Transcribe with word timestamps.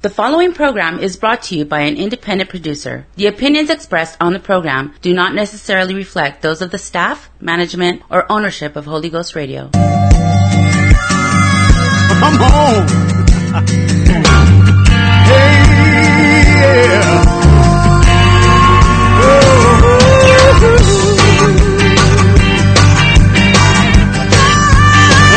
The 0.00 0.10
following 0.10 0.52
program 0.52 1.00
is 1.00 1.16
brought 1.16 1.42
to 1.44 1.56
you 1.56 1.64
by 1.64 1.80
an 1.80 1.96
independent 1.96 2.50
producer. 2.50 3.04
The 3.16 3.26
opinions 3.26 3.68
expressed 3.68 4.16
on 4.20 4.32
the 4.32 4.38
program 4.38 4.94
do 5.02 5.12
not 5.12 5.34
necessarily 5.34 5.94
reflect 5.94 6.40
those 6.40 6.62
of 6.62 6.70
the 6.70 6.78
staff, 6.78 7.28
management, 7.40 8.02
or 8.08 8.30
ownership 8.30 8.76
of 8.76 8.84
Holy 8.84 9.10
Ghost 9.10 9.34
Radio. 9.34 9.70
Come 9.70 9.82
on. 12.42 12.88
hey, 15.26 16.62
yeah. 16.62 17.34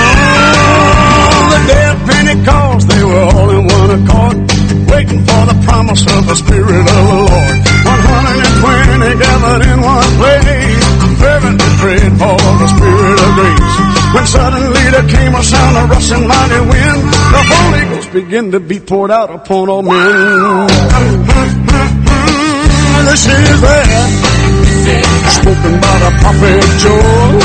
Oh, 0.03 1.65
the 1.67 1.91
of 1.91 1.99
Pentecost, 2.07 2.87
they 2.89 3.03
were 3.03 3.19
all 3.19 3.49
in 3.49 3.67
one 3.67 3.91
accord, 3.91 4.50
waiting 5.01 5.25
for 5.25 5.45
the 5.49 5.57
promise 5.65 6.05
of 6.13 6.27
the 6.27 6.35
Spirit 6.35 6.77
of 6.77 6.85
the 6.85 7.01
Lord. 7.09 7.57
120 7.89 9.17
gathered 9.17 9.63
in 9.65 9.81
one 9.81 10.11
place, 10.21 10.85
fervently 11.17 11.71
prayed 11.81 12.13
for 12.21 12.37
the 12.37 12.67
Spirit 12.69 13.17
of 13.17 13.31
grace. 13.33 13.77
When 14.13 14.25
suddenly 14.27 14.83
there 14.93 15.07
came 15.09 15.33
a 15.33 15.43
sound 15.43 15.77
of 15.77 15.89
rushing 15.89 16.27
mighty 16.27 16.61
wind, 16.69 17.01
the 17.33 17.41
Holy 17.49 17.81
Ghost 17.89 18.11
began 18.13 18.51
to 18.51 18.59
be 18.59 18.79
poured 18.79 19.09
out 19.09 19.33
upon 19.33 19.69
all 19.69 19.81
men. 19.81 20.69
This 23.09 23.25
is 23.25 23.61
that 23.65 23.89
spoken 25.41 25.73
by 25.81 25.95
the 26.03 26.11
prophet 26.21 26.61
Joel. 26.77 27.41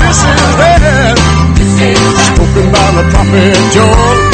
This 0.00 0.20
is 0.24 0.52
that 0.56 1.16
spoken 2.32 2.66
by 2.72 2.86
the 2.96 3.04
prophet 3.12 3.72
Joel. 3.74 4.29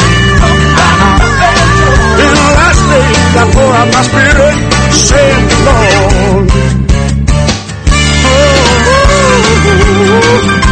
Days 3.37 3.43
I 3.43 3.53
pour 3.53 3.63
out 3.63 3.89
my 3.93 4.03
spirit, 4.03 4.57
saith 4.93 5.49
the 5.51 5.59
Lord. 5.67 6.51
Oh, 8.29 8.57
yeah, 10.61 10.66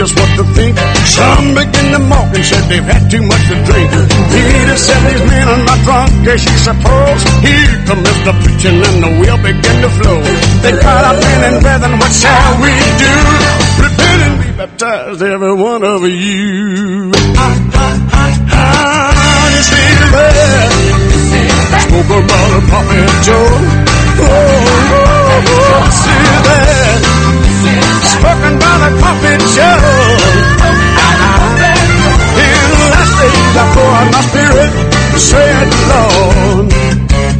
just 0.00 0.16
what 0.16 0.32
to 0.40 0.44
think. 0.56 0.72
Some 1.04 1.52
began 1.52 1.92
to 1.92 2.00
mock 2.00 2.32
and 2.32 2.40
said 2.40 2.64
they've 2.72 2.88
had 2.88 3.04
too 3.12 3.20
much 3.20 3.44
to 3.52 3.56
drink. 3.68 3.92
Peter 4.32 4.78
said 4.80 5.00
these 5.04 5.24
men 5.28 5.44
are 5.44 5.60
not 5.68 5.76
drunk 5.84 6.24
as 6.24 6.40
you 6.40 6.56
suppose. 6.56 7.20
Here 7.44 7.76
commenced 7.84 8.24
the 8.24 8.32
preaching 8.40 8.80
and 8.80 8.96
the 9.04 9.12
wheel 9.20 9.36
begin 9.44 9.76
to 9.84 9.90
flow. 10.00 10.16
They 10.64 10.72
cried 10.80 11.04
out, 11.04 11.20
men 11.20 11.52
and 11.52 11.60
brethren, 11.60 12.00
what 12.00 12.12
shall 12.16 12.52
we 12.64 12.72
do? 12.96 13.12
Repent 13.84 14.20
and 14.24 14.36
be 14.40 14.48
baptized, 14.56 15.20
every 15.20 15.52
one 15.52 15.84
of 15.84 16.00
you. 16.08 17.12
Ah, 17.36 17.52
ah, 17.76 18.00
ah, 18.16 18.56
ah, 18.56 19.52
you? 19.52 19.68
Spoke 21.76 22.08
about 22.08 22.52
prophet 22.72 23.04
Joel. 23.20 23.52
Oh, 24.16 24.32
oh, 24.96 25.44
oh? 27.04 27.09
Spoken 28.20 28.54
by 28.60 28.76
the 28.76 29.00
Joel. 29.56 30.12
In 32.36 32.60
the 32.68 32.84
last 32.92 33.16
days 33.16 33.56
I 33.56 33.64
pour 33.72 33.92
out 33.96 34.12
my 34.12 34.20
spirit, 34.28 34.72
said 35.16 35.64
the 35.72 35.80
Lord. 35.88 36.68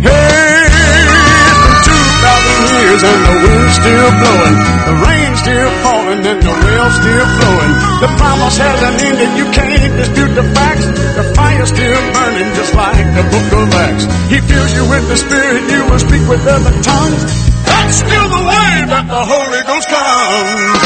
Hey, 0.00 0.64
it's 0.64 1.60
been 1.60 1.76
two 1.84 2.00
thousand 2.24 2.60
years 2.64 3.00
and 3.04 3.20
the 3.28 3.34
wind's 3.44 3.76
still 3.76 4.08
blowing, 4.24 4.56
the 4.88 4.94
rain's 5.04 5.38
still 5.44 5.68
falling 5.84 6.24
and 6.24 6.40
the 6.48 6.48
well's 6.48 6.96
still 6.96 7.28
flowing. 7.28 7.72
The 8.00 8.08
promise 8.16 8.56
hasn't 8.56 9.04
ended, 9.04 9.36
you 9.36 9.52
can't 9.52 9.92
dispute 10.00 10.32
the 10.32 10.48
facts. 10.56 10.88
The 10.88 11.28
fire's 11.36 11.68
still 11.68 12.00
burning 12.16 12.56
just 12.56 12.72
like 12.72 13.04
the 13.20 13.24
book 13.28 13.48
of 13.52 13.68
Acts. 13.84 14.08
He 14.32 14.40
fills 14.40 14.72
you 14.72 14.88
with 14.88 15.04
the 15.12 15.18
Spirit, 15.20 15.60
you 15.68 15.84
will 15.92 16.00
speak 16.00 16.24
with 16.24 16.40
other 16.48 16.72
tongues. 16.80 17.49
That's 17.70 17.96
still 18.02 18.28
the 18.36 18.42
way 18.50 18.72
that 18.92 19.04
the 19.14 19.22
Holy 19.32 19.62
Ghost 19.70 19.88
comes. 19.88 20.82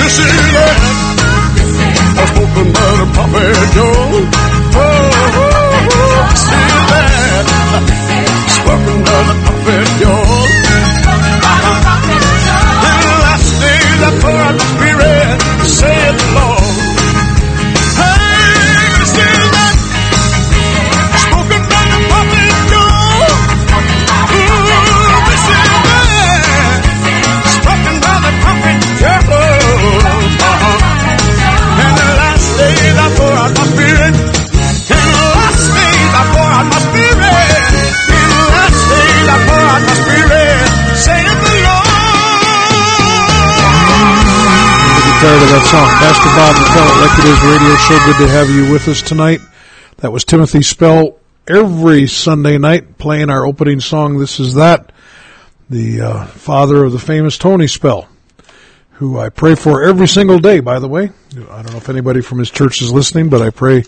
This 0.00 0.14
is 0.24 0.32
it. 0.64 0.78
Spoken 2.32 2.66
by 2.72 2.90
the 3.00 3.06
prophet 3.14 3.56
Joel. 3.76 4.24
Oh, 4.74 4.80
oh, 4.80 5.38
oh, 5.38 5.58
oh. 5.92 6.32
this. 6.90 7.46
Spoken 8.58 8.98
by 9.04 9.20
the 9.28 9.34
prophet 9.44 9.86
Joel. 10.00 11.87
That 45.48 45.64
song. 45.64 45.88
Pastor 45.96 46.28
Bob 46.36 46.56
McCullough, 46.56 47.00
Like 47.00 47.18
It 47.18 47.24
Is 47.24 47.40
Radio 47.42 47.76
Show. 47.76 47.98
Good 48.04 48.26
to 48.26 48.28
have 48.30 48.50
you 48.50 48.70
with 48.70 48.86
us 48.86 49.00
tonight. 49.00 49.40
That 49.98 50.12
was 50.12 50.24
Timothy 50.24 50.60
Spell 50.62 51.18
every 51.46 52.06
Sunday 52.06 52.58
night 52.58 52.98
playing 52.98 53.30
our 53.30 53.46
opening 53.46 53.80
song. 53.80 54.18
This 54.18 54.40
is 54.40 54.54
that. 54.54 54.92
The 55.70 56.02
uh, 56.02 56.26
father 56.26 56.84
of 56.84 56.92
the 56.92 56.98
famous 56.98 57.38
Tony 57.38 57.66
Spell, 57.66 58.08
who 58.92 59.18
I 59.18 59.30
pray 59.30 59.54
for 59.54 59.82
every 59.82 60.06
single 60.06 60.38
day, 60.38 60.60
by 60.60 60.80
the 60.80 60.88
way. 60.88 61.12
I 61.32 61.62
don't 61.62 61.72
know 61.72 61.78
if 61.78 61.88
anybody 61.88 62.20
from 62.20 62.40
his 62.40 62.50
church 62.50 62.82
is 62.82 62.92
listening, 62.92 63.30
but 63.30 63.40
I 63.40 63.48
pray 63.48 63.84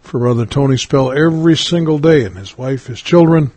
for 0.00 0.18
Brother 0.18 0.46
Tony 0.46 0.78
Spell 0.78 1.12
every 1.12 1.56
single 1.56 2.00
day 2.00 2.24
and 2.24 2.36
his 2.36 2.58
wife, 2.58 2.88
his 2.88 3.00
children, 3.00 3.52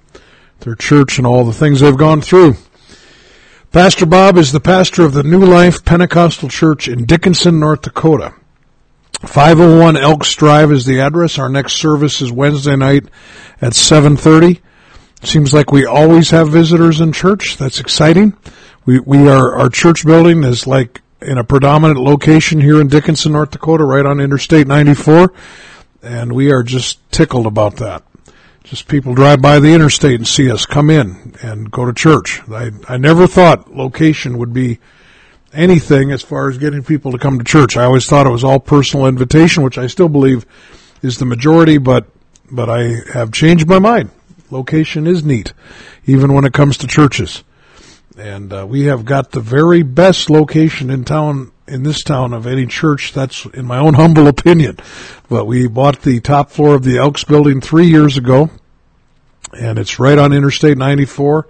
their 0.59 0.75
church, 0.75 1.17
and 1.17 1.25
all 1.25 1.43
the 1.43 1.53
things 1.53 1.79
they've 1.79 1.97
gone 1.97 2.21
through. 2.21 2.55
Pastor 3.71 4.05
Bob 4.05 4.37
is 4.37 4.51
the 4.51 4.59
pastor 4.59 5.05
of 5.05 5.13
the 5.13 5.23
New 5.23 5.45
Life 5.45 5.85
Pentecostal 5.85 6.49
Church 6.49 6.89
in 6.89 7.05
Dickinson, 7.05 7.57
North 7.57 7.83
Dakota. 7.83 8.33
501 9.21 9.95
Elks 9.95 10.35
Drive 10.35 10.73
is 10.73 10.85
the 10.85 10.99
address. 10.99 11.39
Our 11.39 11.47
next 11.47 11.77
service 11.77 12.21
is 12.21 12.33
Wednesday 12.33 12.75
night 12.75 13.05
at 13.61 13.73
7:30. 13.73 14.59
Seems 15.23 15.53
like 15.53 15.71
we 15.71 15.85
always 15.85 16.31
have 16.31 16.49
visitors 16.49 16.99
in 16.99 17.13
church. 17.13 17.55
That's 17.55 17.79
exciting. 17.79 18.33
We 18.85 18.99
we 18.99 19.29
are 19.29 19.57
our 19.57 19.69
church 19.69 20.05
building 20.05 20.43
is 20.43 20.67
like 20.67 21.01
in 21.21 21.37
a 21.37 21.45
predominant 21.45 22.01
location 22.01 22.59
here 22.59 22.81
in 22.81 22.87
Dickinson, 22.87 23.31
North 23.31 23.51
Dakota, 23.51 23.85
right 23.85 24.05
on 24.05 24.19
Interstate 24.19 24.67
94, 24.67 25.31
and 26.03 26.33
we 26.33 26.51
are 26.51 26.61
just 26.61 26.99
tickled 27.09 27.45
about 27.45 27.77
that. 27.77 28.03
Just 28.63 28.87
people 28.87 29.15
drive 29.15 29.41
by 29.41 29.59
the 29.59 29.73
interstate 29.73 30.15
and 30.15 30.27
see 30.27 30.51
us 30.51 30.65
come 30.65 30.89
in 30.89 31.35
and 31.41 31.71
go 31.71 31.85
to 31.85 31.93
church. 31.93 32.41
I 32.49 32.71
I 32.87 32.97
never 32.97 33.27
thought 33.27 33.73
location 33.73 34.37
would 34.37 34.53
be 34.53 34.79
anything 35.53 36.11
as 36.11 36.21
far 36.21 36.49
as 36.49 36.57
getting 36.57 36.83
people 36.83 37.11
to 37.11 37.17
come 37.17 37.37
to 37.37 37.43
church. 37.43 37.75
I 37.75 37.85
always 37.85 38.05
thought 38.05 38.27
it 38.27 38.31
was 38.31 38.43
all 38.43 38.59
personal 38.59 39.07
invitation, 39.07 39.63
which 39.63 39.77
I 39.77 39.87
still 39.87 40.09
believe 40.09 40.45
is 41.01 41.17
the 41.17 41.25
majority, 41.25 41.77
but 41.77 42.07
but 42.51 42.69
I 42.69 43.01
have 43.13 43.31
changed 43.31 43.67
my 43.67 43.79
mind. 43.79 44.11
Location 44.49 45.07
is 45.07 45.23
neat, 45.23 45.53
even 46.05 46.33
when 46.33 46.45
it 46.45 46.53
comes 46.53 46.77
to 46.77 46.87
churches. 46.87 47.43
And 48.17 48.51
uh, 48.51 48.67
we 48.67 48.83
have 48.83 49.05
got 49.05 49.31
the 49.31 49.39
very 49.39 49.83
best 49.83 50.29
location 50.29 50.89
in 50.89 51.05
town 51.05 51.50
in 51.67 51.83
this 51.83 52.03
town 52.03 52.33
of 52.33 52.47
any 52.47 52.65
church. 52.65 53.13
That's 53.13 53.45
in 53.45 53.65
my 53.65 53.77
own 53.77 53.93
humble 53.95 54.27
opinion. 54.27 54.77
But 55.29 55.45
we 55.45 55.67
bought 55.67 56.01
the 56.01 56.19
top 56.19 56.51
floor 56.51 56.75
of 56.75 56.83
the 56.83 56.97
Elks 56.97 57.23
building 57.23 57.61
three 57.61 57.87
years 57.87 58.17
ago, 58.17 58.49
and 59.57 59.79
it's 59.79 59.99
right 59.99 60.17
on 60.17 60.33
Interstate 60.33 60.77
94. 60.77 61.47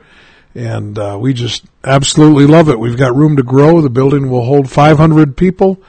And 0.54 1.00
uh, 1.00 1.18
we 1.19 1.34
just 1.34 1.63
absolutely 1.84 2.46
love 2.46 2.68
it. 2.68 2.78
We've 2.78 2.98
got 2.98 3.16
room 3.16 3.38
to 3.38 3.44
grow. 3.44 3.80
The 3.80 3.90
building 3.90 4.30
will 4.30 4.44
hold 4.44 4.69
500 4.69 5.38
people 5.38 5.81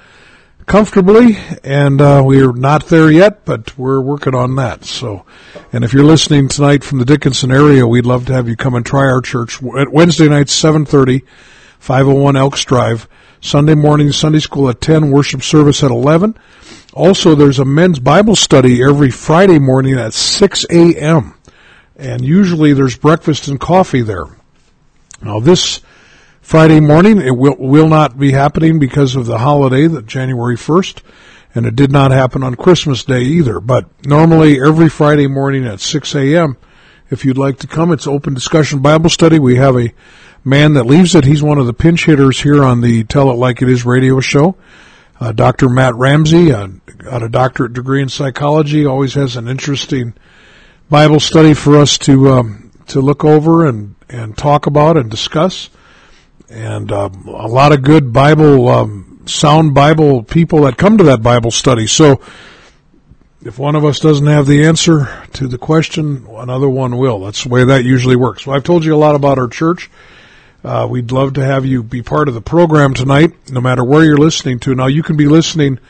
comfortably, 0.67 1.37
and 1.65 2.01
uh, 2.01 2.23
we're 2.25 2.53
not 2.53 2.87
there 2.87 3.11
yet, 3.11 3.45
but 3.45 3.77
we're 3.77 4.01
working 4.01 4.35
on 4.35 4.57
that. 4.57 4.85
So, 4.85 5.25
and 5.73 5.85
if 5.85 5.93
you're 5.93 6.05
listening 6.05 6.49
tonight 6.49 6.85
from 6.85 6.99
the 6.99 7.05
Dickinson 7.05 7.51
area, 7.51 7.87
we'd 7.87 8.07
love 8.07 8.27
to 8.27 8.33
have 8.33 8.49
you 8.49 8.57
come 8.57 8.75
and 8.75 8.85
try 8.87 9.03
our 9.03 9.21
church. 9.21 9.63
at 9.79 9.93
Wednesday 9.93 10.29
night, 10.29 10.47
7:30, 10.47 11.23
501 11.79 12.37
Elks 12.37 12.65
Drive. 12.65 13.09
Sunday 13.43 13.75
morning, 13.75 14.13
Sunday 14.13 14.39
school 14.39 14.71
at 14.71 14.81
10, 14.81 15.11
worship 15.11 15.43
service 15.43 15.83
at 15.83 15.91
11. 15.91 16.37
Also, 16.95 17.35
there's 17.35 17.59
a 17.59 17.65
men's 17.65 17.99
Bible 17.99 18.37
study 18.37 18.83
every 18.83 19.11
Friday 19.11 19.59
morning 19.59 19.99
at 19.99 20.15
6 20.15 20.65
a.m. 20.71 21.35
And 21.97 22.25
usually 22.25 22.73
there's 22.73 22.97
breakfast 22.97 23.49
and 23.49 23.59
coffee 23.59 24.03
there. 24.03 24.27
Now 25.21 25.41
this 25.41 25.81
Friday 26.41 26.79
morning, 26.79 27.21
it 27.21 27.37
will, 27.37 27.57
will 27.59 27.89
not 27.89 28.17
be 28.17 28.31
happening 28.31 28.79
because 28.79 29.17
of 29.17 29.27
the 29.27 29.39
holiday, 29.39 29.89
the 29.89 30.03
January 30.03 30.57
1st, 30.57 31.03
and 31.55 31.67
it 31.67 31.75
did 31.75 31.91
not 31.91 32.13
happen 32.13 32.45
on 32.45 32.55
Christmas 32.55 33.05
Day 33.05 33.23
either. 33.23 33.59
But 33.59 33.87
normally 34.07 34.61
every 34.63 34.89
Friday 34.89 35.27
morning 35.27 35.65
at 35.65 35.81
6 35.81 36.15
a.m., 36.15 36.57
if 37.11 37.25
you'd 37.25 37.39
like 37.39 37.59
to 37.59 37.67
come, 37.67 37.93
it's 37.93 38.07
open 38.07 38.35
discussion 38.35 38.79
Bible 38.79 39.11
study. 39.11 39.39
We 39.39 39.57
have 39.57 39.77
a 39.77 39.93
man 40.45 40.75
that 40.75 40.85
leaves 40.85 41.15
it. 41.15 41.25
He's 41.25 41.43
one 41.43 41.59
of 41.59 41.67
the 41.67 41.73
pinch 41.73 42.07
hitters 42.07 42.41
here 42.41 42.65
on 42.65 42.81
the 42.81 43.05
Tell 43.05 43.31
It 43.31 43.35
Like 43.35 43.63
It 43.63 43.69
Is 43.69 43.85
radio 43.85 44.21
show. 44.21 44.57
Uh, 45.21 45.31
Dr. 45.33 45.69
Matt 45.69 45.95
Ramsey, 45.95 46.53
uh, 46.53 46.67
got 46.99 47.23
a 47.23 47.29
doctorate 47.29 47.75
degree 47.75 48.03
in 48.03 48.09
psychology, 48.09 48.85
always 48.85 49.15
has 49.15 49.37
an 49.37 49.47
interesting 49.47 50.15
Bible 50.91 51.21
study 51.21 51.55
for 51.55 51.77
us 51.77 51.97
to 51.99 52.33
um, 52.33 52.73
to 52.89 53.01
look 53.01 53.25
over 53.25 53.67
and 53.67 53.95
and 54.09 54.37
talk 54.37 54.67
about 54.67 54.97
and 54.97 55.11
discuss, 55.11 55.71
and 56.51 56.91
uh, 56.91 57.09
a 57.27 57.47
lot 57.47 57.73
of 57.73 57.83
good 57.83 58.13
Bible, 58.13 58.69
um, 58.69 59.23
sound 59.27 59.75
Bible 59.75 60.25
people 60.25 60.63
that 60.63 60.77
come 60.77 60.99
to 60.99 61.05
that 61.05 61.23
Bible 61.23 61.53
study. 61.53 61.87
So, 61.87 62.21
if 63.43 63.61
one 63.61 63.77
of 63.77 63.85
us 63.85 64.01
doesn't 64.01 64.27
have 64.27 64.47
the 64.47 64.65
answer 64.65 65.25
to 65.35 65.47
the 65.47 65.59
question, 65.59 66.27
another 66.29 66.69
one 66.69 66.97
will. 66.97 67.21
That's 67.21 67.45
the 67.45 67.49
way 67.49 67.65
that 67.65 67.85
usually 67.85 68.17
works. 68.17 68.45
Well, 68.45 68.57
I've 68.57 68.65
told 68.65 68.85
you 68.85 68.93
a 68.93 68.97
lot 68.97 69.15
about 69.15 69.39
our 69.39 69.49
church. 69.49 69.89
Uh, 70.65 70.87
we'd 70.89 71.11
love 71.11 71.35
to 71.35 71.45
have 71.45 71.67
you 71.67 71.83
be 71.83 72.03
part 72.03 72.29
of 72.29 72.35
the 72.35 72.41
program 72.41 72.95
tonight, 72.95 73.51
no 73.51 73.61
matter 73.61 73.83
where 73.83 74.05
you're 74.05 74.17
listening 74.17 74.61
to. 74.61 74.75
Now, 74.75 74.87
you 74.87 75.03
can 75.03 75.17
be 75.17 75.27
listening 75.27 75.81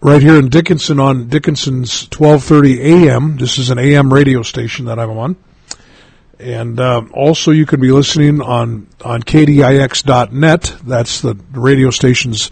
right 0.00 0.22
here 0.22 0.38
in 0.38 0.48
Dickinson 0.48 0.98
on 0.98 1.28
Dickinson's 1.28 2.04
1230 2.04 2.80
AM. 2.80 3.36
This 3.36 3.58
is 3.58 3.68
an 3.68 3.78
AM 3.78 4.10
radio 4.12 4.42
station 4.42 4.86
that 4.86 4.98
I'm 4.98 5.10
on. 5.10 5.36
And 6.38 6.80
uh, 6.80 7.02
also, 7.12 7.50
you 7.50 7.66
can 7.66 7.80
be 7.80 7.92
listening 7.92 8.40
on, 8.40 8.88
on 9.04 9.22
KDIX.net. 9.22 10.76
That's 10.84 11.20
the 11.20 11.34
radio 11.52 11.90
station's 11.90 12.50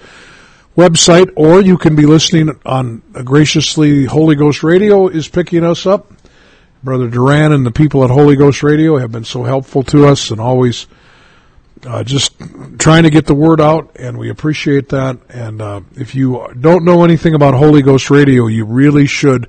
website. 0.77 1.33
Or 1.37 1.63
you 1.63 1.79
can 1.79 1.97
be 1.97 2.05
listening 2.05 2.51
on 2.67 3.01
uh, 3.15 3.23
graciously 3.23 4.05
Holy 4.05 4.37
Ghost 4.37 4.63
Radio 4.63 5.09
is 5.09 5.27
picking 5.27 5.65
us 5.65 5.87
up. 5.87 6.13
Brother 6.85 7.09
Duran 7.09 7.53
and 7.53 7.65
the 7.65 7.73
people 7.73 8.05
at 8.05 8.11
Holy 8.11 8.37
Ghost 8.37 8.63
Radio 8.63 8.99
have 8.99 9.11
been 9.11 9.25
so 9.25 9.43
helpful 9.45 9.83
to 9.85 10.07
us 10.07 10.31
and 10.31 10.39
always– 10.39 10.87
uh, 11.87 12.05
just 12.05 12.35
trying 12.79 13.05
to 13.05 13.11
get 13.11 13.27
the 13.27 13.35
word 13.35 13.61
out, 13.61 13.97
and 13.97 14.19
we 14.19 14.31
appreciate 14.31 14.91
that. 14.91 15.19
And 15.29 15.61
uh, 15.61 15.81
if 15.97 16.15
you 16.15 16.47
don't 16.59 16.85
know 16.85 17.05
anything 17.05 17.35
about 17.35 17.55
Holy 17.55 17.83
Ghost 17.83 18.11
Radio, 18.11 18.47
you 18.47 18.65
really 18.65 19.07
should 19.07 19.49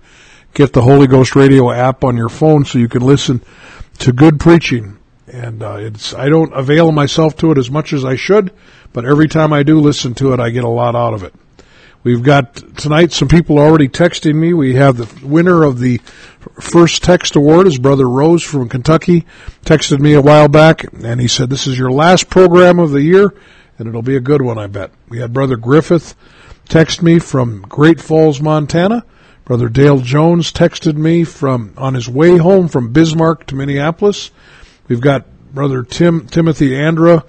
get 0.54 0.74
the 0.74 0.82
Holy 0.82 1.08
Ghost 1.08 1.36
Radio 1.36 1.72
app 1.72 2.04
on 2.04 2.18
your 2.18 2.30
phone 2.30 2.66
so 2.66 2.80
you 2.80 2.88
can 2.88 3.02
listen 3.02 3.42
to 4.00 4.12
good 4.12 4.40
preaching. 4.40 4.98
And 5.28 5.64
uh, 5.64 5.78
it's 5.78 6.14
I 6.14 6.30
don't 6.30 6.54
avail 6.54 6.92
myself 6.92 7.38
to 7.38 7.52
it 7.52 7.58
as 7.58 7.72
much 7.72 7.94
as 7.94 8.04
I 8.04 8.16
should, 8.16 8.52
but 8.92 9.06
every 9.06 9.28
time 9.28 9.54
I 9.54 9.64
do 9.64 9.80
listen 9.80 10.14
to 10.16 10.34
it, 10.34 10.40
I 10.40 10.50
get 10.50 10.64
a 10.64 10.70
lot 10.70 10.96
out 10.96 11.14
of 11.14 11.24
it. 11.24 11.34
We've 12.04 12.24
got 12.24 12.56
tonight 12.78 13.12
some 13.12 13.28
people 13.28 13.60
already 13.60 13.88
texting 13.88 14.34
me. 14.34 14.54
We 14.54 14.74
have 14.74 14.98
the 14.98 15.26
winner 15.26 15.64
of 15.64 15.78
the 15.78 16.00
first 16.60 17.04
text 17.04 17.36
award 17.36 17.68
is 17.68 17.78
Brother 17.78 18.10
Rose 18.10 18.42
from 18.42 18.70
Kentucky. 18.70 19.26
Texted 19.66 20.00
me 20.00 20.14
a 20.14 20.22
while 20.22 20.48
back 20.48 20.84
and 20.94 21.22
he 21.22 21.28
said, 21.28 21.52
this 21.52 21.68
is 21.68 21.78
your 21.78 21.92
last 21.92 22.28
program 22.28 22.80
of 22.80 22.90
the 22.90 23.04
year 23.04 23.36
and 23.78 23.88
it'll 23.88 24.02
be 24.02 24.16
a 24.16 24.22
good 24.22 24.42
one, 24.42 24.58
I 24.58 24.66
bet. 24.66 24.90
We 25.10 25.20
had 25.20 25.32
Brother 25.32 25.58
Griffith 25.58 26.16
text 26.68 27.04
me 27.04 27.20
from 27.20 27.62
Great 27.70 28.02
Falls, 28.02 28.42
Montana. 28.42 29.06
Brother 29.46 29.70
Dale 29.70 30.00
Jones 30.00 30.52
texted 30.52 30.96
me 30.96 31.24
from 31.24 31.74
on 31.78 31.94
his 31.94 32.10
way 32.10 32.38
home 32.38 32.68
from 32.68 32.94
Bismarck 32.94 33.46
to 33.48 33.56
Minneapolis. 33.56 34.32
We've 34.88 35.02
got 35.02 35.26
Brother 35.54 35.84
Tim 35.84 36.26
Timothy 36.26 36.76
Andra 36.76 37.26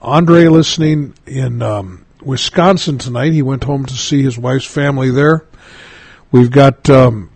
Andre 0.00 0.46
listening 0.46 1.14
in 1.26 1.62
um, 1.62 2.04
Wisconsin 2.24 2.98
tonight. 2.98 3.32
He 3.32 3.42
went 3.42 3.64
home 3.64 3.86
to 3.86 3.94
see 3.94 4.22
his 4.22 4.38
wife's 4.38 4.66
family 4.66 5.10
there. 5.10 5.44
We've 6.30 6.50
got 6.50 6.88
um, 6.90 7.30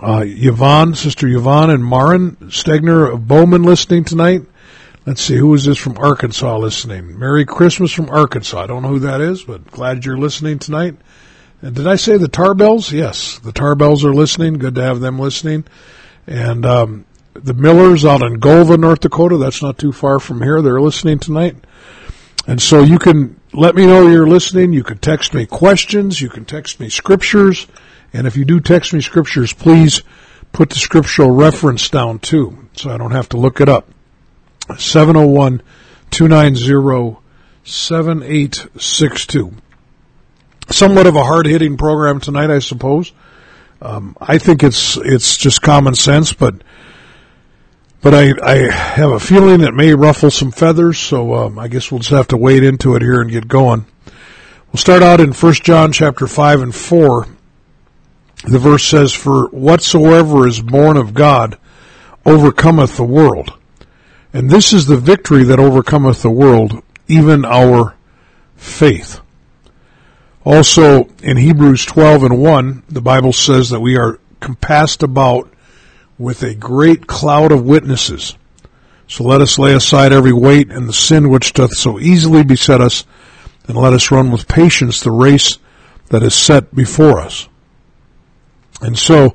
uh, 0.00 0.24
Yvonne, 0.26 0.94
Sister 0.94 1.26
Yvonne 1.26 1.70
and 1.70 1.84
Marin 1.84 2.36
Stegner 2.50 3.12
of 3.12 3.26
Bowman 3.26 3.62
listening 3.62 4.04
tonight. 4.04 4.42
Let's 5.06 5.22
see, 5.22 5.36
who 5.36 5.54
is 5.54 5.64
this 5.64 5.78
from 5.78 5.96
Arkansas 5.96 6.58
listening? 6.58 7.18
Merry 7.18 7.46
Christmas 7.46 7.92
from 7.92 8.10
Arkansas. 8.10 8.60
I 8.60 8.66
don't 8.66 8.82
know 8.82 8.90
who 8.90 8.98
that 9.00 9.22
is, 9.22 9.42
but 9.42 9.70
glad 9.70 10.04
you're 10.04 10.18
listening 10.18 10.58
tonight. 10.58 10.96
And 11.62 11.74
did 11.74 11.86
I 11.86 11.96
say 11.96 12.18
the 12.18 12.28
Tarbells? 12.28 12.92
Yes, 12.92 13.38
the 13.38 13.52
Tarbells 13.52 14.04
are 14.04 14.12
listening. 14.12 14.54
Good 14.54 14.74
to 14.74 14.82
have 14.82 15.00
them 15.00 15.18
listening. 15.18 15.64
And 16.26 16.66
um, 16.66 17.06
the 17.32 17.54
Millers 17.54 18.04
out 18.04 18.22
in 18.22 18.38
Golva, 18.38 18.76
North 18.76 19.00
Dakota. 19.00 19.38
That's 19.38 19.62
not 19.62 19.78
too 19.78 19.92
far 19.92 20.20
from 20.20 20.42
here. 20.42 20.60
They're 20.60 20.80
listening 20.80 21.18
tonight. 21.18 21.56
And 22.46 22.60
so 22.60 22.82
you 22.82 22.98
can 22.98 23.37
let 23.52 23.74
me 23.74 23.86
know 23.86 24.08
you're 24.08 24.28
listening. 24.28 24.72
You 24.72 24.84
can 24.84 24.98
text 24.98 25.34
me 25.34 25.46
questions. 25.46 26.20
You 26.20 26.28
can 26.28 26.44
text 26.44 26.80
me 26.80 26.88
scriptures. 26.88 27.66
And 28.12 28.26
if 28.26 28.36
you 28.36 28.44
do 28.44 28.60
text 28.60 28.92
me 28.92 29.00
scriptures, 29.00 29.52
please 29.52 30.02
put 30.52 30.70
the 30.70 30.76
scriptural 30.76 31.30
reference 31.30 31.88
down 31.90 32.18
too, 32.18 32.68
so 32.72 32.90
I 32.90 32.96
don't 32.96 33.12
have 33.12 33.28
to 33.30 33.36
look 33.36 33.60
it 33.60 33.68
up. 33.68 33.88
701 34.76 35.62
290 36.10 37.20
7862. 37.64 39.52
Somewhat 40.70 41.06
of 41.06 41.16
a 41.16 41.24
hard 41.24 41.46
hitting 41.46 41.76
program 41.76 42.20
tonight, 42.20 42.50
I 42.50 42.58
suppose. 42.58 43.12
Um, 43.80 44.16
I 44.20 44.38
think 44.38 44.62
it's 44.62 44.96
it's 44.96 45.36
just 45.36 45.62
common 45.62 45.94
sense, 45.94 46.32
but 46.32 46.56
but 48.00 48.14
I, 48.14 48.32
I 48.42 48.70
have 48.70 49.10
a 49.10 49.20
feeling 49.20 49.60
it 49.60 49.74
may 49.74 49.94
ruffle 49.94 50.30
some 50.30 50.52
feathers, 50.52 50.98
so 50.98 51.34
um, 51.34 51.58
I 51.58 51.68
guess 51.68 51.90
we'll 51.90 52.00
just 52.00 52.10
have 52.10 52.28
to 52.28 52.36
wade 52.36 52.62
into 52.62 52.94
it 52.94 53.02
here 53.02 53.20
and 53.20 53.30
get 53.30 53.48
going. 53.48 53.86
We'll 54.68 54.78
start 54.78 55.02
out 55.02 55.20
in 55.20 55.32
1 55.32 55.52
John 55.54 55.92
chapter 55.92 56.26
5 56.26 56.60
and 56.60 56.74
4. 56.74 57.26
The 58.44 58.58
verse 58.58 58.84
says, 58.84 59.12
For 59.12 59.48
whatsoever 59.48 60.46
is 60.46 60.60
born 60.60 60.96
of 60.96 61.14
God 61.14 61.58
overcometh 62.24 62.96
the 62.96 63.04
world. 63.04 63.52
And 64.32 64.50
this 64.50 64.72
is 64.72 64.86
the 64.86 64.96
victory 64.96 65.42
that 65.44 65.58
overcometh 65.58 66.22
the 66.22 66.30
world, 66.30 66.82
even 67.08 67.44
our 67.44 67.96
faith. 68.56 69.20
Also, 70.44 71.08
in 71.22 71.36
Hebrews 71.36 71.84
12 71.84 72.24
and 72.24 72.38
1, 72.38 72.82
the 72.88 73.00
Bible 73.00 73.32
says 73.32 73.70
that 73.70 73.80
we 73.80 73.96
are 73.96 74.20
compassed 74.40 75.02
about 75.02 75.52
with 76.18 76.42
a 76.42 76.54
great 76.54 77.06
cloud 77.06 77.52
of 77.52 77.64
witnesses. 77.64 78.36
So 79.06 79.24
let 79.24 79.40
us 79.40 79.58
lay 79.58 79.74
aside 79.74 80.12
every 80.12 80.32
weight 80.32 80.70
and 80.70 80.88
the 80.88 80.92
sin 80.92 81.30
which 81.30 81.52
doth 81.52 81.74
so 81.74 81.98
easily 81.98 82.44
beset 82.44 82.80
us, 82.80 83.04
and 83.66 83.76
let 83.76 83.92
us 83.92 84.10
run 84.10 84.30
with 84.30 84.48
patience 84.48 85.00
the 85.00 85.10
race 85.10 85.58
that 86.10 86.22
is 86.22 86.34
set 86.34 86.74
before 86.74 87.20
us. 87.20 87.48
And 88.80 88.98
so, 88.98 89.34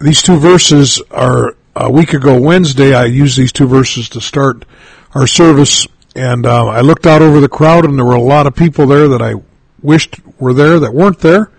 these 0.00 0.22
two 0.22 0.36
verses 0.36 1.00
are, 1.10 1.56
a 1.74 1.90
week 1.90 2.12
ago 2.12 2.40
Wednesday, 2.40 2.94
I 2.94 3.04
used 3.04 3.38
these 3.38 3.52
two 3.52 3.66
verses 3.66 4.08
to 4.10 4.20
start 4.20 4.64
our 5.14 5.26
service, 5.26 5.86
and 6.14 6.44
uh, 6.44 6.66
I 6.66 6.80
looked 6.80 7.06
out 7.06 7.22
over 7.22 7.40
the 7.40 7.48
crowd, 7.48 7.84
and 7.84 7.98
there 7.98 8.04
were 8.04 8.14
a 8.14 8.20
lot 8.20 8.46
of 8.46 8.54
people 8.54 8.86
there 8.86 9.08
that 9.08 9.22
I 9.22 9.34
wished 9.82 10.16
were 10.38 10.52
there 10.52 10.80
that 10.80 10.92
weren't 10.92 11.20
there. 11.20 11.50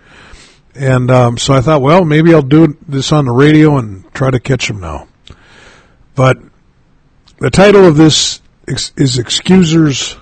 And 0.78 1.10
um, 1.10 1.38
so 1.38 1.54
I 1.54 1.60
thought, 1.60 1.82
well, 1.82 2.04
maybe 2.04 2.32
I'll 2.32 2.40
do 2.40 2.78
this 2.86 3.10
on 3.10 3.24
the 3.24 3.32
radio 3.32 3.78
and 3.78 4.04
try 4.14 4.30
to 4.30 4.38
catch 4.38 4.68
them 4.68 4.78
now. 4.78 5.08
But 6.14 6.38
the 7.38 7.50
title 7.50 7.84
of 7.84 7.96
this 7.96 8.40
is 8.68 9.18
Excusers 9.18 10.16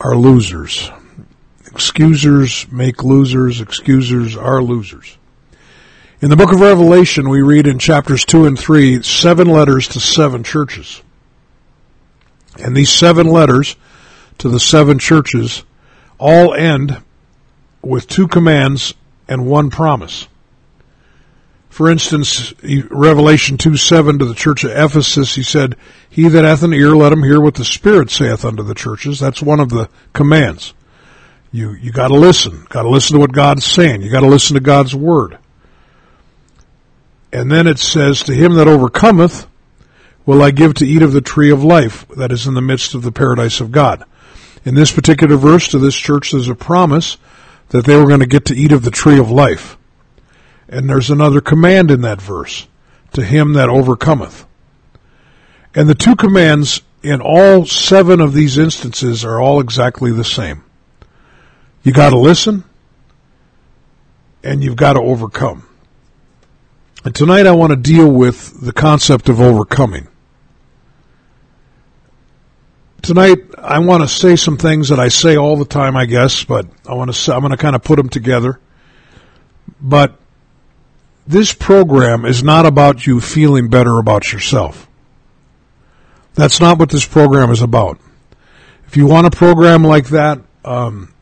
Are 0.00 0.16
Losers. 0.16 0.90
Excusers 1.68 2.66
make 2.72 3.04
losers, 3.04 3.60
excusers 3.60 4.36
are 4.36 4.60
losers. 4.60 5.16
In 6.20 6.30
the 6.30 6.36
book 6.36 6.52
of 6.52 6.58
Revelation, 6.58 7.28
we 7.28 7.40
read 7.40 7.68
in 7.68 7.78
chapters 7.78 8.24
2 8.24 8.46
and 8.46 8.58
3 8.58 9.04
seven 9.04 9.46
letters 9.46 9.86
to 9.88 10.00
seven 10.00 10.42
churches. 10.42 11.00
And 12.58 12.76
these 12.76 12.90
seven 12.90 13.28
letters 13.28 13.76
to 14.38 14.48
the 14.48 14.58
seven 14.58 14.98
churches 14.98 15.62
all 16.18 16.54
end 16.54 17.00
with 17.82 18.08
two 18.08 18.26
commands 18.26 18.94
and 19.28 19.46
one 19.46 19.70
promise. 19.70 20.28
For 21.68 21.90
instance, 21.90 22.54
Revelation 22.90 23.56
2 23.56 23.76
7 23.76 24.18
to 24.18 24.24
the 24.24 24.34
church 24.34 24.64
of 24.64 24.72
Ephesus, 24.72 25.34
he 25.34 25.42
said, 25.42 25.76
He 26.08 26.28
that 26.28 26.44
hath 26.44 26.62
an 26.62 26.72
ear, 26.72 26.96
let 26.96 27.12
him 27.12 27.22
hear 27.22 27.40
what 27.40 27.54
the 27.54 27.64
Spirit 27.64 28.10
saith 28.10 28.44
unto 28.44 28.62
the 28.62 28.74
churches. 28.74 29.20
That's 29.20 29.42
one 29.42 29.60
of 29.60 29.68
the 29.68 29.88
commands. 30.12 30.74
You, 31.52 31.72
you 31.74 31.92
gotta 31.92 32.14
listen. 32.14 32.66
Gotta 32.68 32.88
listen 32.88 33.14
to 33.14 33.20
what 33.20 33.32
God's 33.32 33.64
saying. 33.64 34.02
You 34.02 34.10
gotta 34.10 34.26
listen 34.26 34.54
to 34.54 34.60
God's 34.60 34.94
Word. 34.94 35.38
And 37.32 37.50
then 37.50 37.66
it 37.66 37.78
says, 37.78 38.22
To 38.22 38.34
him 38.34 38.54
that 38.54 38.68
overcometh, 38.68 39.46
will 40.26 40.42
I 40.42 40.50
give 40.50 40.74
to 40.74 40.86
eat 40.86 41.02
of 41.02 41.12
the 41.12 41.20
tree 41.20 41.50
of 41.50 41.64
life 41.64 42.06
that 42.08 42.32
is 42.32 42.46
in 42.46 42.54
the 42.54 42.60
midst 42.60 42.94
of 42.94 43.02
the 43.02 43.12
paradise 43.12 43.60
of 43.60 43.72
God. 43.72 44.04
In 44.64 44.74
this 44.74 44.92
particular 44.92 45.36
verse 45.36 45.68
to 45.68 45.78
this 45.78 45.96
church, 45.96 46.32
there's 46.32 46.48
a 46.48 46.54
promise 46.54 47.16
that 47.70 47.84
they 47.84 47.96
were 47.96 48.06
going 48.06 48.20
to 48.20 48.26
get 48.26 48.44
to 48.46 48.56
eat 48.56 48.72
of 48.72 48.82
the 48.82 48.90
tree 48.90 49.18
of 49.18 49.30
life. 49.30 49.76
And 50.68 50.88
there's 50.88 51.10
another 51.10 51.40
command 51.40 51.90
in 51.90 52.02
that 52.02 52.20
verse 52.20 52.66
to 53.12 53.24
him 53.24 53.54
that 53.54 53.68
overcometh. 53.68 54.46
And 55.74 55.88
the 55.88 55.94
two 55.94 56.16
commands 56.16 56.82
in 57.02 57.20
all 57.20 57.64
seven 57.64 58.20
of 58.20 58.32
these 58.32 58.58
instances 58.58 59.24
are 59.24 59.40
all 59.40 59.60
exactly 59.60 60.12
the 60.12 60.24
same. 60.24 60.64
You 61.82 61.92
got 61.92 62.10
to 62.10 62.18
listen 62.18 62.64
and 64.42 64.62
you've 64.62 64.76
got 64.76 64.94
to 64.94 65.00
overcome. 65.00 65.66
And 67.04 67.14
tonight 67.14 67.46
I 67.46 67.52
want 67.52 67.70
to 67.70 67.76
deal 67.76 68.10
with 68.10 68.60
the 68.60 68.72
concept 68.72 69.28
of 69.28 69.40
overcoming. 69.40 70.08
Tonight 73.02 73.38
I 73.56 73.78
want 73.78 74.02
to 74.02 74.08
say 74.08 74.36
some 74.36 74.56
things 74.56 74.88
that 74.88 74.98
I 74.98 75.08
say 75.08 75.36
all 75.36 75.56
the 75.56 75.64
time, 75.64 75.96
I 75.96 76.06
guess, 76.06 76.44
but 76.44 76.66
I 76.86 76.94
want 76.94 77.12
to 77.12 77.34
I'm 77.34 77.40
going 77.40 77.52
to 77.52 77.56
kind 77.56 77.76
of 77.76 77.82
put 77.82 77.96
them 77.96 78.08
together. 78.08 78.60
But 79.80 80.18
this 81.26 81.52
program 81.52 82.24
is 82.24 82.42
not 82.42 82.66
about 82.66 83.06
you 83.06 83.20
feeling 83.20 83.68
better 83.68 83.98
about 83.98 84.32
yourself. 84.32 84.88
That's 86.34 86.60
not 86.60 86.78
what 86.78 86.90
this 86.90 87.06
program 87.06 87.50
is 87.50 87.62
about. 87.62 87.98
If 88.86 88.96
you 88.96 89.06
want 89.06 89.26
a 89.26 89.30
program 89.30 89.84
like 89.84 90.08
that, 90.08 90.40
um, 90.64 91.12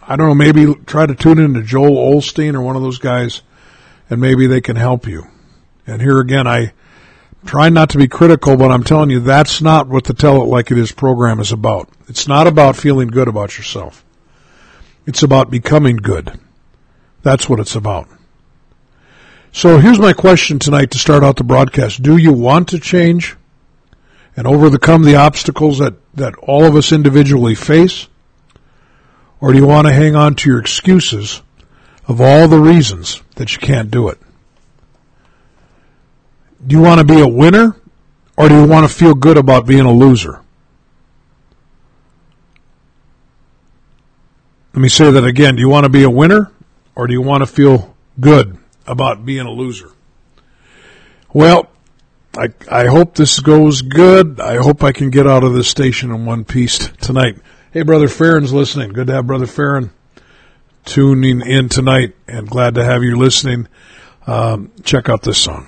I 0.00 0.16
don't 0.16 0.28
know, 0.28 0.34
maybe 0.34 0.74
try 0.86 1.06
to 1.06 1.14
tune 1.14 1.40
in 1.40 1.54
to 1.54 1.62
Joel 1.62 2.14
Osteen 2.14 2.54
or 2.54 2.60
one 2.60 2.76
of 2.76 2.82
those 2.82 2.98
guys, 2.98 3.42
and 4.08 4.20
maybe 4.20 4.46
they 4.46 4.60
can 4.60 4.76
help 4.76 5.06
you. 5.06 5.26
And 5.86 6.00
here 6.00 6.20
again, 6.20 6.46
I 6.46 6.72
try 7.46 7.68
not 7.68 7.90
to 7.90 7.98
be 7.98 8.08
critical, 8.08 8.56
but 8.56 8.70
I'm 8.70 8.84
telling 8.84 9.10
you, 9.10 9.20
that's 9.20 9.62
not 9.62 9.88
what 9.88 10.04
the 10.04 10.14
Tell 10.14 10.42
It 10.42 10.46
Like 10.46 10.70
It 10.70 10.78
Is 10.78 10.92
program 10.92 11.40
is 11.40 11.52
about. 11.52 11.88
It's 12.08 12.28
not 12.28 12.46
about 12.46 12.76
feeling 12.76 13.08
good 13.08 13.28
about 13.28 13.56
yourself. 13.56 14.04
It's 15.06 15.22
about 15.22 15.50
becoming 15.50 15.96
good. 15.96 16.38
That's 17.22 17.48
what 17.48 17.60
it's 17.60 17.74
about. 17.74 18.08
So 19.52 19.78
here's 19.78 19.98
my 19.98 20.12
question 20.12 20.58
tonight 20.58 20.90
to 20.90 20.98
start 20.98 21.24
out 21.24 21.36
the 21.36 21.44
broadcast. 21.44 22.02
Do 22.02 22.16
you 22.16 22.32
want 22.32 22.68
to 22.68 22.78
change 22.78 23.36
and 24.36 24.46
overcome 24.46 25.02
the 25.02 25.16
obstacles 25.16 25.78
that, 25.78 25.94
that 26.14 26.36
all 26.36 26.64
of 26.64 26.76
us 26.76 26.92
individually 26.92 27.54
face? 27.54 28.08
Or 29.40 29.52
do 29.52 29.58
you 29.58 29.66
want 29.66 29.86
to 29.86 29.92
hang 29.92 30.14
on 30.14 30.34
to 30.36 30.50
your 30.50 30.60
excuses 30.60 31.42
of 32.06 32.20
all 32.20 32.48
the 32.48 32.60
reasons 32.60 33.22
that 33.36 33.52
you 33.52 33.58
can't 33.58 33.90
do 33.90 34.08
it? 34.08 34.18
Do 36.66 36.76
you 36.76 36.82
want 36.82 36.98
to 36.98 37.04
be 37.04 37.20
a 37.20 37.28
winner 37.28 37.76
or 38.36 38.48
do 38.48 38.60
you 38.60 38.66
want 38.66 38.88
to 38.88 38.94
feel 38.94 39.14
good 39.14 39.36
about 39.36 39.66
being 39.66 39.86
a 39.86 39.92
loser? 39.92 40.42
Let 44.74 44.82
me 44.82 44.88
say 44.88 45.10
that 45.10 45.24
again. 45.24 45.56
Do 45.56 45.60
you 45.60 45.68
want 45.68 45.84
to 45.84 45.90
be 45.90 46.02
a 46.02 46.10
winner 46.10 46.52
or 46.94 47.06
do 47.06 47.12
you 47.12 47.22
want 47.22 47.42
to 47.42 47.46
feel 47.46 47.96
good 48.18 48.58
about 48.86 49.24
being 49.24 49.46
a 49.46 49.50
loser. 49.50 49.90
Well, 51.32 51.68
I, 52.36 52.48
I 52.70 52.86
hope 52.86 53.14
this 53.14 53.40
goes 53.40 53.82
good. 53.82 54.40
I 54.40 54.56
hope 54.56 54.82
I 54.82 54.92
can 54.92 55.10
get 55.10 55.26
out 55.26 55.44
of 55.44 55.54
this 55.54 55.68
station 55.68 56.10
in 56.10 56.24
one 56.24 56.44
piece 56.44 56.88
tonight. 57.00 57.36
Hey, 57.72 57.82
Brother 57.82 58.08
Farron's 58.08 58.52
listening. 58.52 58.92
Good 58.92 59.08
to 59.08 59.14
have 59.14 59.26
Brother 59.26 59.46
Farron 59.46 59.90
tuning 60.84 61.40
in 61.40 61.68
tonight 61.68 62.14
and 62.28 62.48
glad 62.48 62.76
to 62.76 62.84
have 62.84 63.02
you 63.02 63.16
listening. 63.16 63.68
Um, 64.26 64.72
check 64.82 65.08
out 65.08 65.22
this 65.22 65.38
song. 65.38 65.66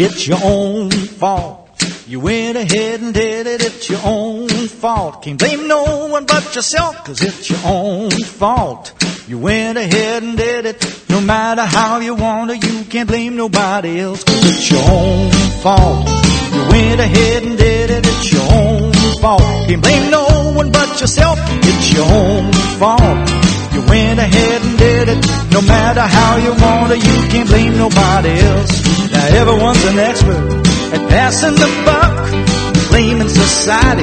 It's 0.00 0.28
your 0.28 0.38
own 0.44 0.92
fault. 0.92 1.68
You 2.06 2.20
went 2.20 2.56
ahead 2.56 3.00
and 3.00 3.12
did 3.12 3.48
it, 3.48 3.60
it's 3.66 3.90
your 3.90 3.98
own 4.04 4.48
fault. 4.48 5.22
Can't 5.22 5.36
blame 5.36 5.66
no 5.66 6.06
one 6.06 6.24
but 6.24 6.54
yourself, 6.54 7.04
cause 7.04 7.20
it's 7.20 7.50
your 7.50 7.58
own 7.64 8.12
fault. 8.12 8.94
You 9.26 9.38
went 9.38 9.76
ahead 9.76 10.22
and 10.22 10.36
did 10.36 10.66
it, 10.66 11.04
no 11.08 11.20
matter 11.20 11.62
how 11.62 11.98
you 11.98 12.14
want 12.14 12.52
it, 12.52 12.64
you 12.64 12.84
can't 12.84 13.08
blame 13.08 13.34
nobody 13.34 13.98
else, 13.98 14.22
cause 14.22 14.44
it's 14.44 14.70
your 14.70 14.84
own 14.88 15.30
fault. 15.62 16.06
You 16.54 16.60
went 16.70 17.00
ahead 17.00 17.42
and 17.42 17.58
did 17.58 17.90
it, 17.90 18.06
it's 18.06 18.32
your 18.32 18.52
own 18.52 18.92
fault. 19.20 19.42
Can't 19.66 19.82
blame 19.82 20.12
no 20.12 20.52
one 20.54 20.70
but 20.70 21.00
yourself, 21.00 21.40
it's 21.42 21.92
your 21.92 22.06
own 22.06 22.52
fault. 22.78 23.47
You 23.78 23.86
went 23.86 24.18
ahead 24.18 24.60
and 24.60 24.76
did 24.76 25.08
it, 25.08 25.22
no 25.52 25.62
matter 25.62 26.00
how 26.00 26.34
you 26.42 26.50
want 26.50 26.90
it, 26.90 26.98
you 26.98 27.16
can't 27.30 27.48
blame 27.48 27.78
nobody 27.78 28.30
else. 28.30 28.74
Now 29.12 29.26
everyone's 29.38 29.84
an 29.84 29.98
expert 30.00 30.66
at 30.98 31.02
passing 31.08 31.54
the 31.54 31.70
buck, 31.86 32.90
blaming 32.90 33.28
society, 33.28 34.02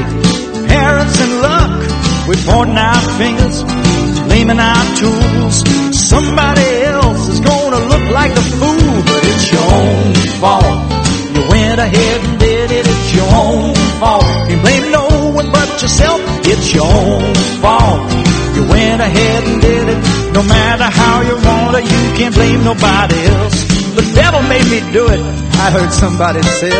parents 0.71 1.19
and 1.19 1.41
luck. 1.43 1.75
We're 2.23 2.39
pointing 2.47 2.77
our 2.77 3.01
fingers, 3.19 3.63
blaming 4.31 4.61
our 4.63 4.85
tools. 4.95 5.59
Somebody 5.91 6.67
else 6.95 7.27
is 7.27 7.41
gonna 7.41 7.81
look 7.91 8.05
like 8.15 8.31
a 8.31 8.45
fool, 8.55 8.95
but 9.03 9.21
it's 9.27 9.51
your 9.51 9.67
own 9.75 10.13
fault. 10.39 10.79
You 11.35 11.41
went 11.51 11.79
ahead 11.83 12.23
and 12.23 12.39
did 12.39 12.71
it, 12.71 12.87
it's 12.87 13.13
your 13.13 13.27
own 13.27 13.75
fault. 13.99 14.23
You 14.49 14.55
blame 14.55 14.89
no 14.89 15.35
one 15.35 15.51
but 15.51 15.67
yourself, 15.81 16.21
it's 16.47 16.73
your 16.73 16.87
own 16.87 17.35
fault. 17.59 18.24
Went 18.69 19.01
ahead 19.01 19.43
and 19.43 19.61
did 19.61 19.87
it, 19.89 19.99
no 20.33 20.43
matter 20.43 20.83
how 20.83 21.21
you 21.21 21.35
want 21.35 21.77
it, 21.77 21.83
you 21.83 22.17
can't 22.17 22.35
blame 22.35 22.63
nobody 22.63 23.15
else. 23.27 23.63
The 23.95 24.11
devil 24.13 24.41
made 24.43 24.67
me 24.67 24.79
do 24.91 25.07
it. 25.07 25.19
I 25.55 25.71
heard 25.71 25.91
somebody 25.91 26.41
say, 26.43 26.75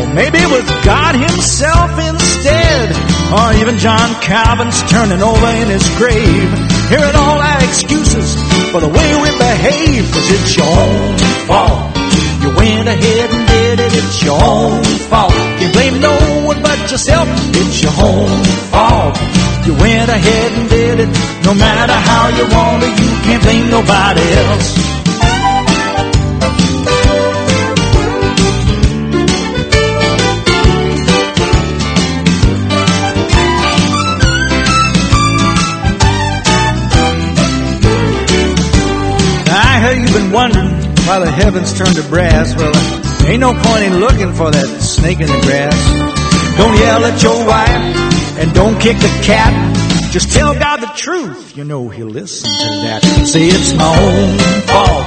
or 0.00 0.06
maybe 0.14 0.38
it 0.38 0.50
was 0.50 0.66
God 0.84 1.14
himself 1.14 1.90
instead, 1.98 2.90
or 3.30 3.54
even 3.62 3.78
John 3.78 4.10
Calvin's 4.20 4.82
turning 4.90 5.22
over 5.22 5.50
in 5.62 5.68
his 5.70 5.86
grave, 5.96 6.50
hearing 6.90 7.14
all 7.14 7.38
our 7.38 7.62
excuses 7.62 8.34
for 8.72 8.80
the 8.80 8.88
way 8.88 9.08
we 9.22 9.30
behave, 9.38 10.02
cause 10.10 10.28
it's 10.30 10.56
your 10.56 10.66
own 10.66 11.18
fault. 11.46 11.94
You 12.42 12.50
went 12.56 12.88
ahead 12.88 13.30
and 13.30 13.42
did 13.46 13.80
it, 13.80 13.92
it's 13.94 14.22
your 14.24 14.40
own 14.42 14.82
fault. 15.06 15.34
You 15.60 15.70
blame 15.72 16.00
no 16.00 16.16
one 16.46 16.62
but 16.62 16.90
yourself, 16.90 17.28
it's 17.54 17.82
your 17.82 17.94
own 18.02 18.44
fault. 18.74 19.39
You 19.66 19.74
went 19.74 20.08
ahead 20.08 20.52
and 20.52 20.68
did 20.70 21.00
it, 21.00 21.08
no 21.44 21.54
matter 21.54 21.92
how 21.92 22.28
you 22.28 22.44
want 22.48 22.82
it, 22.82 22.92
you 22.98 23.10
can't 23.22 23.42
blame 23.42 23.70
nobody 23.70 24.20
else. 24.20 24.90
I 39.52 39.78
heard 39.82 39.98
you've 39.98 40.12
been 40.12 40.32
wondering 40.32 40.70
why 41.06 41.18
the 41.18 41.30
heavens 41.30 41.76
turn 41.76 41.94
to 41.94 42.02
brass. 42.08 42.56
Well, 42.56 42.72
ain't 43.28 43.40
no 43.40 43.52
point 43.52 43.84
in 43.84 44.00
looking 44.00 44.32
for 44.32 44.50
that 44.50 44.80
snake 44.80 45.20
in 45.20 45.28
the 45.28 45.40
grass. 45.42 45.76
Don't 46.56 46.76
yell 46.76 47.04
at 47.04 47.22
your 47.22 47.46
wife 47.46 47.99
and 48.38 48.52
don't 48.54 48.78
kick 48.80 48.96
the 48.98 49.12
cat. 49.24 49.52
Just 50.12 50.32
tell 50.32 50.54
God 50.54 50.80
the 50.80 50.90
truth. 50.96 51.56
You 51.56 51.64
know 51.64 51.88
he'll 51.88 52.08
listen 52.08 52.50
to 52.50 52.68
that. 52.82 53.02
Say 53.26 53.46
it's 53.46 53.72
my 53.74 53.86
own 53.86 54.38
fault. 54.66 55.06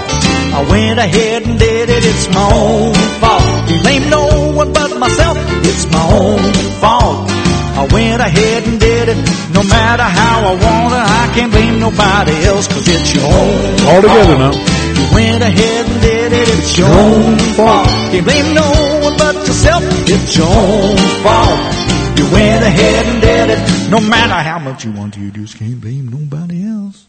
I 0.54 0.66
went 0.70 1.00
ahead 1.00 1.44
and 1.44 1.60
did 1.60 1.90
it. 1.90 2.04
It's 2.06 2.30
my 2.30 2.50
own 2.54 2.94
fault. 3.20 3.82
Blame 3.84 4.10
no 4.10 4.54
one 4.56 4.72
but 4.72 4.98
myself. 4.98 5.38
It's 5.64 5.86
my 5.92 6.06
own 6.08 6.54
fault. 6.80 7.30
I 7.76 7.88
went 7.92 8.22
ahead 8.22 8.68
and 8.68 8.80
did 8.80 9.10
it. 9.10 9.18
No 9.52 9.64
matter 9.64 10.04
how 10.04 10.46
I 10.46 10.54
want 10.54 10.94
it, 10.94 11.04
I 11.04 11.32
can't 11.36 11.52
blame 11.52 11.80
nobody 11.80 12.46
else 12.46 12.68
cause 12.68 12.88
it's 12.88 13.14
your 13.14 13.26
own 13.26 13.88
All 13.90 14.02
together 14.02 14.38
now. 14.38 14.54
You 14.54 15.06
went 15.14 15.44
ahead 15.44 15.86
and 15.90 16.02
did 16.02 16.34
it, 16.34 16.48
it's 16.50 16.78
your 16.78 16.88
own 16.88 17.38
fault. 17.58 17.88
Can't 18.14 18.26
blame 18.26 18.54
no 18.54 18.70
one 19.02 19.18
but 19.18 19.36
yourself, 19.48 19.84
it's 20.08 20.38
your 20.38 20.48
own 20.48 20.98
fault. 21.26 21.93
You 22.18 22.32
went 22.32 22.64
ahead 22.64 23.06
and 23.08 23.22
did 23.22 23.50
it, 23.50 23.92
no 23.92 24.00
matter 24.00 24.34
how 24.34 24.60
much 24.60 24.86
you 24.86 24.92
want 24.92 25.14
to, 25.16 25.20
you 25.20 25.32
just 25.32 25.58
can't 25.58 25.80
blame 25.82 26.08
nobody 26.08 26.66
else. 26.66 27.08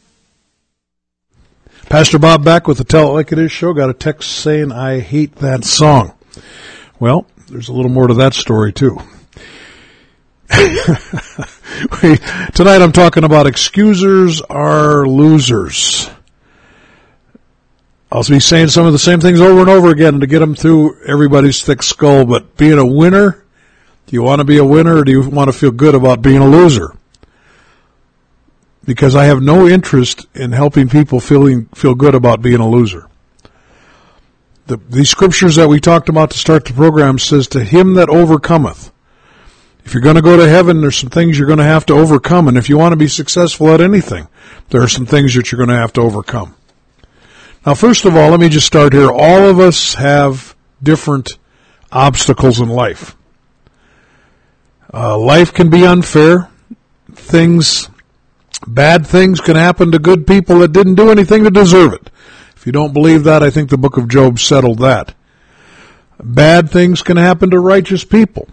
Pastor 1.88 2.18
Bob 2.18 2.44
back 2.44 2.66
with 2.66 2.78
the 2.78 2.84
Tell 2.84 3.10
It 3.10 3.12
Like 3.12 3.32
It 3.32 3.38
Is 3.38 3.52
show. 3.52 3.72
Got 3.72 3.90
a 3.90 3.94
text 3.94 4.30
saying 4.30 4.72
I 4.72 5.00
hate 5.00 5.36
that 5.36 5.64
song. 5.64 6.14
Well, 6.98 7.26
there's 7.48 7.68
a 7.68 7.72
little 7.72 7.90
more 7.90 8.06
to 8.06 8.14
that 8.14 8.34
story 8.34 8.72
too. 8.72 8.98
Tonight 12.54 12.82
I'm 12.82 12.92
talking 12.92 13.24
about 13.24 13.46
excusers 13.46 14.40
are 14.42 15.06
losers. 15.06 16.08
I'll 18.10 18.22
be 18.24 18.40
saying 18.40 18.68
some 18.68 18.86
of 18.86 18.92
the 18.92 18.98
same 18.98 19.20
things 19.20 19.40
over 19.40 19.60
and 19.60 19.68
over 19.68 19.90
again 19.90 20.20
to 20.20 20.26
get 20.26 20.38
them 20.38 20.54
through 20.54 21.02
everybody's 21.04 21.62
thick 21.62 21.82
skull, 21.82 22.24
but 22.24 22.56
being 22.56 22.78
a 22.78 22.86
winner, 22.86 23.43
do 24.06 24.14
you 24.14 24.22
want 24.22 24.40
to 24.40 24.44
be 24.44 24.58
a 24.58 24.64
winner 24.64 24.98
or 24.98 25.04
do 25.04 25.12
you 25.12 25.28
want 25.28 25.48
to 25.48 25.56
feel 25.56 25.70
good 25.70 25.94
about 25.94 26.22
being 26.22 26.38
a 26.38 26.48
loser? 26.48 26.94
Because 28.84 29.16
I 29.16 29.24
have 29.24 29.42
no 29.42 29.66
interest 29.66 30.26
in 30.34 30.52
helping 30.52 30.88
people 30.88 31.20
feeling, 31.20 31.66
feel 31.74 31.94
good 31.94 32.14
about 32.14 32.42
being 32.42 32.60
a 32.60 32.68
loser. 32.68 33.08
The, 34.66 34.76
the 34.76 35.04
scriptures 35.04 35.56
that 35.56 35.68
we 35.68 35.80
talked 35.80 36.08
about 36.08 36.30
to 36.30 36.38
start 36.38 36.64
the 36.64 36.74
program 36.74 37.18
says 37.18 37.48
to 37.48 37.64
him 37.64 37.94
that 37.94 38.08
overcometh. 38.08 38.92
If 39.84 39.92
you're 39.92 40.02
going 40.02 40.16
to 40.16 40.22
go 40.22 40.36
to 40.36 40.48
heaven, 40.48 40.80
there's 40.80 40.96
some 40.96 41.10
things 41.10 41.38
you're 41.38 41.46
going 41.46 41.58
to 41.58 41.64
have 41.64 41.84
to 41.86 41.94
overcome. 41.94 42.48
And 42.48 42.56
if 42.56 42.68
you 42.70 42.78
want 42.78 42.92
to 42.92 42.96
be 42.96 43.08
successful 43.08 43.68
at 43.68 43.82
anything, 43.82 44.28
there 44.70 44.82
are 44.82 44.88
some 44.88 45.04
things 45.04 45.34
that 45.34 45.52
you're 45.52 45.58
going 45.58 45.68
to 45.68 45.76
have 45.76 45.92
to 45.94 46.00
overcome. 46.00 46.54
Now, 47.66 47.74
first 47.74 48.04
of 48.04 48.16
all, 48.16 48.30
let 48.30 48.40
me 48.40 48.48
just 48.48 48.66
start 48.66 48.92
here. 48.92 49.10
All 49.10 49.48
of 49.48 49.58
us 49.58 49.94
have 49.94 50.54
different 50.82 51.38
obstacles 51.92 52.60
in 52.60 52.68
life. 52.68 53.16
Uh, 54.94 55.18
life 55.18 55.52
can 55.52 55.70
be 55.70 55.84
unfair. 55.84 56.48
Things, 57.12 57.90
bad 58.64 59.04
things 59.04 59.40
can 59.40 59.56
happen 59.56 59.90
to 59.90 59.98
good 59.98 60.24
people 60.24 60.60
that 60.60 60.72
didn't 60.72 60.94
do 60.94 61.10
anything 61.10 61.42
to 61.42 61.50
deserve 61.50 61.94
it. 61.94 62.10
If 62.54 62.64
you 62.64 62.70
don't 62.70 62.92
believe 62.92 63.24
that, 63.24 63.42
I 63.42 63.50
think 63.50 63.70
the 63.70 63.76
book 63.76 63.96
of 63.96 64.08
Job 64.08 64.38
settled 64.38 64.78
that. 64.78 65.12
Bad 66.22 66.70
things 66.70 67.02
can 67.02 67.16
happen 67.16 67.50
to 67.50 67.58
righteous 67.58 68.04
people. 68.04 68.46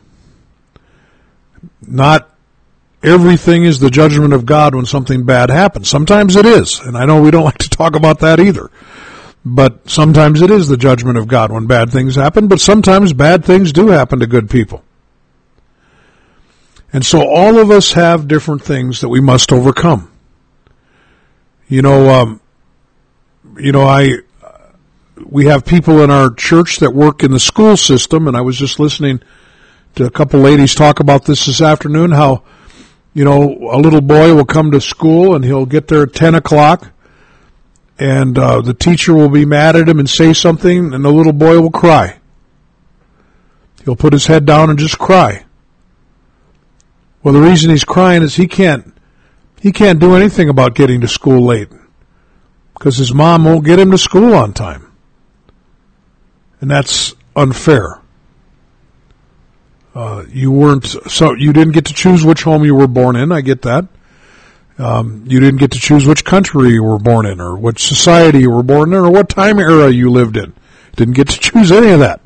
Not 1.87 2.27
everything 3.03 3.63
is 3.63 3.79
the 3.79 3.91
judgment 3.91 4.33
of 4.33 4.47
God 4.47 4.73
when 4.73 4.85
something 4.87 5.23
bad 5.23 5.51
happens. 5.51 5.89
Sometimes 5.89 6.35
it 6.35 6.47
is, 6.47 6.79
and 6.79 6.97
I 6.97 7.05
know 7.05 7.21
we 7.21 7.29
don't 7.29 7.43
like 7.51 7.59
to 7.59 7.69
talk 7.69 7.95
about 7.95 8.17
that 8.21 8.39
either. 8.39 8.71
But 9.45 9.87
sometimes 9.87 10.41
it 10.41 10.49
is 10.49 10.67
the 10.67 10.77
judgment 10.77 11.19
of 11.19 11.27
God 11.27 11.51
when 11.51 11.67
bad 11.67 11.91
things 11.91 12.15
happen, 12.15 12.47
but 12.47 12.59
sometimes 12.59 13.13
bad 13.13 13.45
things 13.45 13.71
do 13.71 13.89
happen 13.89 14.19
to 14.21 14.27
good 14.27 14.49
people. 14.49 14.83
And 16.93 17.05
so 17.05 17.25
all 17.25 17.57
of 17.57 17.71
us 17.71 17.93
have 17.93 18.27
different 18.27 18.63
things 18.63 19.01
that 19.01 19.09
we 19.09 19.21
must 19.21 19.53
overcome. 19.53 20.11
You 21.67 21.81
know, 21.81 22.09
um, 22.09 22.41
you 23.57 23.71
know, 23.71 23.83
I, 23.83 24.17
we 25.25 25.45
have 25.45 25.65
people 25.65 26.01
in 26.01 26.11
our 26.11 26.33
church 26.33 26.79
that 26.79 26.91
work 26.91 27.23
in 27.23 27.31
the 27.31 27.39
school 27.39 27.77
system, 27.77 28.27
and 28.27 28.35
I 28.35 28.41
was 28.41 28.57
just 28.57 28.79
listening 28.79 29.21
to 29.95 30.05
a 30.05 30.09
couple 30.09 30.41
ladies 30.41 30.75
talk 30.75 30.99
about 30.99 31.25
this 31.25 31.45
this 31.45 31.61
afternoon. 31.61 32.11
How, 32.11 32.43
you 33.13 33.23
know, 33.23 33.43
a 33.71 33.77
little 33.77 34.01
boy 34.01 34.33
will 34.33 34.45
come 34.45 34.71
to 34.71 34.81
school 34.81 35.35
and 35.35 35.45
he'll 35.45 35.65
get 35.65 35.87
there 35.87 36.03
at 36.03 36.13
ten 36.13 36.35
o'clock, 36.35 36.91
and 37.97 38.37
uh, 38.37 38.61
the 38.61 38.73
teacher 38.73 39.13
will 39.13 39.29
be 39.29 39.45
mad 39.45 39.77
at 39.77 39.87
him 39.87 39.99
and 39.99 40.09
say 40.09 40.33
something, 40.33 40.93
and 40.93 41.05
the 41.05 41.11
little 41.11 41.33
boy 41.33 41.61
will 41.61 41.71
cry. 41.71 42.19
He'll 43.85 43.95
put 43.95 44.11
his 44.11 44.27
head 44.27 44.45
down 44.45 44.69
and 44.69 44.77
just 44.77 44.99
cry. 44.99 45.45
Well, 47.23 47.33
the 47.33 47.41
reason 47.41 47.69
he's 47.69 47.83
crying 47.83 48.23
is 48.23 48.35
he 48.35 48.47
can't 48.47 48.93
he 49.61 49.71
can't 49.71 49.99
do 49.99 50.15
anything 50.15 50.49
about 50.49 50.73
getting 50.73 51.01
to 51.01 51.07
school 51.07 51.45
late 51.45 51.69
because 52.73 52.97
his 52.97 53.13
mom 53.13 53.45
won't 53.45 53.63
get 53.63 53.77
him 53.77 53.91
to 53.91 53.97
school 53.97 54.33
on 54.33 54.53
time. 54.53 54.91
And 56.59 56.69
that's 56.69 57.13
unfair. 57.35 58.01
Uh, 59.93 60.25
you 60.29 60.51
weren't, 60.51 60.85
so 60.85 61.35
you 61.35 61.53
didn't 61.53 61.73
get 61.73 61.85
to 61.85 61.93
choose 61.93 62.25
which 62.25 62.41
home 62.41 62.63
you 62.63 62.73
were 62.73 62.87
born 62.87 63.15
in. 63.15 63.31
I 63.31 63.41
get 63.41 63.61
that. 63.63 63.87
Um, 64.79 65.25
you 65.27 65.39
didn't 65.39 65.59
get 65.59 65.71
to 65.71 65.79
choose 65.79 66.07
which 66.07 66.25
country 66.25 66.71
you 66.71 66.83
were 66.83 66.97
born 66.97 67.27
in 67.27 67.39
or 67.39 67.55
which 67.55 67.83
society 67.83 68.39
you 68.39 68.49
were 68.49 68.63
born 68.63 68.93
in 68.93 68.99
or 68.99 69.11
what 69.11 69.29
time 69.29 69.59
era 69.59 69.91
you 69.91 70.09
lived 70.09 70.37
in. 70.37 70.53
Didn't 70.95 71.13
get 71.13 71.29
to 71.29 71.39
choose 71.51 71.71
any 71.71 71.89
of 71.91 71.99
that. 71.99 72.21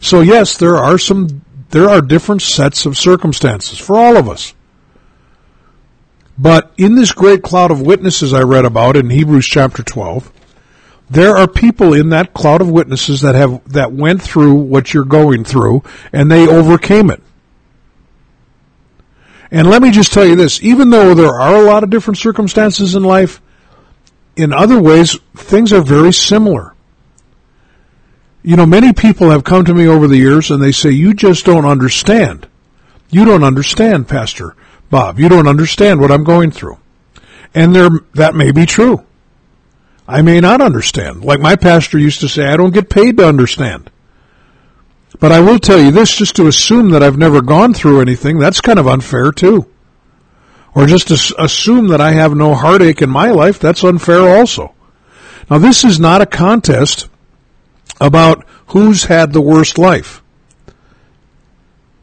So 0.00 0.20
yes, 0.20 0.58
there 0.58 0.76
are 0.76 0.96
some, 0.96 1.42
there 1.70 1.88
are 1.88 2.00
different 2.00 2.42
sets 2.42 2.86
of 2.86 2.96
circumstances 2.96 3.78
for 3.78 3.96
all 3.96 4.16
of 4.16 4.28
us. 4.28 4.54
But 6.38 6.72
in 6.76 6.94
this 6.94 7.12
great 7.12 7.42
cloud 7.42 7.70
of 7.70 7.82
witnesses 7.82 8.32
I 8.32 8.42
read 8.42 8.64
about 8.64 8.96
in 8.96 9.10
Hebrews 9.10 9.46
chapter 9.46 9.82
12, 9.82 10.32
there 11.10 11.36
are 11.36 11.48
people 11.48 11.94
in 11.94 12.10
that 12.10 12.32
cloud 12.32 12.60
of 12.60 12.70
witnesses 12.70 13.22
that 13.22 13.34
have, 13.34 13.64
that 13.72 13.92
went 13.92 14.22
through 14.22 14.54
what 14.54 14.94
you're 14.94 15.04
going 15.04 15.44
through 15.44 15.82
and 16.12 16.30
they 16.30 16.46
overcame 16.46 17.10
it. 17.10 17.22
And 19.50 19.68
let 19.68 19.80
me 19.80 19.90
just 19.90 20.12
tell 20.12 20.26
you 20.26 20.36
this, 20.36 20.62
even 20.62 20.90
though 20.90 21.14
there 21.14 21.34
are 21.34 21.56
a 21.56 21.62
lot 21.62 21.82
of 21.82 21.90
different 21.90 22.18
circumstances 22.18 22.94
in 22.94 23.02
life, 23.02 23.40
in 24.36 24.52
other 24.52 24.80
ways, 24.80 25.18
things 25.34 25.72
are 25.72 25.80
very 25.80 26.12
similar. 26.12 26.74
You 28.42 28.56
know, 28.56 28.66
many 28.66 28.92
people 28.92 29.30
have 29.30 29.44
come 29.44 29.64
to 29.64 29.74
me 29.74 29.86
over 29.86 30.06
the 30.06 30.16
years 30.16 30.50
and 30.50 30.62
they 30.62 30.72
say, 30.72 30.90
you 30.90 31.12
just 31.12 31.44
don't 31.44 31.64
understand. 31.64 32.48
You 33.10 33.24
don't 33.24 33.44
understand, 33.44 34.08
Pastor. 34.08 34.54
Bob, 34.90 35.18
you 35.18 35.28
don't 35.28 35.48
understand 35.48 36.00
what 36.00 36.10
I'm 36.10 36.24
going 36.24 36.50
through. 36.50 36.78
And 37.54 37.74
there, 37.74 37.90
that 38.14 38.34
may 38.34 38.52
be 38.52 38.66
true. 38.66 39.04
I 40.06 40.22
may 40.22 40.40
not 40.40 40.60
understand. 40.60 41.24
Like 41.24 41.40
my 41.40 41.56
pastor 41.56 41.98
used 41.98 42.20
to 42.20 42.28
say, 42.28 42.46
I 42.46 42.56
don't 42.56 42.72
get 42.72 42.88
paid 42.88 43.16
to 43.18 43.28
understand. 43.28 43.90
But 45.20 45.32
I 45.32 45.40
will 45.40 45.58
tell 45.58 45.80
you 45.80 45.90
this, 45.90 46.16
just 46.16 46.36
to 46.36 46.46
assume 46.46 46.90
that 46.90 47.02
I've 47.02 47.18
never 47.18 47.42
gone 47.42 47.74
through 47.74 48.00
anything, 48.00 48.38
that's 48.38 48.60
kind 48.60 48.78
of 48.78 48.86
unfair 48.86 49.32
too. 49.32 49.66
Or 50.74 50.86
just 50.86 51.08
to 51.08 51.34
assume 51.42 51.88
that 51.88 52.00
I 52.00 52.12
have 52.12 52.36
no 52.36 52.54
heartache 52.54 53.02
in 53.02 53.10
my 53.10 53.30
life, 53.30 53.58
that's 53.58 53.82
unfair 53.82 54.38
also. 54.38 54.74
Now 55.50 55.58
this 55.58 55.84
is 55.84 55.98
not 55.98 56.22
a 56.22 56.26
contest 56.26 57.08
about 58.00 58.44
who's 58.68 59.04
had 59.04 59.32
the 59.32 59.40
worst 59.40 59.78
life 59.78 60.22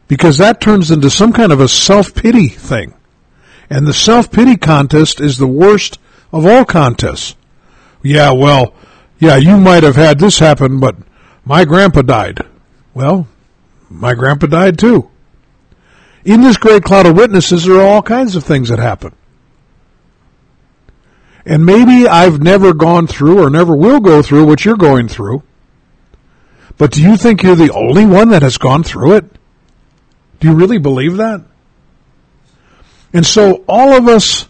because 0.08 0.38
that 0.38 0.60
turns 0.60 0.90
into 0.90 1.10
some 1.10 1.32
kind 1.32 1.52
of 1.52 1.60
a 1.60 1.68
self-pity 1.68 2.48
thing. 2.48 2.94
And 3.68 3.86
the 3.86 3.94
self-pity 3.94 4.56
contest 4.56 5.20
is 5.20 5.38
the 5.38 5.46
worst 5.46 5.98
of 6.32 6.46
all 6.46 6.64
contests. 6.64 7.34
Yeah, 8.02 8.32
well, 8.32 8.74
yeah, 9.18 9.36
you 9.36 9.56
might 9.56 9.82
have 9.82 9.96
had 9.96 10.18
this 10.18 10.38
happen, 10.38 10.78
but 10.78 10.96
my 11.44 11.64
grandpa 11.64 12.02
died. 12.02 12.40
Well, 12.94 13.26
my 13.90 14.14
grandpa 14.14 14.46
died 14.46 14.78
too. 14.78 15.10
In 16.24 16.40
this 16.40 16.56
great 16.56 16.84
cloud 16.84 17.06
of 17.06 17.16
witnesses, 17.16 17.64
there 17.64 17.76
are 17.76 17.86
all 17.86 18.02
kinds 18.02 18.36
of 18.36 18.44
things 18.44 18.68
that 18.68 18.78
happen. 18.78 19.14
And 21.44 21.64
maybe 21.64 22.08
I've 22.08 22.42
never 22.42 22.74
gone 22.74 23.06
through 23.06 23.42
or 23.44 23.50
never 23.50 23.76
will 23.76 24.00
go 24.00 24.22
through 24.22 24.46
what 24.46 24.64
you're 24.64 24.76
going 24.76 25.08
through. 25.08 25.42
But 26.78 26.92
do 26.92 27.02
you 27.02 27.16
think 27.16 27.42
you're 27.42 27.56
the 27.56 27.72
only 27.72 28.04
one 28.04 28.30
that 28.30 28.42
has 28.42 28.58
gone 28.58 28.82
through 28.82 29.16
it? 29.16 29.24
Do 30.40 30.48
you 30.48 30.54
really 30.54 30.78
believe 30.78 31.16
that? 31.16 31.42
And 33.12 33.24
so 33.24 33.64
all 33.68 33.94
of 33.94 34.08
us 34.08 34.48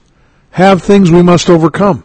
have 0.50 0.82
things 0.82 1.10
we 1.10 1.22
must 1.22 1.48
overcome. 1.48 2.02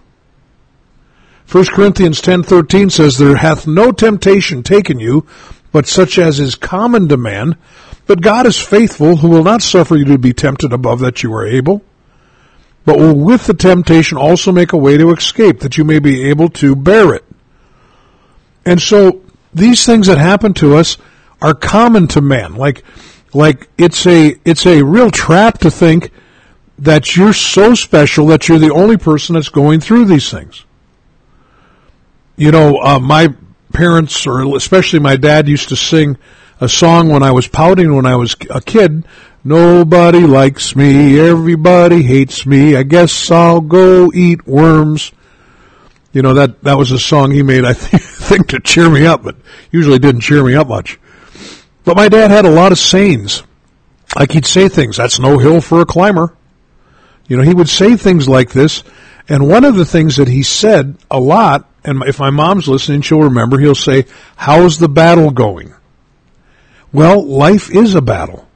1 1.52 1.66
Corinthians 1.66 2.22
10:13 2.22 2.92
says 2.92 3.18
there 3.18 3.36
hath 3.36 3.68
no 3.68 3.92
temptation 3.92 4.64
taken 4.64 5.00
you 5.00 5.26
but 5.72 5.88
such 5.88 6.18
as 6.18 6.40
is 6.40 6.56
common 6.56 7.10
to 7.10 7.18
man 7.18 7.58
but 8.06 8.22
God 8.22 8.46
is 8.46 8.58
faithful 8.58 9.18
who 9.18 9.28
will 9.28 9.44
not 9.44 9.62
suffer 9.62 9.98
you 9.98 10.06
to 10.06 10.18
be 10.18 10.34
tempted 10.34 10.72
above 10.72 11.00
that 11.00 11.24
you 11.24 11.34
are 11.34 11.46
able 11.46 11.84
but 12.86 12.98
will 12.98 13.16
with 13.16 13.48
the 13.48 13.54
temptation 13.54 14.18
also 14.18 14.52
make 14.52 14.74
a 14.74 14.78
way 14.78 14.98
to 14.98 15.12
escape 15.12 15.60
that 15.60 15.78
you 15.78 15.84
may 15.84 16.00
be 16.00 16.30
able 16.30 16.50
to 16.50 16.76
bear 16.76 17.14
it. 17.14 17.26
And 18.66 18.82
so 18.82 19.22
these 19.54 19.86
things 19.86 20.08
that 20.08 20.18
happen 20.18 20.54
to 20.56 20.76
us 20.76 20.98
are 21.42 21.54
common 21.54 22.08
to 22.08 22.22
man 22.22 22.56
like 22.56 22.84
like 23.34 23.70
it's 23.78 24.06
a 24.06 24.36
it's 24.46 24.66
a 24.66 24.84
real 24.84 25.10
trap 25.10 25.60
to 25.60 25.72
think 25.72 26.12
that 26.82 27.16
you're 27.16 27.34
so 27.34 27.76
special 27.76 28.26
that 28.28 28.48
you're 28.48 28.60
the 28.60 28.74
only 28.74 28.98
person 28.98 29.36
that's 29.36 29.50
going 29.50 29.80
through 29.80 30.06
these 30.06 30.30
things. 30.32 30.66
You 32.36 32.52
know, 32.52 32.82
uh, 32.82 33.00
my 33.00 33.34
parents, 33.72 34.26
or 34.26 34.56
especially 34.56 35.00
my 35.00 35.16
dad, 35.16 35.48
used 35.48 35.70
to 35.70 35.76
sing 35.76 36.18
a 36.60 36.68
song 36.68 37.10
when 37.10 37.22
I 37.22 37.32
was 37.32 37.48
pouting 37.48 37.96
when 37.96 38.08
I 38.08 38.16
was 38.16 38.36
a 38.50 38.62
kid. 38.62 39.06
Nobody 39.44 40.22
likes 40.22 40.76
me, 40.76 41.20
everybody 41.20 42.02
hates 42.02 42.46
me. 42.46 42.76
I 42.76 42.84
guess 42.84 43.30
I'll 43.30 43.62
go 43.62 44.12
eat 44.14 44.48
worms. 44.48 45.12
You 46.14 46.22
know 46.22 46.34
that 46.34 46.62
that 46.64 46.78
was 46.78 46.92
a 46.92 47.00
song 47.00 47.32
he 47.32 47.44
made, 47.44 47.64
I 47.64 47.74
think, 47.74 48.02
think 48.04 48.48
to 48.50 48.60
cheer 48.60 48.90
me 48.90 49.06
up, 49.06 49.24
but 49.24 49.36
usually 49.72 50.00
didn't 50.00 50.22
cheer 50.22 50.44
me 50.44 50.56
up 50.56 50.68
much. 50.68 51.00
But 51.84 51.96
my 51.96 52.10
dad 52.10 52.32
had 52.32 52.46
a 52.46 52.52
lot 52.52 52.72
of 52.72 52.80
sayings. 52.80 53.44
Like 54.16 54.32
he'd 54.32 54.46
say 54.46 54.68
things, 54.68 54.98
that's 54.98 55.20
no 55.20 55.38
hill 55.38 55.62
for 55.62 55.82
a 55.82 55.86
climber. 55.86 56.36
You 57.28 57.38
know, 57.38 57.44
he 57.44 57.54
would 57.54 57.70
say 57.70 57.96
things 57.96 58.28
like 58.28 58.52
this. 58.52 58.84
And 59.30 59.48
one 59.48 59.64
of 59.64 59.76
the 59.76 59.86
things 59.86 60.18
that 60.18 60.28
he 60.28 60.44
said 60.44 60.98
a 61.10 61.20
lot, 61.20 61.70
and 61.86 62.04
if 62.04 62.20
my 62.20 62.30
mom's 62.30 62.68
listening, 62.68 63.02
she'll 63.02 63.22
remember, 63.22 63.58
he'll 63.58 63.74
say, 63.74 64.06
how's 64.36 64.80
the 64.80 64.90
battle 64.90 65.32
going? 65.32 65.74
Well, 66.92 67.26
life 67.26 67.74
is 67.74 67.96
a 67.96 68.02
battle. 68.02 68.48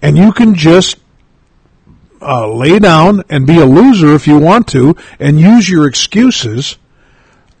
And 0.00 0.18
you 0.18 0.32
can 0.32 0.56
just 0.56 0.98
uh, 2.22 2.48
lay 2.48 2.78
down 2.78 3.22
and 3.28 3.46
be 3.46 3.58
a 3.58 3.66
loser 3.66 4.14
if 4.14 4.26
you 4.26 4.38
want 4.38 4.68
to 4.68 4.96
and 5.18 5.40
use 5.40 5.68
your 5.68 5.86
excuses 5.86 6.78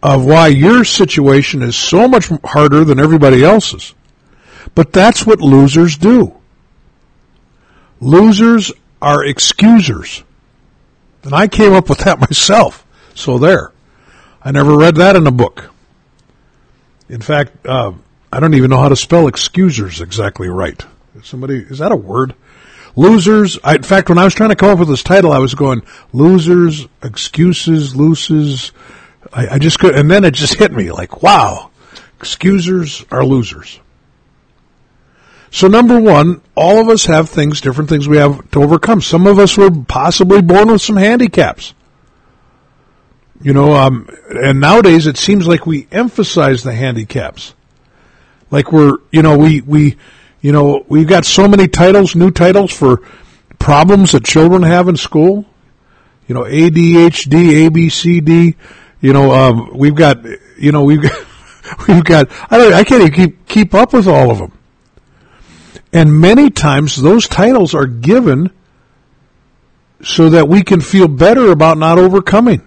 of 0.02 0.24
why 0.24 0.48
your 0.48 0.84
situation 0.84 1.62
is 1.62 1.76
so 1.76 2.08
much 2.08 2.28
harder 2.44 2.84
than 2.84 2.98
everybody 2.98 3.44
else's. 3.44 3.94
But 4.74 4.92
that's 4.92 5.26
what 5.26 5.40
losers 5.40 5.96
do. 5.96 6.34
Losers 8.00 8.72
are 9.00 9.24
excusers. 9.24 10.24
And 11.22 11.34
I 11.34 11.46
came 11.46 11.72
up 11.72 11.88
with 11.88 11.98
that 11.98 12.20
myself. 12.30 12.86
So 13.14 13.38
there. 13.38 13.72
I 14.44 14.50
never 14.50 14.76
read 14.76 14.96
that 14.96 15.14
in 15.14 15.26
a 15.26 15.30
book. 15.30 15.70
In 17.08 17.20
fact, 17.20 17.66
uh, 17.66 17.92
I 18.32 18.40
don't 18.40 18.54
even 18.54 18.70
know 18.70 18.80
how 18.80 18.88
to 18.88 18.96
spell 18.96 19.28
excusers 19.28 20.00
exactly 20.00 20.48
right. 20.48 20.84
Somebody, 21.22 21.58
is 21.58 21.78
that 21.78 21.92
a 21.92 21.96
word? 21.96 22.34
Losers. 22.94 23.58
I, 23.64 23.76
in 23.76 23.82
fact, 23.82 24.08
when 24.08 24.18
I 24.18 24.24
was 24.24 24.34
trying 24.34 24.50
to 24.50 24.56
come 24.56 24.70
up 24.70 24.78
with 24.78 24.88
this 24.88 25.02
title, 25.02 25.32
I 25.32 25.38
was 25.38 25.54
going 25.54 25.82
losers, 26.12 26.86
excuses, 27.02 27.96
loses. 27.96 28.72
I, 29.32 29.54
I 29.54 29.58
just 29.58 29.78
could, 29.78 29.94
and 29.94 30.10
then 30.10 30.24
it 30.24 30.32
just 30.34 30.54
hit 30.58 30.72
me 30.72 30.92
like, 30.92 31.22
wow, 31.22 31.70
excusers 32.18 33.04
are 33.10 33.24
losers. 33.24 33.80
So 35.50 35.68
number 35.68 36.00
one, 36.00 36.40
all 36.54 36.80
of 36.80 36.88
us 36.88 37.04
have 37.06 37.28
things, 37.28 37.60
different 37.60 37.90
things 37.90 38.08
we 38.08 38.16
have 38.16 38.50
to 38.52 38.62
overcome. 38.62 39.02
Some 39.02 39.26
of 39.26 39.38
us 39.38 39.56
were 39.58 39.70
possibly 39.70 40.40
born 40.40 40.72
with 40.72 40.80
some 40.80 40.96
handicaps. 40.96 41.74
You 43.42 43.52
know, 43.52 43.74
um, 43.74 44.08
and 44.30 44.60
nowadays 44.60 45.06
it 45.06 45.18
seems 45.18 45.46
like 45.46 45.66
we 45.66 45.88
emphasize 45.90 46.62
the 46.62 46.72
handicaps. 46.72 47.54
Like 48.50 48.72
we're, 48.72 48.96
you 49.10 49.20
know, 49.20 49.36
we, 49.36 49.60
we, 49.60 49.98
you 50.42 50.50
know, 50.50 50.84
we've 50.88 51.06
got 51.06 51.24
so 51.24 51.48
many 51.48 51.68
titles, 51.68 52.14
new 52.16 52.32
titles 52.32 52.72
for 52.72 53.00
problems 53.60 54.12
that 54.12 54.24
children 54.24 54.64
have 54.64 54.88
in 54.88 54.96
school. 54.96 55.46
You 56.26 56.34
know, 56.34 56.42
ADHD, 56.42 57.68
ABCD. 57.68 58.56
You 59.00 59.12
know, 59.12 59.32
um, 59.32 59.70
we've 59.72 59.94
got, 59.94 60.24
you 60.58 60.72
know, 60.72 60.82
we've 60.82 61.00
got, 61.00 61.26
we've 61.88 62.04
got. 62.04 62.28
I 62.50 62.58
don't, 62.58 62.72
I 62.74 62.82
can't 62.82 63.02
even 63.02 63.14
keep 63.14 63.46
keep 63.46 63.72
up 63.72 63.92
with 63.92 64.08
all 64.08 64.32
of 64.32 64.38
them. 64.38 64.58
And 65.92 66.20
many 66.20 66.50
times 66.50 66.96
those 66.96 67.28
titles 67.28 67.74
are 67.74 67.86
given 67.86 68.50
so 70.02 70.30
that 70.30 70.48
we 70.48 70.64
can 70.64 70.80
feel 70.80 71.06
better 71.06 71.52
about 71.52 71.78
not 71.78 71.98
overcoming. 71.98 72.62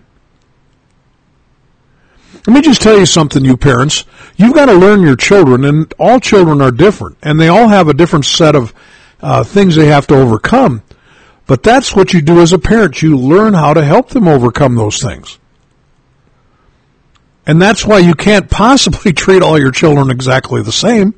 Let 2.47 2.53
me 2.53 2.61
just 2.61 2.81
tell 2.81 2.97
you 2.97 3.07
something, 3.07 3.43
you 3.43 3.57
parents. 3.57 4.05
You've 4.35 4.53
got 4.53 4.67
to 4.67 4.73
learn 4.73 5.01
your 5.01 5.15
children, 5.15 5.65
and 5.65 5.91
all 5.97 6.19
children 6.19 6.61
are 6.61 6.71
different, 6.71 7.17
and 7.23 7.39
they 7.39 7.47
all 7.47 7.67
have 7.67 7.87
a 7.87 7.93
different 7.93 8.25
set 8.25 8.55
of 8.55 8.73
uh, 9.19 9.43
things 9.43 9.75
they 9.75 9.87
have 9.87 10.05
to 10.07 10.15
overcome. 10.15 10.83
But 11.47 11.63
that's 11.63 11.95
what 11.95 12.13
you 12.13 12.21
do 12.21 12.41
as 12.41 12.53
a 12.53 12.59
parent. 12.59 13.01
You 13.01 13.17
learn 13.17 13.53
how 13.53 13.73
to 13.73 13.83
help 13.83 14.09
them 14.09 14.27
overcome 14.27 14.75
those 14.75 15.01
things. 15.01 15.39
And 17.47 17.61
that's 17.61 17.85
why 17.85 17.99
you 17.99 18.13
can't 18.13 18.49
possibly 18.49 19.13
treat 19.13 19.41
all 19.41 19.59
your 19.59 19.71
children 19.71 20.11
exactly 20.11 20.61
the 20.61 20.71
same. 20.71 21.15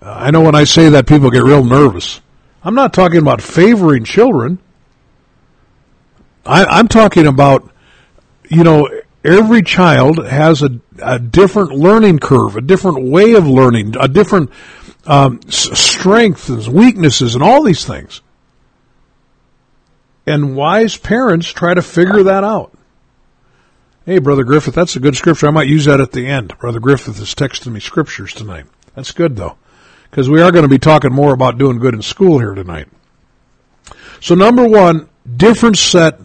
I 0.00 0.30
know 0.32 0.40
when 0.40 0.56
I 0.56 0.64
say 0.64 0.88
that, 0.90 1.06
people 1.06 1.30
get 1.30 1.44
real 1.44 1.64
nervous. 1.64 2.20
I'm 2.64 2.74
not 2.74 2.92
talking 2.92 3.18
about 3.18 3.40
favoring 3.40 4.04
children. 4.04 4.58
I, 6.44 6.64
I'm 6.64 6.88
talking 6.88 7.26
about, 7.26 7.70
you 8.48 8.64
know, 8.64 8.88
every 9.24 9.62
child 9.62 10.24
has 10.24 10.62
a, 10.62 10.80
a 11.02 11.18
different 11.18 11.72
learning 11.72 12.18
curve, 12.18 12.56
a 12.56 12.60
different 12.60 13.04
way 13.04 13.34
of 13.34 13.46
learning, 13.46 13.94
a 13.98 14.08
different 14.08 14.50
um, 15.06 15.40
strengths, 15.48 16.68
weaknesses, 16.68 17.34
and 17.34 17.42
all 17.42 17.62
these 17.62 17.84
things. 17.84 18.20
And 20.26 20.56
wise 20.56 20.96
parents 20.96 21.48
try 21.48 21.74
to 21.74 21.82
figure 21.82 22.22
that 22.24 22.44
out. 22.44 22.76
Hey, 24.06 24.18
Brother 24.18 24.44
Griffith, 24.44 24.74
that's 24.74 24.96
a 24.96 25.00
good 25.00 25.16
scripture. 25.16 25.48
I 25.48 25.50
might 25.50 25.68
use 25.68 25.84
that 25.84 26.00
at 26.00 26.12
the 26.12 26.26
end. 26.26 26.56
Brother 26.58 26.80
Griffith 26.80 27.20
is 27.20 27.34
texting 27.34 27.72
me 27.72 27.80
scriptures 27.80 28.32
tonight. 28.32 28.66
That's 28.94 29.12
good, 29.12 29.36
though 29.36 29.56
because 30.12 30.28
we 30.28 30.42
are 30.42 30.52
going 30.52 30.62
to 30.62 30.68
be 30.68 30.78
talking 30.78 31.10
more 31.10 31.32
about 31.32 31.56
doing 31.56 31.78
good 31.78 31.94
in 31.94 32.02
school 32.02 32.38
here 32.38 32.52
tonight. 32.52 32.86
So 34.20 34.34
number 34.34 34.68
one, 34.68 35.08
different 35.36 35.78
set 35.78 36.20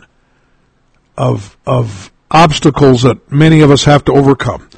of 1.18 1.58
of 1.66 2.12
obstacles 2.30 3.04
that 3.04 3.32
many 3.32 3.62
of 3.62 3.72
us 3.72 3.86
have 3.86 4.06
to 4.06 4.14
overcome. 4.14 4.70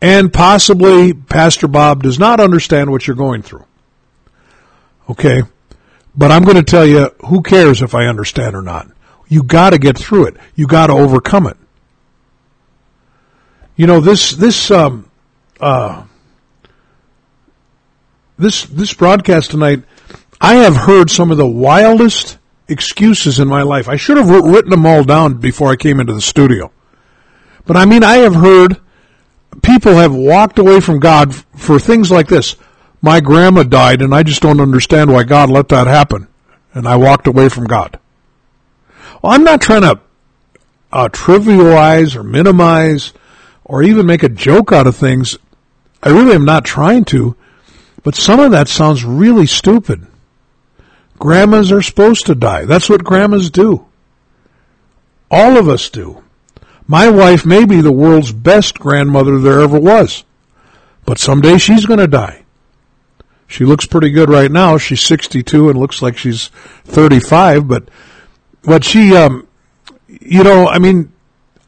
And 0.00 0.32
possibly 0.32 1.12
Pastor 1.12 1.68
Bob 1.68 2.02
does 2.02 2.18
not 2.18 2.40
understand 2.40 2.90
what 2.90 3.06
you're 3.06 3.16
going 3.16 3.42
through. 3.42 3.64
Okay? 5.08 5.42
But 6.14 6.30
I'm 6.30 6.44
going 6.44 6.56
to 6.56 6.62
tell 6.62 6.86
you, 6.86 7.10
who 7.26 7.42
cares 7.42 7.82
if 7.82 7.94
I 7.94 8.06
understand 8.06 8.54
or 8.54 8.62
not? 8.62 8.88
You 9.28 9.42
got 9.42 9.70
to 9.70 9.78
get 9.78 9.96
through 9.96 10.26
it. 10.26 10.36
You 10.54 10.66
got 10.66 10.88
to 10.88 10.92
overcome 10.92 11.46
it. 11.46 11.56
You 13.76 13.86
know 13.86 14.00
this 14.00 14.32
this 14.32 14.70
um, 14.70 15.10
uh, 15.58 16.04
this 18.38 18.64
this 18.66 18.92
broadcast 18.92 19.50
tonight, 19.50 19.84
I 20.40 20.56
have 20.56 20.76
heard 20.76 21.10
some 21.10 21.30
of 21.30 21.38
the 21.38 21.46
wildest 21.46 22.36
excuses 22.68 23.40
in 23.40 23.48
my 23.48 23.62
life. 23.62 23.88
I 23.88 23.96
should 23.96 24.18
have 24.18 24.28
written 24.28 24.70
them 24.70 24.84
all 24.84 25.04
down 25.04 25.38
before 25.38 25.70
I 25.70 25.76
came 25.76 26.00
into 26.00 26.12
the 26.12 26.20
studio. 26.20 26.70
But 27.66 27.76
I 27.76 27.84
mean, 27.84 28.02
I 28.02 28.16
have 28.18 28.34
heard 28.34 28.80
people 29.62 29.94
have 29.94 30.14
walked 30.14 30.58
away 30.58 30.80
from 30.80 31.00
God 31.00 31.34
for 31.34 31.78
things 31.78 32.10
like 32.10 32.28
this. 32.28 32.56
My 33.00 33.20
grandma 33.20 33.62
died 33.62 34.02
and 34.02 34.14
I 34.14 34.22
just 34.22 34.42
don't 34.42 34.60
understand 34.60 35.12
why 35.12 35.24
God 35.24 35.50
let 35.50 35.68
that 35.68 35.86
happen. 35.86 36.28
And 36.74 36.86
I 36.86 36.96
walked 36.96 37.26
away 37.26 37.48
from 37.48 37.66
God. 37.66 37.98
Well, 39.20 39.32
I'm 39.32 39.44
not 39.44 39.60
trying 39.60 39.82
to 39.82 40.00
uh, 40.92 41.08
trivialize 41.08 42.16
or 42.16 42.22
minimize 42.22 43.12
or 43.64 43.82
even 43.82 44.06
make 44.06 44.22
a 44.22 44.28
joke 44.28 44.72
out 44.72 44.86
of 44.86 44.96
things. 44.96 45.38
I 46.02 46.08
really 46.08 46.34
am 46.34 46.44
not 46.44 46.64
trying 46.64 47.04
to. 47.06 47.36
But 48.02 48.14
some 48.14 48.40
of 48.40 48.50
that 48.50 48.68
sounds 48.68 49.04
really 49.04 49.46
stupid. 49.46 50.06
Grandmas 51.18 51.70
are 51.70 51.82
supposed 51.82 52.26
to 52.26 52.34
die. 52.34 52.64
That's 52.64 52.88
what 52.88 53.04
grandmas 53.04 53.50
do. 53.50 53.86
All 55.30 55.56
of 55.56 55.68
us 55.68 55.88
do. 55.88 56.22
My 56.86 57.08
wife 57.08 57.46
may 57.46 57.64
be 57.64 57.80
the 57.80 57.92
world's 57.92 58.32
best 58.32 58.78
grandmother 58.78 59.38
there 59.38 59.60
ever 59.60 59.78
was. 59.78 60.24
But 61.04 61.18
someday 61.18 61.58
she's 61.58 61.86
going 61.86 62.00
to 62.00 62.06
die. 62.06 62.44
She 63.46 63.64
looks 63.64 63.86
pretty 63.86 64.10
good 64.10 64.30
right 64.30 64.50
now. 64.50 64.78
She's 64.78 65.00
62 65.00 65.68
and 65.68 65.78
looks 65.78 66.00
like 66.00 66.16
she's 66.16 66.48
35, 66.84 67.68
but, 67.68 67.88
but 68.62 68.84
she, 68.84 69.14
um, 69.14 69.46
you 70.08 70.42
know, 70.42 70.68
I 70.68 70.78
mean, 70.78 71.12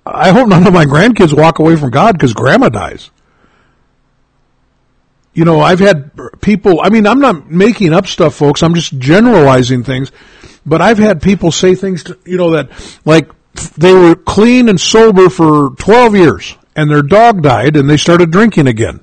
I 0.06 0.32
hope 0.32 0.48
none 0.48 0.66
of 0.66 0.72
my 0.72 0.86
grandkids 0.86 1.36
walk 1.36 1.58
away 1.58 1.76
from 1.76 1.90
God 1.90 2.12
because 2.12 2.32
grandma 2.32 2.68
dies 2.68 3.10
you 5.34 5.44
know, 5.44 5.60
I've 5.60 5.80
had 5.80 6.12
people, 6.40 6.80
I 6.80 6.88
mean, 6.88 7.06
I'm 7.06 7.18
not 7.18 7.50
making 7.50 7.92
up 7.92 8.06
stuff, 8.06 8.36
folks. 8.36 8.62
I'm 8.62 8.74
just 8.74 8.98
generalizing 8.98 9.82
things. 9.82 10.12
But 10.64 10.80
I've 10.80 10.98
had 10.98 11.20
people 11.20 11.50
say 11.50 11.74
things, 11.74 12.04
to, 12.04 12.18
you 12.24 12.38
know, 12.38 12.52
that 12.52 12.70
like 13.04 13.28
they 13.76 13.92
were 13.92 14.14
clean 14.14 14.68
and 14.68 14.80
sober 14.80 15.28
for 15.28 15.70
12 15.70 16.16
years 16.16 16.56
and 16.74 16.90
their 16.90 17.02
dog 17.02 17.42
died 17.42 17.76
and 17.76 17.88
they 17.88 17.96
started 17.96 18.30
drinking 18.30 18.66
again. 18.66 19.00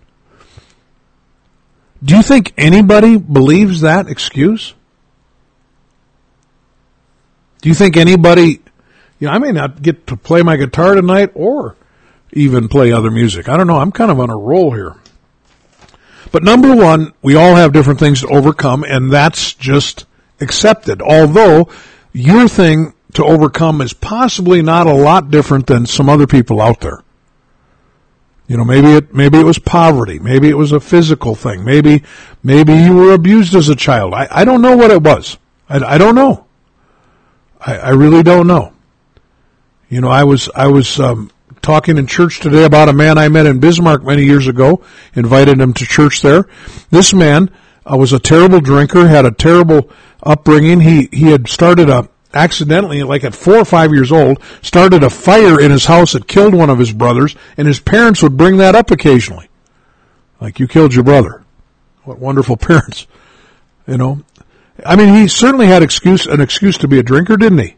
Do 2.03 2.15
you 2.15 2.23
think 2.23 2.53
anybody 2.57 3.17
believes 3.17 3.81
that 3.81 4.09
excuse? 4.09 4.73
Do 7.61 7.69
you 7.69 7.75
think 7.75 7.95
anybody, 7.95 8.61
you 9.19 9.27
know, 9.27 9.31
I 9.31 9.37
may 9.37 9.51
not 9.51 9.81
get 9.81 10.07
to 10.07 10.17
play 10.17 10.41
my 10.41 10.57
guitar 10.57 10.95
tonight 10.95 11.31
or 11.35 11.75
even 12.33 12.67
play 12.67 12.91
other 12.91 13.11
music. 13.11 13.49
I 13.49 13.57
don't 13.57 13.67
know. 13.67 13.77
I'm 13.77 13.91
kind 13.91 14.11
of 14.11 14.19
on 14.19 14.29
a 14.29 14.37
roll 14.37 14.71
here. 14.71 14.95
But 16.31 16.43
number 16.43 16.75
one, 16.75 17.13
we 17.21 17.35
all 17.35 17.55
have 17.55 17.73
different 17.73 17.99
things 17.99 18.21
to 18.21 18.27
overcome, 18.27 18.83
and 18.83 19.11
that's 19.11 19.53
just 19.53 20.05
accepted. 20.39 21.01
Although 21.01 21.67
your 22.13 22.47
thing 22.47 22.93
to 23.13 23.25
overcome 23.25 23.81
is 23.81 23.93
possibly 23.93 24.61
not 24.61 24.87
a 24.87 24.93
lot 24.93 25.31
different 25.31 25.67
than 25.67 25.85
some 25.85 26.09
other 26.09 26.27
people 26.27 26.61
out 26.61 26.79
there. 26.79 27.03
You 28.47 28.57
know, 28.57 28.65
maybe 28.65 28.87
it 28.91 29.13
maybe 29.13 29.39
it 29.39 29.45
was 29.45 29.59
poverty, 29.59 30.19
maybe 30.19 30.49
it 30.49 30.57
was 30.57 30.71
a 30.71 30.79
physical 30.79 31.35
thing, 31.35 31.63
maybe 31.63 32.03
maybe 32.43 32.73
you 32.73 32.95
were 32.95 33.13
abused 33.13 33.55
as 33.55 33.69
a 33.69 33.75
child. 33.75 34.13
I, 34.13 34.27
I 34.29 34.45
don't 34.45 34.61
know 34.61 34.75
what 34.75 34.91
it 34.91 35.01
was. 35.01 35.37
I, 35.69 35.77
I 35.95 35.97
don't 35.97 36.15
know. 36.15 36.45
I, 37.59 37.77
I 37.77 37.89
really 37.91 38.23
don't 38.23 38.47
know. 38.47 38.73
You 39.87 40.01
know, 40.01 40.09
I 40.09 40.23
was 40.25 40.49
I 40.53 40.67
was 40.67 40.99
um, 40.99 41.31
talking 41.61 41.97
in 41.97 42.07
church 42.07 42.39
today 42.39 42.65
about 42.65 42.89
a 42.89 42.93
man 42.93 43.17
I 43.17 43.29
met 43.29 43.45
in 43.45 43.59
Bismarck 43.59 44.03
many 44.03 44.23
years 44.23 44.47
ago, 44.47 44.83
invited 45.13 45.59
him 45.59 45.73
to 45.73 45.85
church 45.85 46.21
there. 46.21 46.47
This 46.89 47.13
man 47.13 47.49
uh, 47.85 47.97
was 47.97 48.13
a 48.13 48.19
terrible 48.19 48.59
drinker, 48.59 49.07
had 49.07 49.25
a 49.25 49.31
terrible 49.31 49.89
upbringing. 50.23 50.81
He, 50.81 51.09
he 51.11 51.31
had 51.31 51.47
started 51.47 51.89
a, 51.89 52.09
accidentally, 52.33 53.03
like 53.03 53.23
at 53.23 53.35
four 53.35 53.57
or 53.57 53.65
five 53.65 53.93
years 53.93 54.11
old, 54.11 54.41
started 54.61 55.03
a 55.03 55.09
fire 55.09 55.59
in 55.59 55.71
his 55.71 55.85
house 55.85 56.13
that 56.13 56.27
killed 56.27 56.53
one 56.53 56.69
of 56.69 56.79
his 56.79 56.91
brothers, 56.91 57.35
and 57.57 57.67
his 57.67 57.79
parents 57.79 58.21
would 58.23 58.37
bring 58.37 58.57
that 58.57 58.75
up 58.75 58.91
occasionally. 58.91 59.49
Like, 60.39 60.59
you 60.59 60.67
killed 60.67 60.93
your 60.93 61.03
brother. 61.03 61.43
What 62.03 62.19
wonderful 62.19 62.57
parents. 62.57 63.07
You 63.87 63.97
know? 63.97 64.23
I 64.85 64.95
mean, 64.95 65.13
he 65.13 65.27
certainly 65.27 65.67
had 65.67 65.83
excuse 65.83 66.25
an 66.25 66.41
excuse 66.41 66.77
to 66.79 66.87
be 66.87 66.99
a 66.99 67.03
drinker, 67.03 67.37
didn't 67.37 67.59
he? 67.59 67.75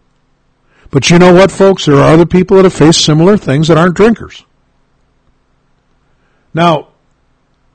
But 0.91 1.09
you 1.09 1.17
know 1.17 1.33
what, 1.33 1.51
folks? 1.51 1.85
There 1.85 1.95
are 1.95 2.13
other 2.13 2.25
people 2.25 2.57
that 2.57 2.65
have 2.65 2.73
faced 2.73 3.03
similar 3.03 3.35
things 3.35 3.67
that 3.67 3.77
aren't 3.77 3.95
drinkers. 3.95 4.45
Now, 6.53 6.89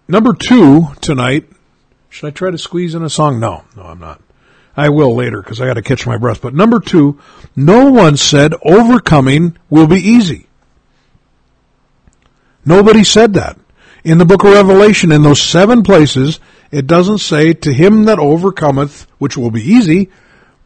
number 0.07 0.33
two 0.33 0.88
tonight. 1.01 1.49
Should 2.11 2.29
I 2.29 2.31
try 2.31 2.51
to 2.51 2.59
squeeze 2.59 2.95
in 2.95 3.03
a 3.03 3.11
song? 3.11 3.41
No, 3.41 3.64
no, 3.77 3.83
I'm 3.83 3.99
not. 3.99 4.23
I 4.79 4.91
will 4.91 5.17
later 5.17 5.43
because 5.43 5.61
I 5.61 5.67
got 5.67 5.75
to 5.75 5.83
catch 5.83 6.07
my 6.07 6.19
breath. 6.19 6.41
But 6.41 6.55
number 6.55 6.79
two, 6.79 7.19
no 7.57 7.91
one 7.91 8.17
said 8.17 8.55
overcoming 8.62 9.59
will 9.69 9.88
be 9.88 9.97
easy. 9.97 10.47
Nobody 12.64 13.03
said 13.03 13.35
that. 13.35 13.59
In 14.05 14.19
the 14.19 14.25
book 14.25 14.45
of 14.45 14.53
Revelation, 14.53 15.11
in 15.11 15.23
those 15.23 15.43
seven 15.43 15.83
places, 15.83 16.38
it 16.71 16.87
doesn't 16.87 17.19
say 17.19 17.55
to 17.55 17.73
him 17.73 18.05
that 18.05 18.21
overcometh, 18.21 19.09
which 19.19 19.37
will 19.37 19.51
be 19.51 19.62
easy, 19.62 20.11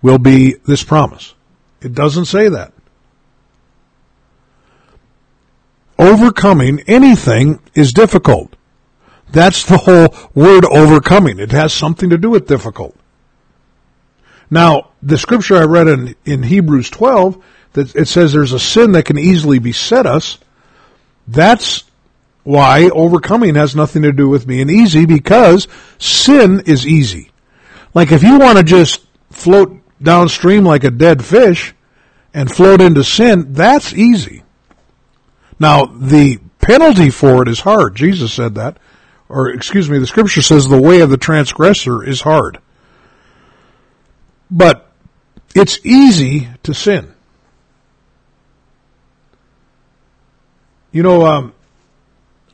will 0.02 0.18
be 0.18 0.56
this 0.66 0.84
promise. 0.84 1.32
It 1.80 1.94
doesn't 1.94 2.26
say 2.26 2.50
that. 2.50 2.74
Overcoming 5.98 6.80
anything 6.86 7.60
is 7.74 7.94
difficult. 7.94 8.56
That's 9.30 9.64
the 9.64 9.78
whole 9.78 10.14
word 10.34 10.66
overcoming. 10.66 11.38
It 11.38 11.52
has 11.52 11.72
something 11.72 12.10
to 12.10 12.18
do 12.18 12.28
with 12.28 12.46
difficult. 12.46 12.94
Now, 14.52 14.90
the 15.02 15.16
scripture 15.16 15.56
I 15.56 15.64
read 15.64 15.88
in, 15.88 16.14
in 16.26 16.42
Hebrews 16.42 16.90
12, 16.90 17.42
that 17.72 17.96
it 17.96 18.06
says 18.06 18.34
there's 18.34 18.52
a 18.52 18.58
sin 18.58 18.92
that 18.92 19.06
can 19.06 19.18
easily 19.18 19.58
beset 19.58 20.04
us. 20.04 20.36
That's 21.26 21.84
why 22.42 22.90
overcoming 22.90 23.54
has 23.54 23.74
nothing 23.74 24.02
to 24.02 24.12
do 24.12 24.28
with 24.28 24.46
being 24.46 24.68
easy 24.68 25.06
because 25.06 25.68
sin 25.98 26.64
is 26.66 26.86
easy. 26.86 27.30
Like 27.94 28.12
if 28.12 28.22
you 28.22 28.38
want 28.38 28.58
to 28.58 28.62
just 28.62 29.06
float 29.30 29.74
downstream 30.02 30.64
like 30.64 30.84
a 30.84 30.90
dead 30.90 31.24
fish 31.24 31.74
and 32.34 32.52
float 32.52 32.82
into 32.82 33.04
sin, 33.04 33.54
that's 33.54 33.94
easy. 33.94 34.42
Now, 35.58 35.86
the 35.86 36.40
penalty 36.60 37.08
for 37.08 37.40
it 37.40 37.48
is 37.48 37.60
hard. 37.60 37.96
Jesus 37.96 38.34
said 38.34 38.56
that. 38.56 38.76
Or, 39.30 39.48
excuse 39.48 39.88
me, 39.88 39.96
the 39.96 40.06
scripture 40.06 40.42
says 40.42 40.68
the 40.68 40.78
way 40.78 41.00
of 41.00 41.08
the 41.08 41.16
transgressor 41.16 42.04
is 42.04 42.20
hard. 42.20 42.58
But 44.52 44.86
it's 45.54 45.84
easy 45.84 46.48
to 46.62 46.74
sin. 46.74 47.14
You 50.92 51.02
know, 51.02 51.24
um, 51.24 51.54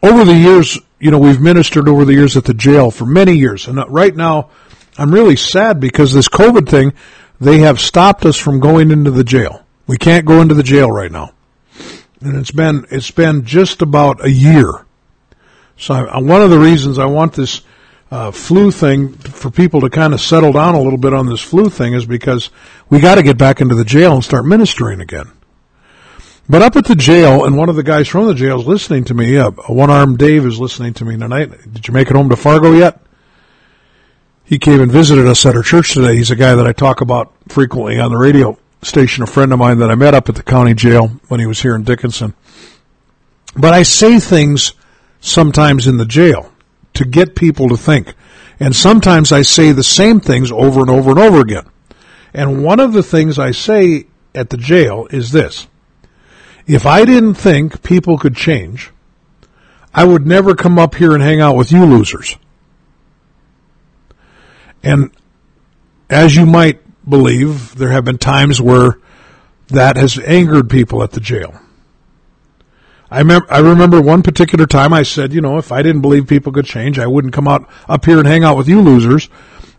over 0.00 0.24
the 0.24 0.34
years, 0.34 0.78
you 1.00 1.10
know, 1.10 1.18
we've 1.18 1.40
ministered 1.40 1.88
over 1.88 2.04
the 2.04 2.12
years 2.12 2.36
at 2.36 2.44
the 2.44 2.54
jail 2.54 2.92
for 2.92 3.04
many 3.04 3.34
years. 3.34 3.66
And 3.66 3.82
right 3.88 4.14
now, 4.14 4.50
I'm 4.96 5.12
really 5.12 5.34
sad 5.34 5.80
because 5.80 6.12
this 6.12 6.28
COVID 6.28 6.68
thing, 6.68 6.92
they 7.40 7.58
have 7.58 7.80
stopped 7.80 8.24
us 8.24 8.36
from 8.36 8.60
going 8.60 8.92
into 8.92 9.10
the 9.10 9.24
jail. 9.24 9.64
We 9.88 9.98
can't 9.98 10.24
go 10.24 10.40
into 10.40 10.54
the 10.54 10.62
jail 10.62 10.90
right 10.90 11.10
now. 11.10 11.32
And 12.20 12.36
it's 12.36 12.52
been, 12.52 12.86
it's 12.92 13.10
been 13.10 13.44
just 13.44 13.82
about 13.82 14.24
a 14.24 14.30
year. 14.30 14.86
So 15.76 15.94
I, 15.94 16.18
one 16.18 16.42
of 16.42 16.50
the 16.50 16.58
reasons 16.58 16.98
I 16.98 17.06
want 17.06 17.32
this 17.32 17.62
uh, 18.10 18.30
flu 18.30 18.70
thing 18.70 19.12
for 19.12 19.50
people 19.50 19.80
to 19.82 19.90
kind 19.90 20.14
of 20.14 20.20
settle 20.20 20.52
down 20.52 20.74
a 20.74 20.80
little 20.80 20.98
bit 20.98 21.12
on 21.12 21.26
this 21.26 21.40
flu 21.40 21.68
thing 21.68 21.92
is 21.92 22.06
because 22.06 22.50
we 22.88 23.00
got 23.00 23.16
to 23.16 23.22
get 23.22 23.36
back 23.36 23.60
into 23.60 23.74
the 23.74 23.84
jail 23.84 24.14
and 24.14 24.24
start 24.24 24.46
ministering 24.46 25.00
again. 25.00 25.30
But 26.48 26.62
up 26.62 26.76
at 26.76 26.86
the 26.86 26.94
jail, 26.94 27.44
and 27.44 27.58
one 27.58 27.68
of 27.68 27.76
the 27.76 27.82
guys 27.82 28.08
from 28.08 28.26
the 28.26 28.34
jail 28.34 28.58
is 28.58 28.66
listening 28.66 29.04
to 29.04 29.14
me. 29.14 29.36
Uh, 29.36 29.50
one 29.66 29.90
armed 29.90 30.16
Dave 30.18 30.46
is 30.46 30.58
listening 30.58 30.94
to 30.94 31.04
me 31.04 31.18
tonight. 31.18 31.50
Did 31.70 31.86
you 31.86 31.92
make 31.92 32.08
it 32.08 32.16
home 32.16 32.30
to 32.30 32.36
Fargo 32.36 32.72
yet? 32.72 33.00
He 34.44 34.58
came 34.58 34.80
and 34.80 34.90
visited 34.90 35.26
us 35.26 35.44
at 35.44 35.54
our 35.54 35.62
church 35.62 35.92
today. 35.92 36.16
He's 36.16 36.30
a 36.30 36.36
guy 36.36 36.54
that 36.54 36.66
I 36.66 36.72
talk 36.72 37.02
about 37.02 37.34
frequently 37.48 38.00
on 38.00 38.10
the 38.10 38.16
radio 38.16 38.56
station, 38.80 39.22
a 39.22 39.26
friend 39.26 39.52
of 39.52 39.58
mine 39.58 39.78
that 39.80 39.90
I 39.90 39.94
met 39.94 40.14
up 40.14 40.30
at 40.30 40.36
the 40.36 40.42
county 40.42 40.72
jail 40.72 41.08
when 41.28 41.38
he 41.38 41.44
was 41.44 41.60
here 41.60 41.74
in 41.74 41.84
Dickinson. 41.84 42.32
But 43.54 43.74
I 43.74 43.82
say 43.82 44.18
things 44.18 44.72
sometimes 45.20 45.86
in 45.86 45.98
the 45.98 46.06
jail 46.06 46.50
to 46.98 47.04
get 47.04 47.34
people 47.34 47.68
to 47.68 47.76
think. 47.76 48.14
And 48.60 48.74
sometimes 48.74 49.32
I 49.32 49.42
say 49.42 49.72
the 49.72 49.84
same 49.84 50.20
things 50.20 50.50
over 50.52 50.80
and 50.80 50.90
over 50.90 51.10
and 51.10 51.18
over 51.18 51.40
again. 51.40 51.66
And 52.34 52.62
one 52.62 52.80
of 52.80 52.92
the 52.92 53.02
things 53.02 53.38
I 53.38 53.52
say 53.52 54.06
at 54.34 54.50
the 54.50 54.56
jail 54.56 55.06
is 55.10 55.32
this. 55.32 55.66
If 56.66 56.84
I 56.84 57.04
didn't 57.04 57.34
think 57.34 57.82
people 57.82 58.18
could 58.18 58.36
change, 58.36 58.90
I 59.94 60.04
would 60.04 60.26
never 60.26 60.54
come 60.54 60.78
up 60.78 60.96
here 60.96 61.14
and 61.14 61.22
hang 61.22 61.40
out 61.40 61.56
with 61.56 61.72
you 61.72 61.84
losers. 61.84 62.36
And 64.82 65.10
as 66.10 66.36
you 66.36 66.46
might 66.46 66.80
believe, 67.08 67.76
there 67.76 67.90
have 67.90 68.04
been 68.04 68.18
times 68.18 68.60
where 68.60 68.98
that 69.68 69.96
has 69.96 70.18
angered 70.18 70.68
people 70.68 71.02
at 71.02 71.12
the 71.12 71.20
jail. 71.20 71.58
I 73.10 73.20
remember, 73.20 73.52
I 73.52 73.60
remember 73.60 74.00
one 74.00 74.22
particular 74.22 74.66
time 74.66 74.92
I 74.92 75.02
said, 75.02 75.32
you 75.32 75.40
know, 75.40 75.56
if 75.56 75.72
I 75.72 75.82
didn't 75.82 76.02
believe 76.02 76.26
people 76.26 76.52
could 76.52 76.66
change, 76.66 76.98
I 76.98 77.06
wouldn't 77.06 77.32
come 77.32 77.48
out 77.48 77.68
up 77.88 78.04
here 78.04 78.18
and 78.18 78.26
hang 78.26 78.44
out 78.44 78.56
with 78.56 78.68
you 78.68 78.82
losers. 78.82 79.28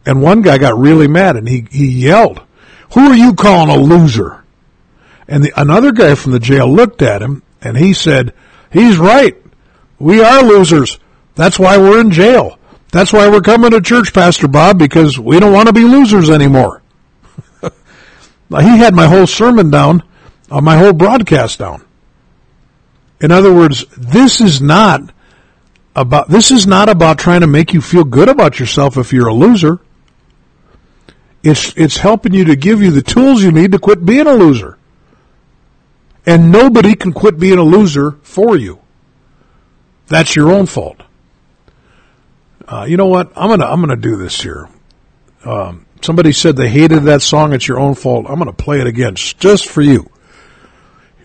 And 0.06 0.22
one 0.22 0.42
guy 0.42 0.58
got 0.58 0.78
really 0.78 1.08
mad 1.08 1.36
and 1.36 1.48
he, 1.48 1.68
he 1.70 1.88
yelled, 1.88 2.42
who 2.94 3.02
are 3.02 3.16
you 3.16 3.36
calling 3.36 3.70
a 3.70 3.80
loser? 3.80 4.44
And 5.28 5.44
the, 5.44 5.62
another 5.62 5.92
guy 5.92 6.16
from 6.16 6.32
the 6.32 6.40
jail 6.40 6.68
looked 6.68 7.04
at 7.04 7.22
him 7.22 7.44
and 7.62 7.78
he 7.78 7.94
said, 7.94 8.34
he's 8.72 8.98
right. 8.98 9.38
We 10.00 10.24
are 10.24 10.42
losers. 10.42 10.98
That's 11.36 11.60
why 11.60 11.78
we're 11.78 12.02
in 12.02 12.10
jail. 12.10 12.58
That's 12.92 13.14
why 13.14 13.30
we're 13.30 13.42
coming 13.42 13.70
to 13.72 13.82
church, 13.82 14.14
Pastor 14.14 14.48
Bob, 14.48 14.80
because 14.80 15.20
we 15.20 15.40
don't 15.40 15.54
want 15.54 15.68
to 15.68 15.74
be 15.74 15.84
losers 15.84 16.32
anymore. 16.32 16.82
he 17.62 18.78
had 18.78 18.96
my 18.96 19.06
whole 19.06 19.28
sermon 19.28 19.70
down, 19.70 20.02
uh, 20.50 20.62
my 20.62 20.78
whole 20.78 20.94
broadcast 20.94 21.60
down. 21.60 21.86
In 23.22 23.32
other 23.32 23.54
words, 23.54 23.86
this 23.98 24.42
is 24.42 24.62
not 24.62 25.02
about, 25.96 26.30
this 26.30 26.52
is 26.52 26.66
not 26.66 26.90
about 26.90 27.20
trying 27.20 27.42
to 27.42 27.48
make 27.48 27.74
you 27.74 27.82
feel 27.82 28.04
good 28.04 28.30
about 28.30 28.60
yourself 28.60 28.98
if 28.98 29.12
you're 29.12 29.28
a 29.28 29.34
loser. 29.34 29.80
It's, 31.44 31.74
it's 31.78 31.98
helping 31.98 32.34
you 32.34 32.46
to 32.46 32.56
give 32.56 32.82
you 32.82 32.92
the 32.92 33.02
tools 33.02 33.44
you 33.44 33.52
need 33.52 33.72
to 33.72 33.80
quit 33.80 34.06
being 34.06 34.28
a 34.28 34.34
loser. 34.34 34.78
And 36.26 36.52
nobody 36.52 36.96
can 36.96 37.14
quit 37.14 37.40
being 37.40 37.58
a 37.58 37.64
loser 37.64 38.12
for 38.24 38.58
you. 38.58 38.80
That's 40.08 40.36
your 40.36 40.52
own 40.52 40.66
fault. 40.66 41.02
Uh, 42.68 42.86
you 42.88 42.98
know 42.98 43.08
what? 43.08 43.32
I'm 43.36 43.50
gonna 43.50 43.66
I'm 43.66 43.80
gonna 43.80 43.96
do 43.96 44.16
this 44.18 44.42
here. 44.42 44.68
Um, 45.44 45.86
somebody 46.02 46.32
said 46.34 46.56
they 46.56 46.70
hated 46.70 47.04
that 47.04 47.22
song. 47.22 47.54
It's 47.54 47.68
your 47.68 47.80
own 47.80 47.96
fault. 47.96 48.26
I'm 48.28 48.38
gonna 48.38 48.54
play 48.54 48.80
it 48.80 48.88
again 48.88 49.16
just 49.16 49.68
for 49.68 49.82
you. 49.82 50.10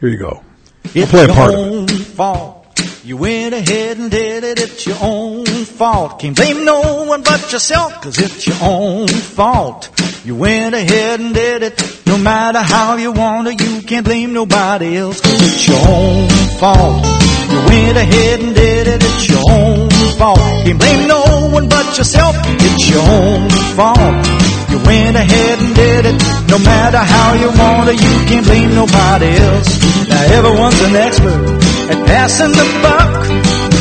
Here 0.01 0.09
you 0.09 0.19
go. 0.19 0.44
It's 0.93 1.11
play 1.11 1.25
a 1.25 1.27
your 1.27 1.35
part 1.35 1.55
of 1.55 1.61
own 1.61 1.89
fault. 1.89 2.61
You 3.05 3.17
went 3.17 3.55
ahead 3.55 3.99
and 3.99 4.11
did 4.11 4.45
it. 4.45 4.59
It's 4.61 4.87
your 4.87 4.97
own 5.01 5.45
fault. 5.45 6.19
Can't 6.21 6.37
blame 6.37 6.65
no 6.65 7.05
one 7.05 7.23
but 7.23 7.53
yourself, 7.53 8.01
cause 8.01 8.19
it's 8.19 8.47
your 8.47 8.57
own 8.63 9.09
fault. 9.09 9.91
You 10.25 10.37
went 10.37 10.75
ahead 10.75 11.21
and 11.21 11.35
did 11.35 11.63
it. 11.63 12.07
No 12.07 12.17
matter 12.17 12.61
how 12.61 12.97
you 12.97 13.13
want 13.13 13.49
it, 13.49 13.61
you 13.61 13.83
can't 13.83 14.05
blame 14.07 14.33
nobody 14.33 14.97
else, 14.97 15.21
cause 15.21 15.41
it's 15.43 15.69
your 15.69 15.81
own 15.87 16.29
fault. 16.59 17.05
You 17.51 17.59
went 17.67 17.99
ahead 17.99 18.41
and 18.41 18.55
did 18.55 18.87
it. 18.87 19.03
It's 19.03 19.29
your 19.29 19.43
own 19.51 19.91
fault. 20.17 20.39
Can't 20.39 20.79
blame 20.79 21.07
no 21.09 21.51
one 21.53 21.69
but 21.69 21.99
yourself. 21.99 22.35
It's 22.39 22.89
your 22.89 23.03
own 23.03 23.51
fault. 23.77 24.44
You 24.75 24.83
went 24.83 25.15
ahead 25.15 25.59
and 25.63 25.73
did 25.73 26.03
it. 26.03 26.19
No 26.51 26.59
matter 26.59 26.99
how 26.99 27.39
you 27.39 27.47
want 27.47 27.87
it, 27.95 27.95
you 27.95 28.15
can't 28.27 28.43
blame 28.43 28.75
nobody 28.75 29.31
else. 29.31 29.71
Now 30.11 30.35
everyone's 30.35 30.81
an 30.83 30.97
expert 30.99 31.47
at 31.95 31.99
passing 32.11 32.51
the 32.51 32.67
buck, 32.83 33.23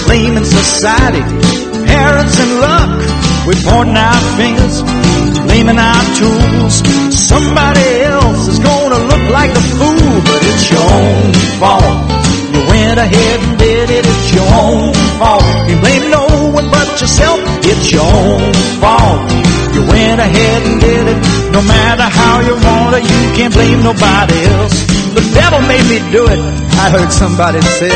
blaming 0.06 0.46
society, 0.46 1.26
parents 1.90 2.38
and 2.38 2.54
luck. 2.62 2.94
We're 3.50 3.58
pointing 3.66 3.98
our 3.98 4.22
fingers, 4.38 4.86
blaming 5.50 5.82
our 5.82 6.04
tools. 6.14 6.86
Somebody 7.10 7.90
else 8.14 8.46
is 8.54 8.60
gonna 8.62 9.02
look 9.02 9.26
like 9.34 9.50
a 9.50 9.64
fool, 9.74 10.14
but 10.30 10.42
it's 10.46 10.70
your 10.70 10.86
own 10.94 11.34
fault. 11.58 11.98
You 12.54 12.62
went 12.70 13.02
ahead 13.02 13.40
and 13.42 13.58
did 13.58 13.90
it, 13.90 14.06
it's 14.06 14.30
your 14.30 14.46
own 14.46 14.94
fault. 15.18 15.42
You 15.66 15.76
blame 15.82 16.12
no 16.14 16.54
one 16.54 16.70
but 16.70 17.02
yourself, 17.02 17.42
it's 17.66 17.92
your 17.92 18.06
own 18.06 18.54
fault. 18.78 19.63
You 19.74 19.82
went 19.90 20.22
ahead 20.22 20.62
and 20.64 20.82
did 20.82 21.06
it, 21.08 21.20
no 21.52 21.62
matter 21.62 22.04
how 22.04 22.42
you 22.42 22.54
want 22.54 22.96
it, 22.98 23.04
you 23.04 23.22
can't 23.34 23.54
blame 23.54 23.82
nobody 23.82 24.38
else. 24.54 24.78
The 25.14 25.26
devil 25.34 25.62
made 25.66 25.86
me 25.90 26.00
do 26.12 26.26
it, 26.30 26.40
I 26.78 26.90
heard 26.90 27.12
somebody 27.12 27.62
say. 27.62 27.90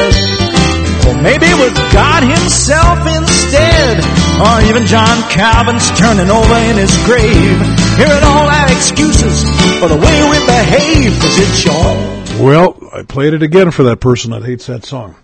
Or 1.07 1.15
maybe 1.21 1.45
it 1.45 1.55
was 1.55 1.71
God 1.93 2.23
himself 2.23 2.99
instead. 3.07 4.03
Or 4.43 4.61
even 4.69 4.85
John 4.85 5.17
Calvin's 5.29 5.87
turning 5.97 6.29
over 6.29 6.57
in 6.67 6.75
his 6.77 6.93
grave. 7.05 7.57
Hearing 7.95 8.23
all 8.23 8.49
our 8.49 8.71
excuses 8.71 9.43
for 9.79 9.87
the 9.87 9.95
way 9.95 10.17
we 10.29 10.37
behave, 10.45 11.13
cause 11.21 11.39
it's 11.39 11.65
your 11.65 12.43
Well, 12.45 12.77
I 12.93 13.03
played 13.03 13.33
it 13.33 13.41
again 13.41 13.71
for 13.71 13.83
that 13.83 13.99
person 13.99 14.31
that 14.31 14.43
hates 14.43 14.65
that 14.67 14.83
song. 14.83 15.15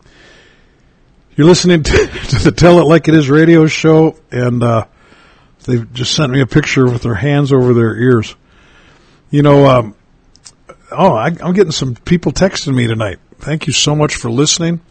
You're 1.35 1.47
listening 1.47 1.83
to, 1.83 1.91
to 2.29 2.43
the 2.43 2.51
Tell 2.51 2.79
It 2.79 2.83
Like 2.83 3.07
It 3.07 3.15
Is 3.15 3.29
radio 3.29 3.67
show, 3.67 4.15
and 4.31 4.63
uh, 4.63 4.85
They've 5.63 5.91
just 5.93 6.13
sent 6.13 6.31
me 6.31 6.41
a 6.41 6.47
picture 6.47 6.85
with 6.85 7.03
their 7.03 7.15
hands 7.15 7.51
over 7.51 7.73
their 7.73 7.95
ears. 7.95 8.35
You 9.29 9.41
know, 9.41 9.65
um, 9.65 9.95
oh, 10.91 11.13
I, 11.13 11.27
am 11.27 11.53
getting 11.53 11.71
some 11.71 11.95
people 11.95 12.31
texting 12.31 12.75
me 12.75 12.87
tonight. 12.87 13.19
Thank 13.39 13.67
you 13.67 13.73
so 13.73 13.95
much 13.95 14.15
for 14.15 14.29
listening. 14.29 14.81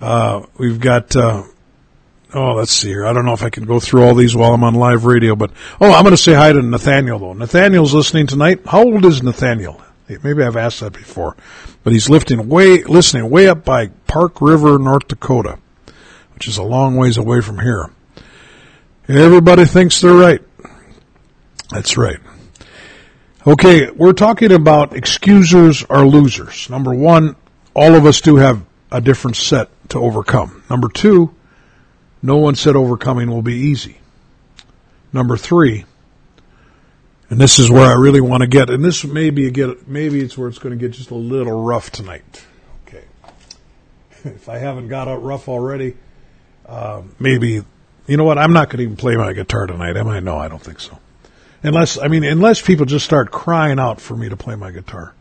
Uh, 0.00 0.46
we've 0.58 0.80
got, 0.80 1.14
uh, 1.14 1.44
oh, 2.34 2.52
let's 2.54 2.72
see 2.72 2.88
here. 2.88 3.06
I 3.06 3.12
don't 3.12 3.24
know 3.24 3.32
if 3.32 3.42
I 3.42 3.50
can 3.50 3.64
go 3.64 3.80
through 3.80 4.02
all 4.04 4.14
these 4.14 4.34
while 4.34 4.52
I'm 4.52 4.64
on 4.64 4.74
live 4.74 5.04
radio, 5.04 5.36
but, 5.36 5.50
oh, 5.80 5.92
I'm 5.92 6.02
going 6.02 6.12
to 6.12 6.16
say 6.16 6.34
hi 6.34 6.52
to 6.52 6.60
Nathaniel 6.60 7.18
though. 7.18 7.32
Nathaniel's 7.32 7.94
listening 7.94 8.26
tonight. 8.26 8.60
How 8.66 8.82
old 8.82 9.04
is 9.04 9.22
Nathaniel? 9.22 9.80
Maybe 10.08 10.42
I've 10.42 10.56
asked 10.56 10.80
that 10.80 10.92
before, 10.92 11.34
but 11.82 11.94
he's 11.94 12.10
lifting 12.10 12.48
way, 12.48 12.82
listening 12.84 13.30
way 13.30 13.48
up 13.48 13.64
by 13.64 13.86
Park 14.06 14.42
River, 14.42 14.78
North 14.78 15.08
Dakota, 15.08 15.58
which 16.34 16.46
is 16.46 16.58
a 16.58 16.62
long 16.62 16.96
ways 16.96 17.16
away 17.16 17.40
from 17.40 17.60
here. 17.60 17.90
Everybody 19.06 19.66
thinks 19.66 20.00
they're 20.00 20.14
right. 20.14 20.40
That's 21.70 21.98
right. 21.98 22.16
Okay, 23.46 23.90
we're 23.90 24.14
talking 24.14 24.50
about 24.50 24.96
excusers 24.96 25.84
or 25.90 26.06
losers. 26.06 26.70
Number 26.70 26.94
one, 26.94 27.36
all 27.74 27.94
of 27.94 28.06
us 28.06 28.22
do 28.22 28.36
have 28.36 28.64
a 28.90 29.02
different 29.02 29.36
set 29.36 29.68
to 29.90 29.98
overcome. 29.98 30.62
Number 30.70 30.88
two, 30.88 31.34
no 32.22 32.38
one 32.38 32.54
said 32.54 32.76
overcoming 32.76 33.30
will 33.30 33.42
be 33.42 33.56
easy. 33.56 33.98
Number 35.12 35.36
three, 35.36 35.84
and 37.28 37.38
this 37.38 37.58
is 37.58 37.70
where 37.70 37.84
I 37.84 38.00
really 38.00 38.22
want 38.22 38.40
to 38.40 38.46
get, 38.46 38.70
and 38.70 38.82
this 38.82 39.04
may 39.04 39.28
be 39.28 39.50
get, 39.50 39.86
maybe 39.86 40.20
it's 40.20 40.38
where 40.38 40.48
it's 40.48 40.58
going 40.58 40.76
to 40.76 40.82
get 40.82 40.92
just 40.92 41.10
a 41.10 41.14
little 41.14 41.62
rough 41.62 41.90
tonight. 41.90 42.42
Okay, 42.88 43.04
if 44.24 44.48
I 44.48 44.56
haven't 44.56 44.88
got 44.88 45.08
out 45.08 45.22
rough 45.22 45.46
already, 45.46 45.94
uh, 46.64 47.02
maybe 47.18 47.62
you 48.06 48.16
know 48.16 48.24
what? 48.24 48.38
I'm 48.38 48.52
not 48.52 48.68
going 48.68 48.78
to 48.78 48.84
even 48.84 48.96
play 48.96 49.16
my 49.16 49.32
guitar 49.32 49.66
tonight, 49.66 49.96
am 49.96 50.08
I? 50.08 50.20
No, 50.20 50.36
I 50.36 50.48
don't 50.48 50.62
think 50.62 50.80
so. 50.80 50.98
Unless 51.62 51.98
I 51.98 52.08
mean, 52.08 52.24
unless 52.24 52.60
people 52.60 52.84
just 52.84 53.04
start 53.04 53.30
crying 53.30 53.78
out 53.78 54.00
for 54.00 54.14
me 54.14 54.28
to 54.28 54.36
play 54.36 54.54
my 54.54 54.70
guitar. 54.70 55.14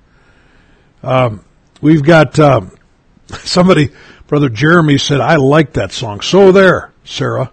Um, 1.01 1.45
we've 1.81 2.03
got 2.03 2.37
um, 2.39 2.71
somebody, 3.29 3.91
brother 4.27 4.49
Jeremy 4.49 4.97
said, 4.97 5.21
"I 5.21 5.37
like 5.37 5.73
that 5.73 5.91
song." 5.91 6.21
So 6.21 6.51
there. 6.51 6.91
Sarah. 7.05 7.51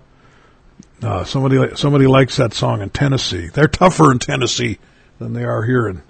Uh, 1.03 1.25
somebody 1.25 1.77
somebody 1.77 2.07
likes 2.07 2.37
that 2.37 2.53
song 2.53 2.83
in 2.83 2.91
Tennessee. 2.91 3.49
They're 3.49 3.69
tougher 3.69 4.13
in 4.13 4.19
Tennessee 4.19 4.79
than 5.19 5.33
they 5.33 5.45
are 5.45 5.65
here 5.65 5.89
in 5.89 6.03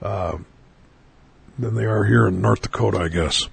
uh, 0.00 0.38
than 1.58 1.74
they 1.74 1.84
are 1.84 2.04
here 2.04 2.26
in 2.28 2.40
North 2.40 2.62
Dakota, 2.62 2.98
I 2.98 3.08
guess. 3.08 3.48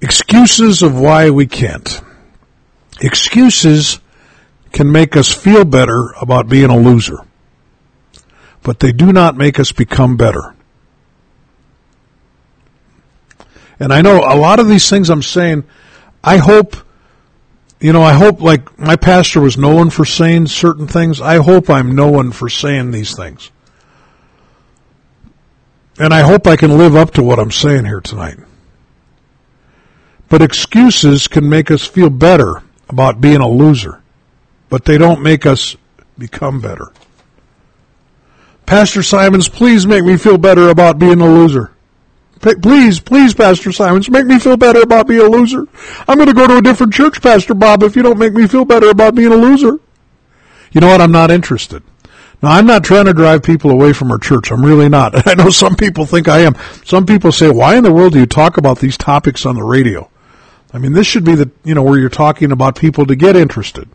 Excuses 0.00 0.82
of 0.82 0.98
why 0.98 1.30
we 1.30 1.46
can't. 1.46 2.00
Excuses 3.00 4.00
can 4.74 4.92
make 4.92 5.16
us 5.16 5.32
feel 5.32 5.64
better 5.64 6.12
about 6.20 6.48
being 6.48 6.68
a 6.68 6.76
loser, 6.76 7.18
but 8.62 8.80
they 8.80 8.92
do 8.92 9.12
not 9.12 9.36
make 9.36 9.58
us 9.58 9.72
become 9.72 10.16
better. 10.16 10.54
And 13.80 13.92
I 13.92 14.02
know 14.02 14.18
a 14.18 14.36
lot 14.36 14.60
of 14.60 14.68
these 14.68 14.90
things 14.90 15.08
I'm 15.08 15.22
saying, 15.22 15.64
I 16.22 16.36
hope 16.36 16.76
you 17.80 17.92
know, 17.92 18.02
I 18.02 18.14
hope 18.14 18.40
like 18.40 18.78
my 18.78 18.96
pastor 18.96 19.42
was 19.42 19.58
known 19.58 19.90
for 19.90 20.06
saying 20.06 20.46
certain 20.46 20.86
things. 20.86 21.20
I 21.20 21.36
hope 21.36 21.68
I'm 21.68 21.94
known 21.94 22.32
for 22.32 22.48
saying 22.48 22.92
these 22.92 23.14
things. 23.14 23.50
And 25.98 26.14
I 26.14 26.22
hope 26.22 26.46
I 26.46 26.56
can 26.56 26.78
live 26.78 26.96
up 26.96 27.12
to 27.12 27.22
what 27.22 27.38
I'm 27.38 27.50
saying 27.50 27.84
here 27.84 28.00
tonight. 28.00 28.38
But 30.30 30.40
excuses 30.40 31.28
can 31.28 31.48
make 31.48 31.70
us 31.70 31.86
feel 31.86 32.10
better 32.10 32.62
about 32.88 33.20
being 33.20 33.40
a 33.40 33.48
loser, 33.48 34.02
but 34.74 34.84
they 34.86 34.98
don't 34.98 35.22
make 35.22 35.46
us 35.46 35.76
become 36.18 36.60
better. 36.60 36.92
Pastor 38.66 39.04
Simons, 39.04 39.48
please 39.48 39.86
make 39.86 40.02
me 40.02 40.16
feel 40.16 40.36
better 40.36 40.68
about 40.68 40.98
being 40.98 41.20
a 41.20 41.26
loser. 41.28 41.70
Please, 42.40 42.98
please, 42.98 43.34
Pastor 43.34 43.70
Simons, 43.70 44.10
make 44.10 44.26
me 44.26 44.40
feel 44.40 44.56
better 44.56 44.80
about 44.80 45.06
being 45.06 45.20
a 45.20 45.30
loser. 45.30 45.68
I'm 46.08 46.16
going 46.16 46.26
to 46.26 46.34
go 46.34 46.48
to 46.48 46.56
a 46.56 46.60
different 46.60 46.92
church, 46.92 47.22
Pastor 47.22 47.54
Bob, 47.54 47.84
if 47.84 47.94
you 47.94 48.02
don't 48.02 48.18
make 48.18 48.32
me 48.32 48.48
feel 48.48 48.64
better 48.64 48.90
about 48.90 49.14
being 49.14 49.30
a 49.30 49.36
loser. 49.36 49.78
You 50.72 50.80
know 50.80 50.88
what? 50.88 51.00
I'm 51.00 51.12
not 51.12 51.30
interested. 51.30 51.84
Now, 52.42 52.50
I'm 52.50 52.66
not 52.66 52.82
trying 52.82 53.04
to 53.04 53.14
drive 53.14 53.44
people 53.44 53.70
away 53.70 53.92
from 53.92 54.10
our 54.10 54.18
church. 54.18 54.50
I'm 54.50 54.64
really 54.64 54.88
not. 54.88 55.28
I 55.28 55.34
know 55.34 55.50
some 55.50 55.76
people 55.76 56.04
think 56.04 56.26
I 56.26 56.40
am. 56.40 56.56
Some 56.84 57.06
people 57.06 57.30
say, 57.30 57.48
why 57.48 57.76
in 57.76 57.84
the 57.84 57.92
world 57.92 58.14
do 58.14 58.18
you 58.18 58.26
talk 58.26 58.56
about 58.56 58.80
these 58.80 58.96
topics 58.96 59.46
on 59.46 59.54
the 59.54 59.62
radio? 59.62 60.10
I 60.72 60.78
mean, 60.78 60.94
this 60.94 61.06
should 61.06 61.24
be 61.24 61.36
the, 61.36 61.52
you 61.62 61.76
know, 61.76 61.84
where 61.84 61.96
you're 61.96 62.08
talking 62.08 62.50
about 62.50 62.74
people 62.74 63.06
to 63.06 63.14
get 63.14 63.36
interested. 63.36 63.88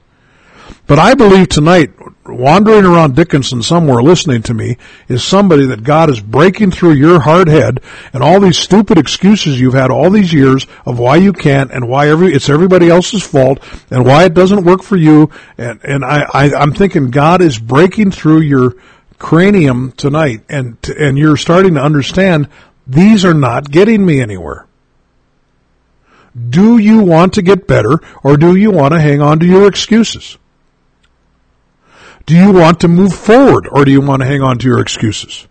But 0.87 0.99
I 0.99 1.13
believe 1.13 1.49
tonight, 1.49 1.91
wandering 2.25 2.85
around 2.85 3.15
Dickinson 3.15 3.61
somewhere 3.61 4.01
listening 4.01 4.41
to 4.43 4.53
me 4.53 4.77
is 5.07 5.23
somebody 5.23 5.65
that 5.67 5.83
God 5.83 6.09
is 6.09 6.19
breaking 6.19 6.71
through 6.71 6.93
your 6.93 7.19
hard 7.19 7.47
head 7.47 7.79
and 8.13 8.23
all 8.23 8.39
these 8.39 8.57
stupid 8.57 8.97
excuses 8.97 9.59
you've 9.59 9.73
had 9.73 9.91
all 9.91 10.09
these 10.09 10.33
years 10.33 10.67
of 10.85 10.99
why 10.99 11.17
you 11.17 11.33
can't 11.33 11.71
and 11.71 11.87
why 11.87 12.09
every, 12.09 12.33
it's 12.33 12.49
everybody 12.49 12.89
else's 12.89 13.23
fault 13.23 13.59
and 13.91 14.05
why 14.05 14.25
it 14.25 14.33
doesn't 14.33 14.63
work 14.63 14.83
for 14.83 14.97
you. 14.97 15.29
And, 15.57 15.79
and 15.83 16.05
I, 16.05 16.25
I, 16.33 16.53
I'm 16.53 16.73
thinking 16.73 17.11
God 17.11 17.41
is 17.41 17.57
breaking 17.57 18.11
through 18.11 18.41
your 18.41 18.75
cranium 19.17 19.91
tonight 19.91 20.43
and, 20.49 20.77
and 20.97 21.17
you're 21.17 21.37
starting 21.37 21.75
to 21.75 21.81
understand 21.81 22.47
these 22.87 23.25
are 23.25 23.33
not 23.33 23.69
getting 23.69 24.05
me 24.05 24.21
anywhere. 24.21 24.65
Do 26.49 26.77
you 26.77 27.01
want 27.01 27.33
to 27.33 27.41
get 27.41 27.67
better 27.67 27.99
or 28.23 28.37
do 28.37 28.55
you 28.55 28.71
want 28.71 28.93
to 28.93 29.01
hang 29.01 29.21
on 29.21 29.39
to 29.39 29.45
your 29.45 29.67
excuses? 29.67 30.37
Do 32.29 32.35
you 32.35 32.51
want 32.51 32.81
to 32.81 32.87
move 32.87 33.11
forward 33.11 33.67
or 33.67 33.85
do 33.85 33.91
you 33.91 34.01
want 34.01 34.21
to 34.21 34.27
hang 34.27 34.43
on 34.43 34.59
to 34.59 34.67
your 34.67 34.79
excuses? 34.79 35.47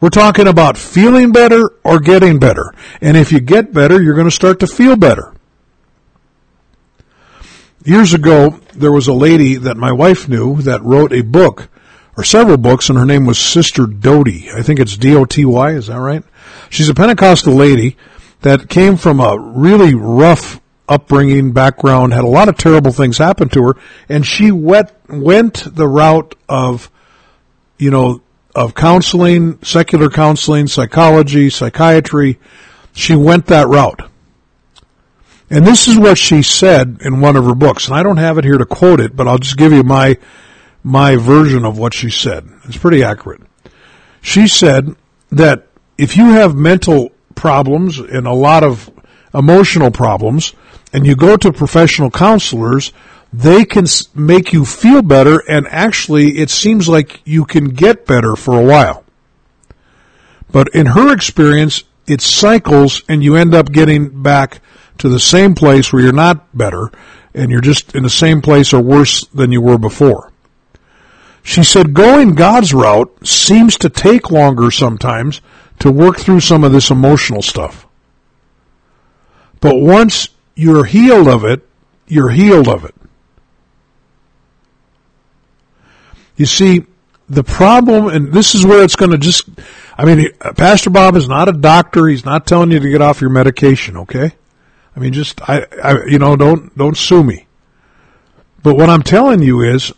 We're 0.00 0.08
talking 0.08 0.48
about 0.48 0.78
feeling 0.78 1.30
better 1.30 1.74
or 1.84 2.00
getting 2.00 2.38
better. 2.38 2.72
And 3.02 3.18
if 3.18 3.32
you 3.32 3.40
get 3.40 3.74
better, 3.74 4.02
you're 4.02 4.14
going 4.14 4.26
to 4.26 4.30
start 4.30 4.60
to 4.60 4.66
feel 4.66 4.96
better. 4.96 5.34
Years 7.84 8.14
ago, 8.14 8.58
there 8.72 8.90
was 8.90 9.08
a 9.08 9.12
lady 9.12 9.56
that 9.56 9.76
my 9.76 9.92
wife 9.92 10.26
knew 10.26 10.62
that 10.62 10.82
wrote 10.82 11.12
a 11.12 11.20
book 11.20 11.68
or 12.16 12.24
several 12.24 12.56
books 12.56 12.88
and 12.88 12.98
her 12.98 13.04
name 13.04 13.26
was 13.26 13.38
Sister 13.38 13.84
Doty. 13.84 14.50
I 14.50 14.62
think 14.62 14.80
it's 14.80 14.96
D-O-T-Y. 14.96 15.72
Is 15.72 15.88
that 15.88 16.00
right? 16.00 16.24
She's 16.70 16.88
a 16.88 16.94
Pentecostal 16.94 17.52
lady 17.52 17.98
that 18.40 18.70
came 18.70 18.96
from 18.96 19.20
a 19.20 19.38
really 19.38 19.94
rough 19.94 20.62
upbringing, 20.88 21.52
background, 21.52 22.12
had 22.12 22.24
a 22.24 22.28
lot 22.28 22.48
of 22.48 22.56
terrible 22.56 22.92
things 22.92 23.18
happen 23.18 23.48
to 23.50 23.62
her, 23.64 23.76
and 24.08 24.26
she 24.26 24.50
went 24.50 24.90
went 25.08 25.74
the 25.74 25.86
route 25.86 26.34
of, 26.48 26.90
you 27.78 27.90
know, 27.90 28.22
of 28.54 28.74
counseling, 28.74 29.58
secular 29.62 30.08
counseling, 30.10 30.66
psychology, 30.66 31.50
psychiatry. 31.50 32.38
She 32.92 33.14
went 33.14 33.46
that 33.46 33.68
route. 33.68 34.08
And 35.50 35.66
this 35.66 35.88
is 35.88 35.98
what 35.98 36.18
she 36.18 36.42
said 36.42 36.98
in 37.00 37.20
one 37.20 37.36
of 37.36 37.44
her 37.44 37.54
books, 37.54 37.86
and 37.88 37.96
I 37.96 38.02
don't 38.02 38.18
have 38.18 38.36
it 38.38 38.44
here 38.44 38.58
to 38.58 38.66
quote 38.66 39.00
it, 39.00 39.16
but 39.16 39.26
I'll 39.26 39.38
just 39.38 39.56
give 39.56 39.72
you 39.72 39.82
my 39.82 40.18
my 40.82 41.16
version 41.16 41.64
of 41.64 41.78
what 41.78 41.94
she 41.94 42.10
said. 42.10 42.48
It's 42.64 42.76
pretty 42.76 43.02
accurate. 43.02 43.42
She 44.20 44.46
said 44.46 44.94
that 45.30 45.66
if 45.96 46.16
you 46.16 46.30
have 46.30 46.54
mental 46.54 47.12
problems 47.34 47.98
and 47.98 48.26
a 48.26 48.32
lot 48.32 48.62
of 48.62 48.90
emotional 49.34 49.90
problems, 49.90 50.54
and 50.92 51.06
you 51.06 51.16
go 51.16 51.36
to 51.36 51.52
professional 51.52 52.10
counselors, 52.10 52.92
they 53.32 53.64
can 53.64 53.86
make 54.14 54.52
you 54.52 54.64
feel 54.64 55.02
better 55.02 55.42
and 55.48 55.66
actually 55.68 56.38
it 56.38 56.50
seems 56.50 56.88
like 56.88 57.20
you 57.24 57.44
can 57.44 57.68
get 57.68 58.06
better 58.06 58.36
for 58.36 58.58
a 58.58 58.64
while. 58.64 59.04
But 60.50 60.68
in 60.74 60.86
her 60.86 61.12
experience, 61.12 61.84
it 62.06 62.22
cycles 62.22 63.02
and 63.08 63.22
you 63.22 63.36
end 63.36 63.54
up 63.54 63.70
getting 63.70 64.22
back 64.22 64.60
to 64.98 65.08
the 65.08 65.20
same 65.20 65.54
place 65.54 65.92
where 65.92 66.02
you're 66.02 66.12
not 66.12 66.56
better 66.56 66.90
and 67.34 67.50
you're 67.50 67.60
just 67.60 67.94
in 67.94 68.02
the 68.02 68.10
same 68.10 68.40
place 68.40 68.72
or 68.72 68.80
worse 68.80 69.26
than 69.26 69.52
you 69.52 69.60
were 69.60 69.78
before. 69.78 70.32
She 71.42 71.62
said 71.62 71.94
going 71.94 72.34
God's 72.34 72.74
route 72.74 73.26
seems 73.26 73.76
to 73.78 73.88
take 73.88 74.30
longer 74.30 74.70
sometimes 74.70 75.40
to 75.78 75.90
work 75.90 76.18
through 76.18 76.40
some 76.40 76.64
of 76.64 76.72
this 76.72 76.90
emotional 76.90 77.42
stuff. 77.42 77.86
But 79.60 79.76
once 79.76 80.28
you're 80.58 80.84
healed 80.84 81.28
of 81.28 81.44
it, 81.44 81.62
you're 82.08 82.30
healed 82.30 82.66
of 82.66 82.84
it. 82.84 82.94
You 86.36 86.46
see, 86.46 86.84
the 87.28 87.44
problem, 87.44 88.08
and 88.08 88.32
this 88.32 88.56
is 88.56 88.66
where 88.66 88.82
it's 88.82 88.96
going 88.96 89.12
to 89.12 89.18
just, 89.18 89.48
I 89.96 90.04
mean, 90.04 90.32
Pastor 90.56 90.90
Bob 90.90 91.14
is 91.14 91.28
not 91.28 91.48
a 91.48 91.52
doctor. 91.52 92.08
He's 92.08 92.24
not 92.24 92.44
telling 92.44 92.72
you 92.72 92.80
to 92.80 92.90
get 92.90 93.00
off 93.00 93.20
your 93.20 93.30
medication, 93.30 93.98
okay? 93.98 94.32
I 94.96 95.00
mean, 95.00 95.12
just, 95.12 95.40
I, 95.48 95.64
I, 95.82 96.06
you 96.06 96.18
know, 96.18 96.34
don't, 96.34 96.76
don't 96.76 96.96
sue 96.96 97.22
me. 97.22 97.46
But 98.60 98.76
what 98.76 98.90
I'm 98.90 99.04
telling 99.04 99.42
you 99.42 99.60
is, 99.60 99.92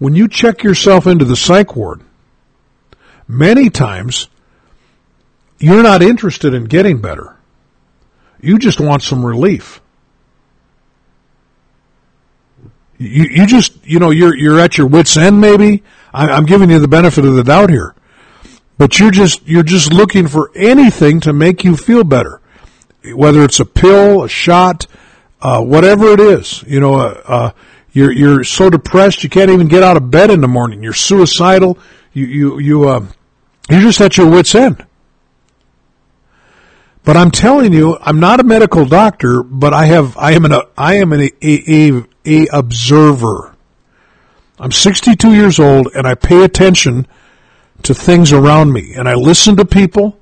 when 0.00 0.16
you 0.16 0.26
check 0.26 0.64
yourself 0.64 1.06
into 1.06 1.24
the 1.24 1.36
psych 1.36 1.76
ward, 1.76 2.02
many 3.28 3.70
times, 3.70 4.28
you're 5.60 5.84
not 5.84 6.02
interested 6.02 6.52
in 6.52 6.64
getting 6.64 7.00
better. 7.00 7.36
You 8.40 8.58
just 8.58 8.80
want 8.80 9.04
some 9.04 9.24
relief. 9.24 9.80
You, 12.98 13.24
you 13.24 13.46
just, 13.46 13.84
you 13.84 13.98
know, 13.98 14.10
you're, 14.10 14.36
you're 14.36 14.60
at 14.60 14.78
your 14.78 14.86
wit's 14.86 15.16
end 15.16 15.40
maybe. 15.40 15.82
I, 16.12 16.28
I'm 16.28 16.46
giving 16.46 16.70
you 16.70 16.78
the 16.78 16.88
benefit 16.88 17.24
of 17.24 17.34
the 17.34 17.44
doubt 17.44 17.70
here. 17.70 17.94
But 18.78 18.98
you're 18.98 19.10
just, 19.10 19.46
you're 19.46 19.62
just 19.62 19.92
looking 19.92 20.26
for 20.26 20.50
anything 20.54 21.20
to 21.20 21.32
make 21.32 21.64
you 21.64 21.76
feel 21.76 22.04
better. 22.04 22.40
Whether 23.14 23.44
it's 23.44 23.60
a 23.60 23.64
pill, 23.64 24.24
a 24.24 24.28
shot, 24.28 24.86
uh, 25.40 25.62
whatever 25.62 26.08
it 26.08 26.20
is, 26.20 26.62
you 26.66 26.80
know, 26.80 26.94
uh, 26.94 27.22
uh, 27.26 27.50
you're, 27.92 28.10
you're 28.10 28.44
so 28.44 28.70
depressed 28.70 29.22
you 29.22 29.30
can't 29.30 29.50
even 29.50 29.68
get 29.68 29.82
out 29.82 29.96
of 29.96 30.10
bed 30.10 30.30
in 30.30 30.40
the 30.40 30.48
morning. 30.48 30.82
You're 30.82 30.92
suicidal. 30.94 31.78
You, 32.12 32.26
you, 32.26 32.58
you, 32.58 32.88
uh, 32.88 33.06
you're 33.70 33.80
just 33.80 34.00
at 34.00 34.16
your 34.16 34.28
wit's 34.28 34.54
end. 34.54 34.84
But 37.04 37.16
I'm 37.16 37.30
telling 37.30 37.72
you, 37.72 37.98
I'm 38.00 38.18
not 38.18 38.40
a 38.40 38.44
medical 38.44 38.86
doctor, 38.86 39.42
but 39.42 39.74
I 39.74 39.86
have, 39.86 40.16
I 40.16 40.32
am 40.32 40.44
an, 40.46 40.54
I 40.76 40.96
am 40.96 41.12
an, 41.12 41.20
a, 41.20 41.88
a, 41.88 42.04
a 42.24 42.46
observer. 42.52 43.54
I'm 44.58 44.72
62 44.72 45.34
years 45.34 45.58
old 45.58 45.88
and 45.94 46.06
I 46.06 46.14
pay 46.14 46.44
attention 46.44 47.06
to 47.82 47.94
things 47.94 48.32
around 48.32 48.72
me 48.72 48.94
and 48.94 49.08
I 49.08 49.14
listen 49.14 49.56
to 49.56 49.64
people 49.64 50.18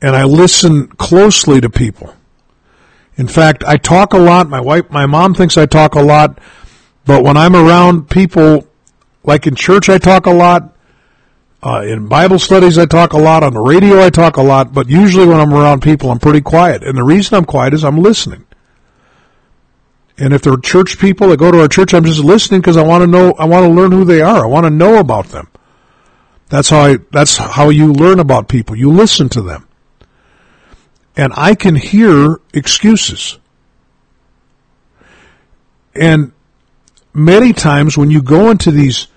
and 0.00 0.14
I 0.14 0.24
listen 0.24 0.88
closely 0.88 1.60
to 1.60 1.70
people. 1.70 2.14
In 3.16 3.28
fact, 3.28 3.62
I 3.64 3.76
talk 3.76 4.12
a 4.12 4.18
lot. 4.18 4.48
My 4.48 4.60
wife, 4.60 4.90
my 4.90 5.06
mom 5.06 5.34
thinks 5.34 5.56
I 5.56 5.66
talk 5.66 5.94
a 5.94 6.00
lot, 6.00 6.38
but 7.04 7.22
when 7.22 7.36
I'm 7.36 7.54
around 7.54 8.10
people, 8.10 8.66
like 9.22 9.46
in 9.46 9.54
church, 9.54 9.88
I 9.88 9.98
talk 9.98 10.26
a 10.26 10.32
lot. 10.32 10.74
Uh, 11.62 11.82
in 11.86 12.08
Bible 12.08 12.40
studies, 12.40 12.76
I 12.76 12.86
talk 12.86 13.12
a 13.12 13.18
lot. 13.18 13.44
On 13.44 13.54
the 13.54 13.60
radio, 13.60 14.02
I 14.02 14.10
talk 14.10 14.36
a 14.36 14.42
lot. 14.42 14.72
But 14.72 14.88
usually 14.88 15.26
when 15.26 15.38
I'm 15.38 15.52
around 15.52 15.82
people, 15.82 16.10
I'm 16.10 16.18
pretty 16.18 16.40
quiet. 16.40 16.82
And 16.82 16.98
the 16.98 17.04
reason 17.04 17.36
I'm 17.36 17.44
quiet 17.44 17.72
is 17.72 17.84
I'm 17.84 17.98
listening. 17.98 18.44
And 20.18 20.32
if 20.34 20.42
they're 20.42 20.56
church 20.56 20.98
people 20.98 21.28
that 21.28 21.38
go 21.38 21.50
to 21.50 21.60
our 21.60 21.68
church, 21.68 21.94
I'm 21.94 22.04
just 22.04 22.20
listening 22.20 22.60
because 22.60 22.76
I 22.76 22.82
want 22.82 23.02
to 23.02 23.06
know, 23.06 23.32
I 23.32 23.46
want 23.46 23.66
to 23.66 23.72
learn 23.72 23.92
who 23.92 24.04
they 24.04 24.20
are. 24.20 24.44
I 24.44 24.46
want 24.46 24.64
to 24.64 24.70
know 24.70 24.98
about 24.98 25.28
them. 25.28 25.48
That's 26.48 26.68
how 26.68 26.80
I, 26.80 26.98
that's 27.10 27.38
how 27.38 27.70
you 27.70 27.92
learn 27.92 28.20
about 28.20 28.48
people. 28.48 28.76
You 28.76 28.92
listen 28.92 29.28
to 29.30 29.42
them. 29.42 29.66
And 31.16 31.32
I 31.36 31.54
can 31.54 31.74
hear 31.74 32.40
excuses. 32.52 33.38
And 35.94 36.32
many 37.14 37.52
times 37.52 37.96
when 37.96 38.10
you 38.10 38.22
go 38.22 38.50
into 38.50 38.70
these 38.70 39.08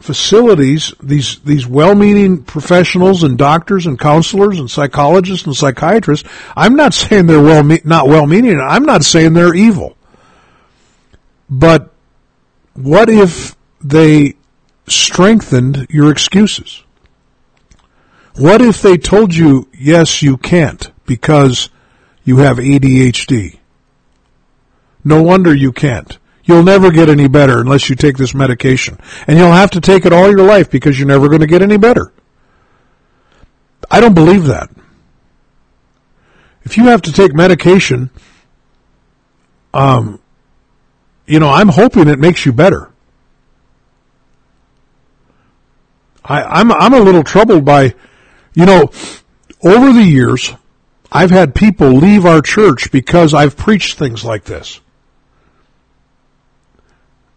facilities, 0.00 0.94
these, 1.02 1.38
these 1.40 1.66
well-meaning 1.66 2.42
professionals 2.42 3.22
and 3.22 3.38
doctors 3.38 3.86
and 3.86 3.98
counselors 3.98 4.58
and 4.58 4.70
psychologists 4.70 5.46
and 5.46 5.56
psychiatrists, 5.56 6.28
I'm 6.56 6.74
not 6.74 6.94
saying 6.94 7.26
they're 7.26 7.42
well, 7.42 7.64
not 7.84 8.08
well-meaning. 8.08 8.60
I'm 8.60 8.84
not 8.84 9.04
saying 9.04 9.32
they're 9.32 9.54
evil. 9.54 9.96
But 11.52 11.92
what 12.72 13.10
if 13.10 13.54
they 13.82 14.36
strengthened 14.86 15.86
your 15.90 16.10
excuses? 16.10 16.82
What 18.36 18.62
if 18.62 18.80
they 18.80 18.96
told 18.96 19.34
you, 19.34 19.68
yes, 19.78 20.22
you 20.22 20.38
can't 20.38 20.90
because 21.04 21.68
you 22.24 22.38
have 22.38 22.56
ADHD? 22.56 23.58
No 25.04 25.22
wonder 25.22 25.54
you 25.54 25.72
can't. 25.72 26.18
You'll 26.42 26.62
never 26.62 26.90
get 26.90 27.10
any 27.10 27.28
better 27.28 27.60
unless 27.60 27.90
you 27.90 27.96
take 27.96 28.16
this 28.16 28.34
medication. 28.34 28.98
And 29.26 29.38
you'll 29.38 29.52
have 29.52 29.72
to 29.72 29.80
take 29.82 30.06
it 30.06 30.12
all 30.14 30.30
your 30.30 30.46
life 30.46 30.70
because 30.70 30.98
you're 30.98 31.06
never 31.06 31.28
going 31.28 31.42
to 31.42 31.46
get 31.46 31.60
any 31.60 31.76
better. 31.76 32.14
I 33.90 34.00
don't 34.00 34.14
believe 34.14 34.46
that. 34.46 34.70
If 36.62 36.78
you 36.78 36.84
have 36.84 37.02
to 37.02 37.12
take 37.12 37.34
medication, 37.34 38.08
um, 39.74 40.21
you 41.26 41.40
know, 41.40 41.48
I'm 41.48 41.68
hoping 41.68 42.08
it 42.08 42.18
makes 42.18 42.44
you 42.44 42.52
better. 42.52 42.90
I, 46.24 46.42
I'm 46.42 46.72
I'm 46.72 46.94
a 46.94 47.00
little 47.00 47.24
troubled 47.24 47.64
by, 47.64 47.94
you 48.54 48.66
know, 48.66 48.90
over 49.64 49.92
the 49.92 50.04
years, 50.04 50.52
I've 51.10 51.30
had 51.30 51.54
people 51.54 51.90
leave 51.92 52.26
our 52.26 52.40
church 52.40 52.90
because 52.92 53.34
I've 53.34 53.56
preached 53.56 53.98
things 53.98 54.24
like 54.24 54.44
this 54.44 54.80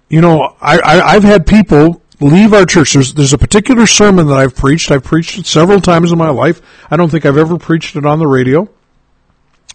you 0.09 0.21
know, 0.21 0.55
I, 0.61 0.79
I, 0.79 1.13
have 1.13 1.23
had 1.23 1.47
people 1.47 2.01
leave 2.19 2.53
our 2.53 2.65
church. 2.65 2.93
There's, 2.93 3.13
there's 3.13 3.33
a 3.33 3.37
particular 3.37 3.87
sermon 3.87 4.27
that 4.27 4.37
I've 4.37 4.55
preached. 4.55 4.91
I've 4.91 5.03
preached 5.03 5.39
it 5.39 5.45
several 5.45 5.81
times 5.81 6.11
in 6.11 6.17
my 6.17 6.29
life. 6.29 6.61
I 6.89 6.95
don't 6.95 7.09
think 7.09 7.25
I've 7.25 7.37
ever 7.37 7.57
preached 7.57 7.95
it 7.95 8.05
on 8.05 8.19
the 8.19 8.27
radio. 8.27 8.69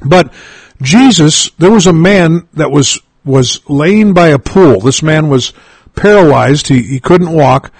But 0.04 0.32
Jesus, 0.80 1.50
there 1.58 1.70
was 1.70 1.86
a 1.86 1.92
man 1.92 2.48
that 2.54 2.70
was, 2.70 3.00
was 3.24 3.60
laying 3.68 4.14
by 4.14 4.28
a 4.28 4.38
pool. 4.38 4.80
This 4.80 5.02
man 5.02 5.28
was 5.28 5.52
paralyzed. 5.94 6.68
He, 6.68 6.82
he 6.82 7.00
couldn't 7.00 7.32
walk. 7.32 7.72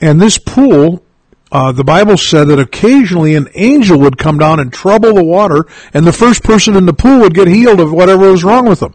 And 0.00 0.20
this 0.20 0.38
pool, 0.38 1.04
uh, 1.50 1.72
the 1.72 1.84
Bible 1.84 2.16
said 2.16 2.48
that 2.48 2.58
occasionally 2.58 3.34
an 3.34 3.48
angel 3.54 3.98
would 4.00 4.18
come 4.18 4.38
down 4.38 4.58
and 4.58 4.72
trouble 4.72 5.14
the 5.14 5.24
water 5.24 5.66
and 5.94 6.06
the 6.06 6.12
first 6.12 6.42
person 6.42 6.76
in 6.76 6.86
the 6.86 6.92
pool 6.92 7.20
would 7.20 7.34
get 7.34 7.48
healed 7.48 7.80
of 7.80 7.92
whatever 7.92 8.30
was 8.30 8.44
wrong 8.44 8.66
with 8.66 8.80
them. 8.80 8.94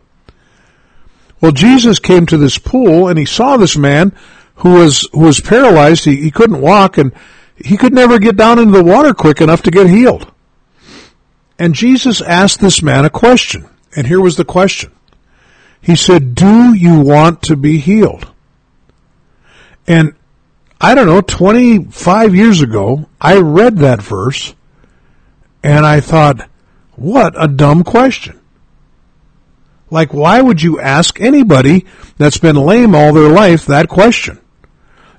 Well, 1.40 1.52
Jesus 1.52 2.00
came 2.00 2.26
to 2.26 2.38
this 2.38 2.58
pool 2.58 3.08
and 3.08 3.18
he 3.18 3.26
saw 3.26 3.58
this 3.58 3.78
man 3.78 4.14
who 4.56 4.74
was, 4.74 5.08
who 5.14 5.22
was 5.22 5.40
paralyzed. 5.40 6.06
He, 6.06 6.16
he 6.16 6.32
couldn't 6.32 6.62
walk 6.62 6.98
and 6.98 7.14
he 7.56 7.78
could 7.78 7.94
never 7.94 8.20
get 8.20 8.36
down 8.36 8.60
into 8.60 8.78
the 8.78 8.84
water 8.84 9.14
quick 9.14 9.40
enough 9.40 9.62
to 9.64 9.72
get 9.72 9.88
healed. 9.88 10.32
And 11.60 11.74
Jesus 11.74 12.22
asked 12.22 12.60
this 12.60 12.84
man 12.84 13.06
a 13.06 13.10
question. 13.10 13.70
And 13.96 14.06
here 14.06 14.22
was 14.22 14.36
the 14.36 14.46
question. 14.46 14.92
He 15.82 15.96
said, 15.96 16.36
do 16.36 16.74
you 16.74 17.00
want 17.00 17.44
to 17.44 17.56
be 17.56 17.80
healed? 17.80 18.32
And 19.88 20.14
I 20.80 20.96
don't 20.96 21.08
know, 21.08 21.22
25 21.22 22.36
years 22.36 22.62
ago, 22.62 23.08
I 23.20 23.38
read 23.38 23.78
that 23.78 24.02
verse 24.02 24.54
and 25.64 25.86
I 25.86 26.02
thought, 26.02 26.50
what 26.96 27.34
a 27.42 27.48
dumb 27.48 27.84
question. 27.84 28.40
Like, 29.90 30.14
why 30.14 30.42
would 30.42 30.62
you 30.62 30.80
ask 30.80 31.22
anybody 31.22 31.86
that's 32.18 32.38
been 32.38 32.58
lame 32.58 32.94
all 32.94 33.14
their 33.14 33.30
life 33.30 33.66
that 33.66 33.88
question? 33.88 34.40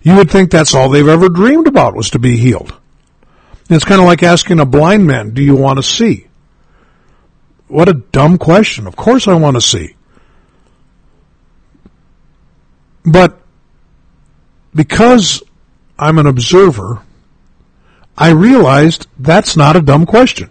You 0.03 0.17
would 0.17 0.31
think 0.31 0.51
that's 0.51 0.75
all 0.75 0.89
they've 0.89 1.09
ever 1.09 1.29
dreamed 1.29 1.67
about 1.67 1.95
was 1.95 2.11
to 2.11 2.19
be 2.19 2.37
healed. 2.37 2.75
It's 3.71 3.85
kind 3.85 4.01
of 4.01 4.07
like 4.07 4.23
asking 4.23 4.61
a 4.61 4.67
blind 4.67 5.07
man, 5.07 5.31
do 5.31 5.43
you 5.43 5.57
want 5.57 5.79
to 5.79 5.83
see? 5.83 6.27
What 7.67 7.89
a 7.89 7.95
dumb 7.95 8.39
question. 8.39 8.87
Of 8.87 8.97
course 8.97 9.29
I 9.29 9.35
want 9.35 9.57
to 9.57 9.61
see. 9.61 9.95
But 13.11 13.39
because 14.75 15.43
I'm 15.99 16.19
an 16.19 16.27
observer, 16.27 17.03
I 18.17 18.31
realized 18.31 19.07
that's 19.19 19.57
not 19.57 19.77
a 19.77 19.81
dumb 19.81 20.07
question. 20.07 20.51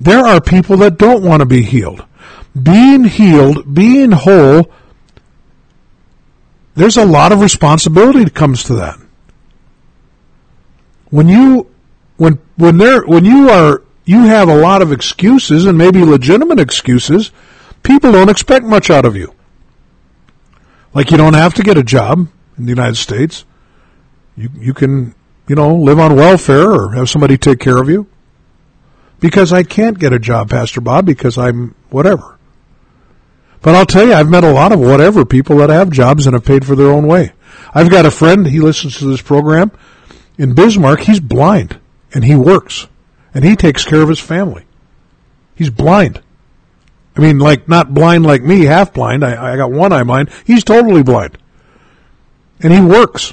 There 0.00 0.24
are 0.24 0.40
people 0.40 0.76
that 0.78 0.98
don't 0.98 1.22
want 1.22 1.40
to 1.40 1.46
be 1.46 1.62
healed 1.62 2.04
being 2.60 3.04
healed, 3.04 3.74
being 3.74 4.12
whole, 4.12 4.70
there's 6.74 6.96
a 6.96 7.04
lot 7.04 7.32
of 7.32 7.40
responsibility 7.40 8.24
that 8.24 8.34
comes 8.34 8.64
to 8.64 8.74
that. 8.74 8.98
When 11.10 11.28
you, 11.28 11.70
when, 12.16 12.38
when 12.56 12.78
there, 12.78 13.02
when 13.04 13.24
you 13.24 13.50
are, 13.50 13.82
you 14.04 14.24
have 14.24 14.48
a 14.48 14.56
lot 14.56 14.82
of 14.82 14.92
excuses 14.92 15.66
and 15.66 15.76
maybe 15.76 16.04
legitimate 16.04 16.60
excuses, 16.60 17.30
people 17.82 18.12
don't 18.12 18.28
expect 18.28 18.64
much 18.64 18.90
out 18.90 19.04
of 19.04 19.16
you. 19.16 19.34
Like 20.96 21.10
you 21.10 21.18
don't 21.18 21.34
have 21.34 21.52
to 21.56 21.62
get 21.62 21.76
a 21.76 21.84
job 21.84 22.26
in 22.56 22.64
the 22.64 22.70
United 22.70 22.96
States. 22.96 23.44
You, 24.34 24.48
you 24.54 24.72
can, 24.72 25.14
you 25.46 25.54
know, 25.54 25.74
live 25.74 25.98
on 25.98 26.16
welfare 26.16 26.72
or 26.72 26.94
have 26.94 27.10
somebody 27.10 27.36
take 27.36 27.60
care 27.60 27.76
of 27.76 27.90
you. 27.90 28.06
Because 29.20 29.52
I 29.52 29.62
can't 29.62 29.98
get 29.98 30.14
a 30.14 30.18
job, 30.18 30.48
Pastor 30.48 30.80
Bob, 30.80 31.04
because 31.04 31.36
I'm 31.36 31.74
whatever. 31.90 32.38
But 33.60 33.74
I'll 33.74 33.84
tell 33.84 34.06
you, 34.06 34.14
I've 34.14 34.30
met 34.30 34.42
a 34.42 34.50
lot 34.50 34.72
of 34.72 34.80
whatever 34.80 35.26
people 35.26 35.58
that 35.58 35.68
have 35.68 35.90
jobs 35.90 36.26
and 36.26 36.32
have 36.32 36.46
paid 36.46 36.64
for 36.64 36.74
their 36.74 36.90
own 36.90 37.06
way. 37.06 37.32
I've 37.74 37.90
got 37.90 38.06
a 38.06 38.10
friend, 38.10 38.46
he 38.46 38.60
listens 38.60 38.96
to 38.96 39.04
this 39.04 39.20
program 39.20 39.72
in 40.38 40.54
Bismarck. 40.54 41.00
He's 41.00 41.20
blind 41.20 41.78
and 42.14 42.24
he 42.24 42.36
works 42.36 42.86
and 43.34 43.44
he 43.44 43.54
takes 43.54 43.84
care 43.84 44.00
of 44.00 44.08
his 44.08 44.20
family. 44.20 44.64
He's 45.54 45.68
blind. 45.68 46.22
I 47.16 47.20
mean, 47.20 47.38
like, 47.38 47.68
not 47.68 47.94
blind 47.94 48.24
like 48.24 48.42
me, 48.42 48.64
half 48.64 48.92
blind. 48.92 49.24
I, 49.24 49.54
I 49.54 49.56
got 49.56 49.70
one 49.70 49.92
eye 49.92 50.02
blind. 50.02 50.30
He's 50.44 50.64
totally 50.64 51.02
blind. 51.02 51.38
And 52.60 52.72
he 52.72 52.80
works. 52.80 53.32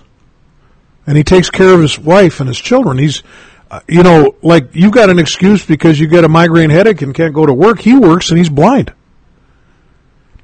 And 1.05 1.17
he 1.17 1.23
takes 1.23 1.49
care 1.49 1.73
of 1.73 1.81
his 1.81 1.99
wife 1.99 2.39
and 2.39 2.47
his 2.47 2.57
children. 2.57 2.97
He's, 2.97 3.23
uh, 3.69 3.81
you 3.89 4.03
know, 4.03 4.35
like, 4.41 4.69
you 4.73 4.89
got 4.89 5.09
an 5.09 5.19
excuse 5.19 5.65
because 5.65 5.99
you 5.99 6.07
get 6.07 6.23
a 6.23 6.29
migraine 6.29 6.69
headache 6.69 7.01
and 7.01 7.13
can't 7.13 7.33
go 7.33 7.45
to 7.45 7.53
work. 7.53 7.79
He 7.79 7.97
works 7.97 8.29
and 8.29 8.37
he's 8.37 8.49
blind. 8.49 8.93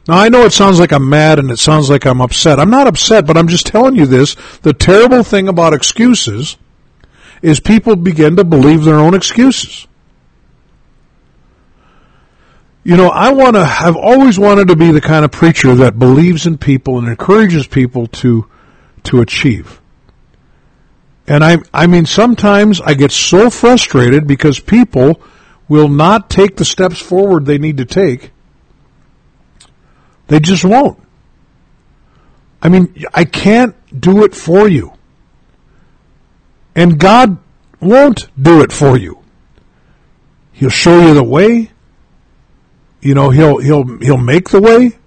Now 0.10 0.18
I 0.18 0.30
know 0.30 0.44
it 0.44 0.54
sounds 0.54 0.80
like 0.80 0.92
I'm 0.92 1.08
mad 1.08 1.38
and 1.38 1.52
it 1.52 1.60
sounds 1.60 1.90
like 1.90 2.06
I'm 2.06 2.20
upset. 2.20 2.60
I'm 2.60 2.72
not 2.72 2.88
upset, 2.88 3.28
but 3.28 3.38
I'm 3.38 3.48
just 3.48 3.68
telling 3.68 3.96
you 3.96 4.08
this. 4.08 4.36
The 4.64 4.74
terrible 4.74 5.24
thing 5.24 5.48
about 5.48 5.74
excuses 5.74 6.58
is 7.44 7.60
people 7.60 7.96
begin 7.96 8.36
to 8.38 8.44
believe 8.44 8.84
their 8.84 8.98
own 8.98 9.14
excuses. 9.14 9.88
You 12.84 12.95
know, 12.95 13.09
I 13.09 13.32
want 13.32 13.55
to, 13.55 13.61
I've 13.61 13.97
always 13.97 14.39
wanted 14.39 14.69
to 14.69 14.75
be 14.75 14.91
the 14.91 15.01
kind 15.01 15.25
of 15.25 15.32
preacher 15.32 15.75
that 15.75 15.99
believes 15.99 16.45
in 16.45 16.57
people 16.57 16.97
and 16.97 17.07
encourages 17.07 17.67
people 17.67 18.07
to, 18.07 18.49
to 19.03 19.21
achieve. 19.21 19.82
And 21.27 21.43
I, 21.43 21.57
I 21.73 21.88
mean, 21.88 22.05
sometimes 22.05 22.82
I 22.82 22.95
get 22.95 23.11
so 23.11 23.49
frustrated 23.49 24.25
because 24.25 24.59
people 24.59 25.21
will 25.67 25.89
not 25.89 26.30
take 26.30 26.55
the 26.55 26.65
steps 26.65 26.99
forward 26.99 27.45
they 27.45 27.59
need 27.59 27.77
to 27.77 27.86
take. 27.86 28.32
They 30.27 30.39
just 30.39 30.65
won't. 30.65 31.01
I 32.61 32.69
mean, 32.69 33.05
I 33.13 33.25
can't 33.25 33.75
do 33.99 34.23
it 34.23 34.34
for 34.34 34.67
you. 34.67 34.93
And 36.75 36.99
God 36.99 37.38
won't 37.80 38.27
do 38.41 38.61
it 38.61 38.71
for 38.71 38.97
you. 38.97 39.19
He'll 40.53 40.69
show 40.69 40.99
you 40.99 41.13
the 41.13 41.23
way. 41.23 41.71
You 43.02 43.14
know, 43.14 43.30
he'll 43.30 43.58
he'll 43.58 43.97
he'll 44.00 44.18
make 44.18 44.50
the 44.50 44.62
way, 44.62 44.97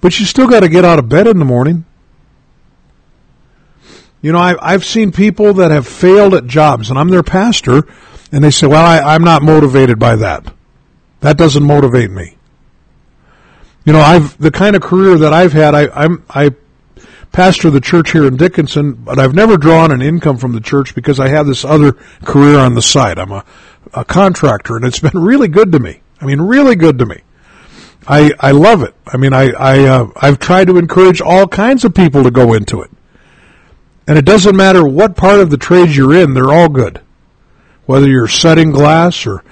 but 0.00 0.18
you 0.18 0.26
still 0.26 0.48
got 0.48 0.60
to 0.60 0.68
get 0.68 0.84
out 0.84 0.98
of 0.98 1.08
bed 1.08 1.26
in 1.26 1.38
the 1.38 1.44
morning. 1.44 1.84
You 4.20 4.32
know, 4.32 4.38
I, 4.38 4.56
I've 4.60 4.84
seen 4.84 5.12
people 5.12 5.54
that 5.54 5.70
have 5.70 5.86
failed 5.86 6.34
at 6.34 6.46
jobs, 6.46 6.90
and 6.90 6.98
I'm 6.98 7.08
their 7.08 7.22
pastor, 7.22 7.86
and 8.32 8.42
they 8.42 8.50
say, 8.50 8.66
"Well, 8.66 8.84
I, 8.84 9.14
I'm 9.14 9.22
not 9.22 9.42
motivated 9.42 9.98
by 9.98 10.16
that. 10.16 10.52
That 11.20 11.36
doesn't 11.36 11.62
motivate 11.62 12.10
me." 12.10 12.36
You 13.84 13.92
know, 13.92 14.00
I've 14.00 14.38
the 14.38 14.50
kind 14.50 14.76
of 14.76 14.82
career 14.82 15.18
that 15.18 15.32
I've 15.32 15.52
had. 15.52 15.74
I, 15.74 15.88
I'm 15.88 16.24
I 16.30 16.50
pastor 17.32 17.70
the 17.70 17.80
church 17.80 18.12
here 18.12 18.26
in 18.26 18.36
Dickinson, 18.36 18.92
but 18.92 19.18
I've 19.18 19.34
never 19.34 19.56
drawn 19.56 19.90
an 19.90 20.02
income 20.02 20.38
from 20.38 20.52
the 20.52 20.60
church 20.60 20.94
because 20.94 21.20
I 21.20 21.28
have 21.28 21.46
this 21.46 21.64
other 21.64 21.92
career 22.24 22.58
on 22.58 22.74
the 22.74 22.82
side. 22.82 23.18
I'm 23.18 23.32
a, 23.32 23.44
a 23.94 24.04
contractor, 24.04 24.76
and 24.76 24.84
it's 24.84 25.00
been 25.00 25.12
really 25.20 25.48
good 25.48 25.72
to 25.72 25.78
me. 25.78 26.00
I 26.20 26.24
mean, 26.24 26.40
really 26.40 26.74
good 26.74 26.98
to 26.98 27.06
me. 27.06 27.22
I 28.06 28.32
I 28.40 28.50
love 28.52 28.82
it. 28.82 28.94
I 29.06 29.16
mean, 29.16 29.32
I 29.32 29.50
I 29.50 29.84
uh, 29.84 30.10
I've 30.16 30.38
tried 30.38 30.68
to 30.68 30.78
encourage 30.78 31.20
all 31.20 31.46
kinds 31.46 31.84
of 31.84 31.94
people 31.94 32.24
to 32.24 32.30
go 32.30 32.54
into 32.54 32.82
it, 32.82 32.90
and 34.06 34.18
it 34.18 34.24
doesn't 34.24 34.56
matter 34.56 34.86
what 34.86 35.16
part 35.16 35.40
of 35.40 35.50
the 35.50 35.58
trade 35.58 35.90
you're 35.90 36.14
in; 36.14 36.34
they're 36.34 36.52
all 36.52 36.68
good. 36.68 37.00
Whether 37.86 38.08
you're 38.08 38.28
setting 38.28 38.70
glass 38.70 39.26
or 39.26 39.44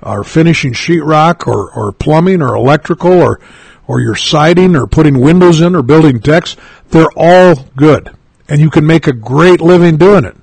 or 0.00 0.22
finishing 0.22 0.72
sheetrock 0.72 1.46
or 1.46 1.70
or 1.72 1.92
plumbing 1.92 2.40
or 2.40 2.54
electrical 2.54 3.12
or 3.12 3.40
or 3.86 4.00
you're 4.00 4.14
siding 4.14 4.76
or 4.76 4.86
putting 4.86 5.18
windows 5.18 5.60
in 5.60 5.74
or 5.74 5.82
building 5.82 6.18
decks, 6.18 6.56
they're 6.90 7.12
all 7.16 7.56
good, 7.76 8.14
and 8.48 8.60
you 8.60 8.70
can 8.70 8.86
make 8.86 9.06
a 9.08 9.12
great 9.12 9.60
living 9.60 9.96
doing 9.96 10.24
it. 10.24 10.36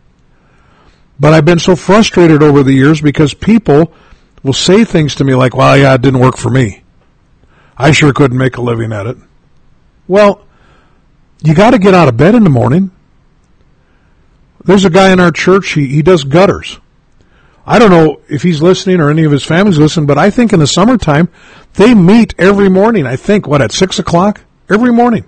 But 1.19 1.33
I've 1.33 1.45
been 1.45 1.59
so 1.59 1.75
frustrated 1.75 2.43
over 2.43 2.63
the 2.63 2.73
years 2.73 2.99
because 2.99 3.33
people 3.33 3.93
will 4.43 4.53
say 4.53 4.83
things 4.83 5.15
to 5.15 5.23
me 5.23 5.35
like, 5.35 5.55
well, 5.55 5.77
yeah, 5.77 5.93
it 5.93 6.01
didn't 6.01 6.19
work 6.19 6.37
for 6.37 6.49
me. 6.49 6.83
I 7.77 7.91
sure 7.91 8.13
couldn't 8.13 8.37
make 8.37 8.57
a 8.57 8.61
living 8.61 8.93
at 8.93 9.07
it. 9.07 9.17
Well, 10.07 10.45
you 11.43 11.53
got 11.53 11.71
to 11.71 11.79
get 11.79 11.93
out 11.93 12.07
of 12.07 12.17
bed 12.17 12.35
in 12.35 12.43
the 12.43 12.49
morning. 12.49 12.91
There's 14.63 14.85
a 14.85 14.89
guy 14.89 15.11
in 15.11 15.19
our 15.19 15.31
church, 15.31 15.73
he, 15.73 15.87
he 15.87 16.01
does 16.01 16.23
gutters. 16.23 16.79
I 17.65 17.79
don't 17.79 17.91
know 17.91 18.21
if 18.27 18.43
he's 18.43 18.61
listening 18.61 18.99
or 18.99 19.09
any 19.09 19.23
of 19.23 19.31
his 19.31 19.43
family's 19.43 19.77
listening, 19.77 20.07
but 20.07 20.17
I 20.17 20.29
think 20.29 20.51
in 20.51 20.59
the 20.59 20.67
summertime, 20.67 21.29
they 21.73 21.93
meet 21.93 22.35
every 22.37 22.69
morning. 22.69 23.05
I 23.05 23.15
think, 23.15 23.47
what, 23.47 23.61
at 23.61 23.71
six 23.71 23.99
o'clock? 23.99 24.41
Every 24.69 24.91
morning. 24.91 25.25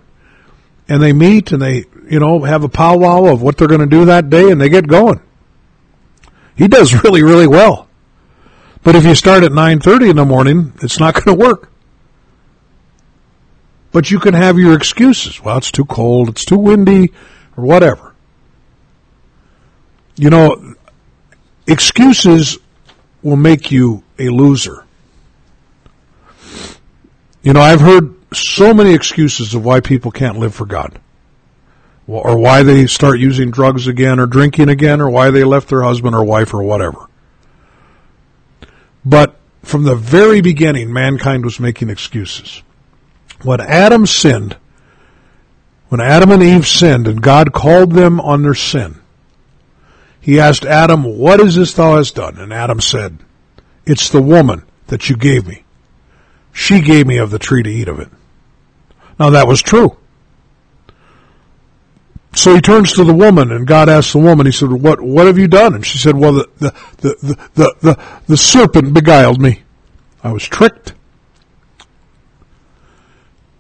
And 0.89 1.01
they 1.01 1.14
meet 1.14 1.51
and 1.51 1.61
they, 1.61 1.86
you 2.09 2.20
know, 2.20 2.41
have 2.41 2.64
a 2.64 2.70
powwow 2.70 3.26
of 3.26 3.41
what 3.41 3.57
they're 3.57 3.68
going 3.68 3.82
to 3.82 3.86
do 3.86 4.05
that 4.05 4.30
day 4.30 4.51
and 4.51 4.59
they 4.59 4.70
get 4.70 4.88
going. 4.88 5.22
He 6.55 6.68
does 6.68 6.93
really, 7.03 7.24
really 7.24 7.47
well. 7.47 7.82
But 8.84 8.95
if 8.95 9.05
you 9.05 9.15
start 9.15 9.43
at 9.43 9.51
9.30 9.51 10.09
in 10.09 10.15
the 10.17 10.25
morning, 10.25 10.73
it's 10.81 10.99
not 10.99 11.13
going 11.13 11.38
to 11.38 11.45
work. 11.45 11.69
But 13.93 14.11
you 14.11 14.19
can 14.19 14.34
have 14.34 14.57
your 14.57 14.73
excuses. 14.75 15.41
Well, 15.41 15.57
it's 15.57 15.71
too 15.71 15.86
cold, 15.86 16.29
it's 16.29 16.43
too 16.43 16.57
windy, 16.57 17.13
or 17.55 17.63
whatever. 17.63 18.13
You 20.15 20.29
know, 20.29 20.75
excuses 21.65 22.57
will 23.21 23.38
make 23.38 23.71
you 23.71 24.03
a 24.19 24.29
loser. 24.29 24.84
You 27.41 27.53
know, 27.53 27.61
I've 27.61 27.81
heard 27.81 28.15
so 28.34 28.73
many 28.73 28.93
excuses 28.93 29.53
of 29.53 29.63
why 29.63 29.79
people 29.79 30.11
can't 30.11 30.38
live 30.38 30.53
for 30.53 30.65
God. 30.65 30.99
Or 32.05 32.38
why 32.38 32.63
they 32.63 32.88
start 32.88 33.19
using 33.19 33.49
drugs 33.49 33.88
again 33.88 34.19
or 34.19 34.25
drinking 34.25 34.67
again 34.67 34.99
or 34.99 35.09
why 35.09 35.31
they 35.31 35.45
left 35.45 35.69
their 35.69 35.84
husband 35.84 36.15
or 36.15 36.23
wife 36.25 36.53
or 36.53 36.61
whatever. 36.61 37.07
But 39.06 39.36
from 39.64 39.84
the 39.84 39.95
very 39.95 40.41
beginning, 40.41 40.91
mankind 40.91 41.43
was 41.43 41.60
making 41.60 41.89
excuses. 41.89 42.62
When 43.41 43.60
Adam 43.60 44.06
sinned, 44.06 44.58
when 45.89 46.01
Adam 46.01 46.32
and 46.32 46.43
Eve 46.43 46.68
sinned 46.68 47.08
and 47.08 47.22
God 47.22 47.54
called 47.54 47.91
them 47.91 48.20
on 48.20 48.43
their 48.43 48.54
sin, 48.54 48.99
he 50.20 50.39
asked 50.39 50.66
Adam, 50.66 51.04
What 51.04 51.39
is 51.39 51.56
this 51.56 51.74
thou 51.74 51.97
hast 51.97 52.16
done? 52.16 52.38
And 52.38 52.54
Adam 52.54 52.80
said, 52.80 53.18
It's 53.86 54.10
the 54.10 54.22
woman 54.22 54.64
that 54.88 55.10
you 55.10 55.18
gave 55.18 55.45
me. 55.45 55.64
She 56.54 56.80
gave 56.80 57.08
me 57.08 57.18
of 57.18 57.30
the 57.30 57.39
tree 57.39 57.64
to 57.64 57.70
eat 57.70 57.88
of 57.88 57.99
it. 57.99 58.10
Now 59.20 59.32
that 59.32 59.47
was 59.47 59.62
true. 59.62 59.97
So 62.36 62.55
he 62.55 62.61
turns 62.61 62.93
to 62.93 63.03
the 63.03 63.13
woman 63.13 63.51
and 63.51 63.67
God 63.67 63.89
asks 63.89 64.13
the 64.13 64.19
woman, 64.19 64.47
he 64.47 64.51
said, 64.51 64.71
what, 64.71 64.99
what 64.99 65.27
have 65.27 65.38
you 65.38 65.47
done? 65.47 65.75
And 65.75 65.86
she 65.86 65.97
said, 65.99 66.15
well, 66.15 66.34
the, 66.34 66.49
the, 66.57 66.73
the, 66.97 67.49
the, 67.53 67.75
the, 67.81 67.99
the 68.27 68.38
serpent 68.38 68.93
beguiled 68.93 69.39
me. 69.39 69.61
I 70.23 70.31
was 70.31 70.43
tricked. 70.43 70.93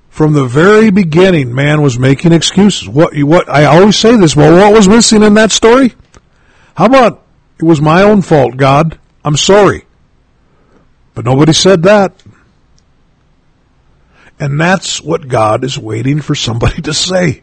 From 0.09 0.33
the 0.33 0.45
very 0.45 0.89
beginning, 0.89 1.53
man 1.53 1.81
was 1.81 1.99
making 1.99 2.33
excuses. 2.33 2.87
What, 2.87 3.13
what, 3.15 3.49
I 3.49 3.65
always 3.65 3.97
say 3.97 4.15
this, 4.15 4.35
well, 4.35 4.55
what 4.55 4.73
was 4.73 4.87
missing 4.87 5.23
in 5.23 5.35
that 5.35 5.51
story? 5.51 5.93
How 6.75 6.85
about, 6.85 7.23
it 7.59 7.63
was 7.63 7.81
my 7.81 8.01
own 8.01 8.21
fault, 8.21 8.57
God. 8.57 8.97
I'm 9.23 9.37
sorry. 9.37 9.85
But 11.13 11.25
nobody 11.25 11.53
said 11.53 11.83
that. 11.83 12.23
And 14.39 14.59
that's 14.59 14.99
what 14.99 15.27
God 15.27 15.63
is 15.63 15.77
waiting 15.77 16.21
for 16.21 16.33
somebody 16.33 16.81
to 16.83 16.93
say. 16.93 17.42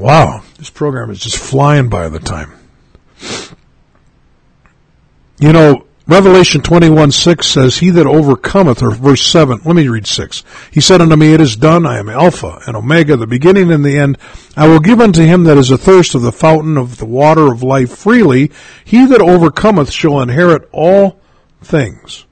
Wow, 0.00 0.42
this 0.56 0.70
program 0.70 1.10
is 1.10 1.18
just 1.18 1.36
flying 1.36 1.90
by 1.90 2.08
the 2.08 2.20
time. 2.20 2.52
You 5.38 5.52
know, 5.52 5.86
Revelation 6.06 6.62
21 6.62 7.12
6 7.12 7.46
says, 7.46 7.76
He 7.76 7.90
that 7.90 8.06
overcometh, 8.06 8.82
or 8.82 8.92
verse 8.92 9.20
7, 9.20 9.60
let 9.62 9.76
me 9.76 9.88
read 9.88 10.06
6. 10.06 10.42
He 10.70 10.80
said 10.80 11.02
unto 11.02 11.16
me, 11.16 11.34
It 11.34 11.42
is 11.42 11.54
done, 11.54 11.84
I 11.84 11.98
am 11.98 12.08
Alpha 12.08 12.62
and 12.66 12.78
Omega, 12.78 13.18
the 13.18 13.26
beginning 13.26 13.70
and 13.70 13.84
the 13.84 13.98
end. 13.98 14.16
I 14.56 14.68
will 14.68 14.80
give 14.80 15.00
unto 15.00 15.22
him 15.22 15.44
that 15.44 15.58
is 15.58 15.70
athirst 15.70 16.14
of 16.14 16.22
the 16.22 16.32
fountain 16.32 16.78
of 16.78 16.96
the 16.96 17.04
water 17.04 17.52
of 17.52 17.62
life 17.62 17.94
freely. 17.94 18.50
He 18.86 19.04
that 19.04 19.20
overcometh 19.20 19.92
shall 19.92 20.22
inherit 20.22 20.66
all 20.72 21.20
things. 21.60 22.24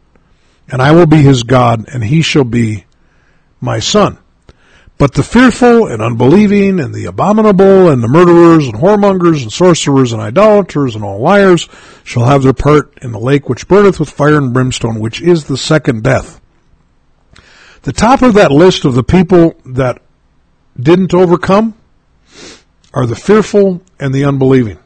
And 0.72 0.80
I 0.80 0.92
will 0.92 1.06
be 1.06 1.18
his 1.18 1.42
God, 1.42 1.84
and 1.92 2.02
he 2.02 2.22
shall 2.22 2.44
be 2.44 2.86
my 3.60 3.78
son. 3.78 4.16
But 4.98 5.14
the 5.14 5.22
fearful 5.22 5.86
and 5.86 6.02
unbelieving 6.02 6.80
and 6.80 6.92
the 6.92 7.04
abominable 7.04 7.88
and 7.88 8.02
the 8.02 8.08
murderers 8.08 8.66
and 8.66 8.74
whoremongers 8.74 9.42
and 9.42 9.52
sorcerers 9.52 10.12
and 10.12 10.20
idolaters 10.20 10.96
and 10.96 11.04
all 11.04 11.20
liars 11.20 11.68
shall 12.02 12.24
have 12.24 12.42
their 12.42 12.52
part 12.52 12.98
in 13.00 13.12
the 13.12 13.20
lake 13.20 13.48
which 13.48 13.68
burneth 13.68 14.00
with 14.00 14.10
fire 14.10 14.38
and 14.38 14.52
brimstone, 14.52 14.98
which 14.98 15.22
is 15.22 15.44
the 15.44 15.56
second 15.56 16.02
death. 16.02 16.40
The 17.82 17.92
top 17.92 18.22
of 18.22 18.34
that 18.34 18.50
list 18.50 18.84
of 18.84 18.96
the 18.96 19.04
people 19.04 19.54
that 19.64 20.02
didn't 20.78 21.14
overcome 21.14 21.74
are 22.92 23.06
the 23.06 23.14
fearful 23.14 23.80
and 24.00 24.12
the 24.12 24.24
unbelieving. 24.24 24.78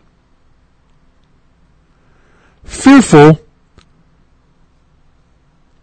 Fearful 2.64 3.40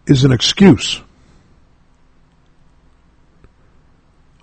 is 0.06 0.24
an 0.24 0.32
excuse. 0.32 1.02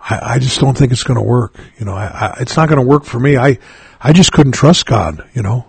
I, 0.09 0.35
I 0.35 0.39
just 0.39 0.61
don't 0.61 0.77
think 0.77 0.93
it's 0.93 1.03
going 1.03 1.19
to 1.19 1.25
work. 1.25 1.57
You 1.79 1.85
know, 1.85 1.95
I, 1.95 2.07
I, 2.07 2.37
it's 2.41 2.57
not 2.57 2.69
going 2.69 2.81
to 2.81 2.87
work 2.87 3.05
for 3.05 3.19
me. 3.19 3.37
I, 3.37 3.59
I 4.01 4.13
just 4.13 4.33
couldn't 4.33 4.53
trust 4.53 4.87
God. 4.87 5.29
You 5.35 5.43
know, 5.43 5.67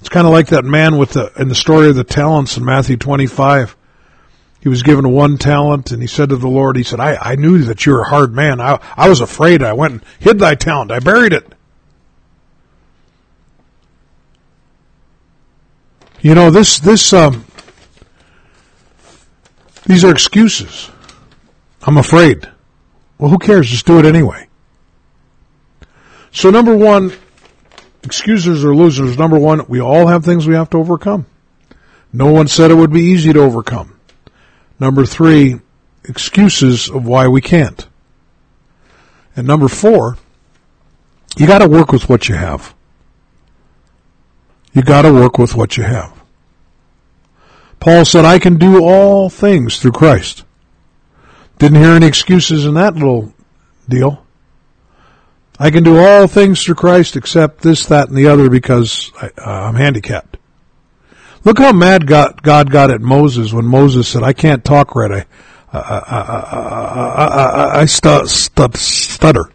it's 0.00 0.08
kind 0.08 0.26
of 0.26 0.32
like 0.32 0.48
that 0.48 0.64
man 0.64 0.98
with 0.98 1.10
the 1.12 1.32
in 1.38 1.48
the 1.48 1.54
story 1.54 1.88
of 1.88 1.94
the 1.94 2.04
talents 2.04 2.56
in 2.56 2.64
Matthew 2.64 2.96
twenty 2.96 3.26
five. 3.26 3.76
He 4.60 4.68
was 4.68 4.82
given 4.82 5.10
one 5.10 5.38
talent, 5.38 5.90
and 5.90 6.02
he 6.02 6.08
said 6.08 6.28
to 6.30 6.36
the 6.36 6.48
Lord, 6.48 6.76
"He 6.76 6.82
said, 6.82 7.00
I, 7.00 7.16
I 7.16 7.36
knew 7.36 7.58
that 7.62 7.86
you 7.86 7.92
were 7.92 8.02
a 8.02 8.08
hard 8.08 8.34
man. 8.34 8.60
I, 8.60 8.78
I 8.96 9.08
was 9.08 9.20
afraid. 9.20 9.62
I 9.62 9.72
went 9.72 9.92
and 9.94 10.04
hid 10.18 10.38
thy 10.38 10.54
talent. 10.54 10.90
I 10.90 10.98
buried 10.98 11.32
it." 11.32 11.54
You 16.20 16.34
know 16.34 16.50
this 16.50 16.80
this 16.80 17.12
um, 17.12 17.46
these 19.86 20.04
are 20.04 20.10
excuses. 20.10 20.90
I'm 21.82 21.96
afraid. 21.96 22.46
Well, 23.20 23.30
who 23.30 23.38
cares? 23.38 23.68
Just 23.68 23.84
do 23.84 23.98
it 23.98 24.06
anyway. 24.06 24.48
So 26.32 26.48
number 26.48 26.74
one, 26.74 27.12
excusers 28.02 28.64
or 28.64 28.74
losers. 28.74 29.18
Number 29.18 29.38
one, 29.38 29.66
we 29.68 29.78
all 29.78 30.06
have 30.06 30.24
things 30.24 30.46
we 30.46 30.54
have 30.54 30.70
to 30.70 30.78
overcome. 30.78 31.26
No 32.14 32.32
one 32.32 32.48
said 32.48 32.70
it 32.70 32.76
would 32.76 32.92
be 32.92 33.02
easy 33.02 33.34
to 33.34 33.40
overcome. 33.40 34.00
Number 34.78 35.04
three, 35.04 35.60
excuses 36.04 36.88
of 36.88 37.04
why 37.06 37.28
we 37.28 37.42
can't. 37.42 37.86
And 39.36 39.46
number 39.46 39.68
four, 39.68 40.16
you 41.36 41.46
gotta 41.46 41.68
work 41.68 41.92
with 41.92 42.08
what 42.08 42.26
you 42.26 42.36
have. 42.36 42.74
You 44.72 44.80
gotta 44.80 45.12
work 45.12 45.36
with 45.36 45.54
what 45.54 45.76
you 45.76 45.84
have. 45.84 46.18
Paul 47.80 48.06
said, 48.06 48.24
I 48.24 48.38
can 48.38 48.56
do 48.56 48.82
all 48.82 49.28
things 49.28 49.78
through 49.78 49.92
Christ. 49.92 50.44
Didn't 51.60 51.82
hear 51.82 51.92
any 51.92 52.06
excuses 52.06 52.64
in 52.64 52.72
that 52.74 52.94
little 52.94 53.34
deal. 53.86 54.24
I 55.58 55.70
can 55.70 55.84
do 55.84 55.98
all 55.98 56.26
things 56.26 56.64
through 56.64 56.76
Christ 56.76 57.16
except 57.16 57.60
this, 57.60 57.84
that, 57.86 58.08
and 58.08 58.16
the 58.16 58.28
other 58.28 58.48
because 58.48 59.12
I, 59.20 59.26
uh, 59.36 59.68
am 59.68 59.74
handicapped. 59.74 60.38
Look 61.44 61.58
how 61.58 61.72
mad 61.72 62.06
God, 62.06 62.42
God 62.42 62.70
got 62.70 62.90
at 62.90 63.02
Moses 63.02 63.52
when 63.52 63.66
Moses 63.66 64.08
said, 64.08 64.22
I 64.22 64.32
can't 64.32 64.64
talk 64.64 64.94
right. 64.94 65.26
I, 65.70 65.78
I, 65.78 67.18
I, 67.28 67.80
I, 67.80 67.84
stu- 67.84 68.26
stu- 68.26 68.78
stutter. 68.78 69.52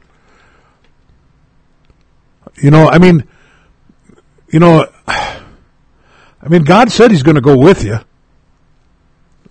You 2.62 2.70
know, 2.70 2.88
I 2.88 2.99
mean, 2.99 3.28
you 4.51 4.60
know, 4.60 4.88
I 5.08 6.49
mean, 6.49 6.66
God 6.66 6.91
said 6.91 7.10
He's 7.10 7.24
going 7.24 7.34
to 7.34 7.41
go 7.41 7.58
with 7.58 7.84
you. 7.84 7.97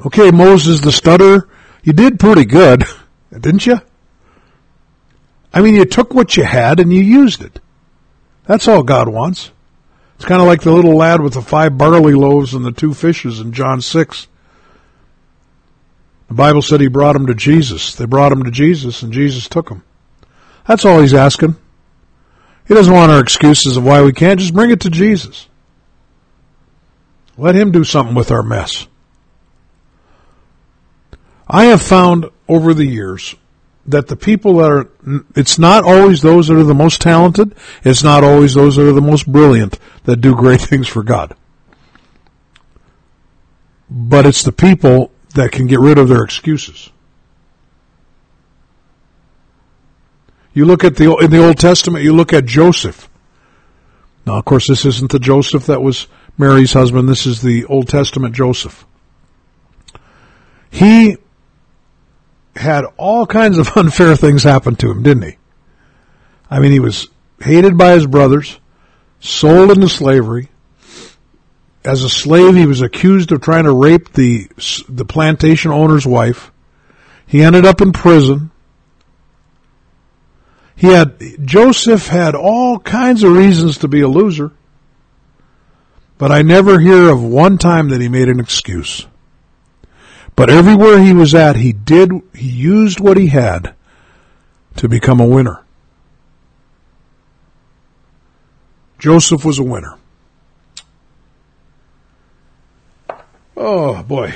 Okay, 0.06 0.30
Moses 0.30 0.80
the 0.80 0.92
stutter, 0.92 1.48
you 1.84 1.92
did 1.92 2.18
pretty 2.18 2.46
good, 2.46 2.84
didn't 3.30 3.66
you? 3.66 3.80
I 5.52 5.60
mean, 5.60 5.74
you 5.74 5.84
took 5.84 6.12
what 6.12 6.36
you 6.36 6.42
had 6.42 6.80
and 6.80 6.92
you 6.92 7.00
used 7.00 7.42
it. 7.42 7.60
That's 8.46 8.66
all 8.66 8.82
God 8.82 9.08
wants. 9.08 9.52
It's 10.16 10.24
kind 10.24 10.40
of 10.40 10.48
like 10.48 10.62
the 10.62 10.72
little 10.72 10.96
lad 10.96 11.20
with 11.20 11.34
the 11.34 11.42
five 11.42 11.76
barley 11.76 12.14
loaves 12.14 12.54
and 12.54 12.64
the 12.64 12.72
two 12.72 12.94
fishes 12.94 13.38
in 13.38 13.52
John 13.52 13.80
6. 13.80 14.26
The 16.28 16.34
Bible 16.34 16.62
said 16.62 16.80
he 16.80 16.88
brought 16.88 17.12
them 17.12 17.26
to 17.26 17.34
Jesus. 17.34 17.94
They 17.94 18.06
brought 18.06 18.30
them 18.30 18.44
to 18.44 18.50
Jesus 18.50 19.02
and 19.02 19.12
Jesus 19.12 19.48
took 19.48 19.68
them. 19.68 19.84
That's 20.66 20.84
all 20.84 21.00
he's 21.00 21.14
asking. 21.14 21.56
He 22.66 22.74
doesn't 22.74 22.94
want 22.94 23.12
our 23.12 23.20
excuses 23.20 23.76
of 23.76 23.84
why 23.84 24.02
we 24.02 24.12
can't. 24.12 24.40
Just 24.40 24.54
bring 24.54 24.70
it 24.70 24.80
to 24.80 24.90
Jesus. 24.90 25.48
Let 27.36 27.54
him 27.54 27.72
do 27.72 27.84
something 27.84 28.14
with 28.14 28.30
our 28.30 28.42
mess. 28.42 28.86
I 31.48 31.66
have 31.66 31.82
found 31.82 32.26
over 32.48 32.74
the 32.74 32.86
years 32.86 33.34
that 33.86 34.08
the 34.08 34.16
people 34.16 34.56
that 34.56 34.70
are, 34.70 34.88
it's 35.36 35.58
not 35.58 35.84
always 35.84 36.22
those 36.22 36.48
that 36.48 36.56
are 36.56 36.62
the 36.62 36.74
most 36.74 37.00
talented, 37.00 37.54
it's 37.84 38.02
not 38.02 38.24
always 38.24 38.54
those 38.54 38.76
that 38.76 38.86
are 38.86 38.92
the 38.92 39.02
most 39.02 39.30
brilliant 39.30 39.78
that 40.04 40.16
do 40.16 40.34
great 40.34 40.60
things 40.60 40.88
for 40.88 41.02
God. 41.02 41.36
But 43.90 44.26
it's 44.26 44.42
the 44.42 44.52
people 44.52 45.10
that 45.34 45.52
can 45.52 45.66
get 45.66 45.80
rid 45.80 45.98
of 45.98 46.08
their 46.08 46.22
excuses. 46.22 46.90
You 50.54 50.64
look 50.64 50.84
at 50.84 50.96
the, 50.96 51.14
in 51.16 51.30
the 51.30 51.44
Old 51.44 51.58
Testament, 51.58 52.04
you 52.04 52.14
look 52.14 52.32
at 52.32 52.46
Joseph. 52.46 53.08
Now, 54.24 54.38
of 54.38 54.44
course, 54.44 54.68
this 54.68 54.86
isn't 54.86 55.10
the 55.10 55.18
Joseph 55.18 55.66
that 55.66 55.82
was 55.82 56.06
Mary's 56.38 56.72
husband. 56.72 57.08
This 57.08 57.26
is 57.26 57.42
the 57.42 57.64
Old 57.66 57.88
Testament 57.88 58.34
Joseph. 58.34 58.86
He 60.70 61.18
had 62.56 62.84
all 62.96 63.26
kinds 63.26 63.58
of 63.58 63.68
unfair 63.76 64.16
things 64.16 64.42
happen 64.42 64.76
to 64.76 64.90
him, 64.90 65.02
didn't 65.02 65.24
he? 65.24 65.36
I 66.50 66.60
mean, 66.60 66.72
he 66.72 66.80
was 66.80 67.08
hated 67.40 67.76
by 67.76 67.92
his 67.92 68.06
brothers, 68.06 68.58
sold 69.20 69.70
into 69.70 69.88
slavery. 69.88 70.48
As 71.84 72.02
a 72.02 72.08
slave, 72.08 72.54
he 72.54 72.66
was 72.66 72.80
accused 72.80 73.32
of 73.32 73.40
trying 73.40 73.64
to 73.64 73.72
rape 73.72 74.12
the, 74.12 74.48
the 74.88 75.04
plantation 75.04 75.70
owner's 75.70 76.06
wife. 76.06 76.50
He 77.26 77.42
ended 77.42 77.66
up 77.66 77.80
in 77.80 77.92
prison. 77.92 78.50
He 80.76 80.88
had, 80.88 81.20
Joseph 81.44 82.08
had 82.08 82.34
all 82.34 82.78
kinds 82.78 83.22
of 83.22 83.32
reasons 83.32 83.78
to 83.78 83.88
be 83.88 84.00
a 84.00 84.08
loser. 84.08 84.52
But 86.16 86.32
I 86.32 86.42
never 86.42 86.78
hear 86.78 87.10
of 87.10 87.22
one 87.22 87.58
time 87.58 87.88
that 87.90 88.00
he 88.00 88.08
made 88.08 88.28
an 88.28 88.40
excuse. 88.40 89.06
But 90.36 90.50
everywhere 90.50 91.00
he 91.00 91.12
was 91.12 91.34
at, 91.34 91.56
he 91.56 91.72
did, 91.72 92.12
he 92.34 92.48
used 92.48 93.00
what 93.00 93.16
he 93.16 93.28
had 93.28 93.74
to 94.76 94.88
become 94.88 95.20
a 95.20 95.26
winner. 95.26 95.64
Joseph 98.98 99.44
was 99.44 99.58
a 99.58 99.62
winner. 99.62 99.96
Oh 103.56 104.02
boy. 104.02 104.34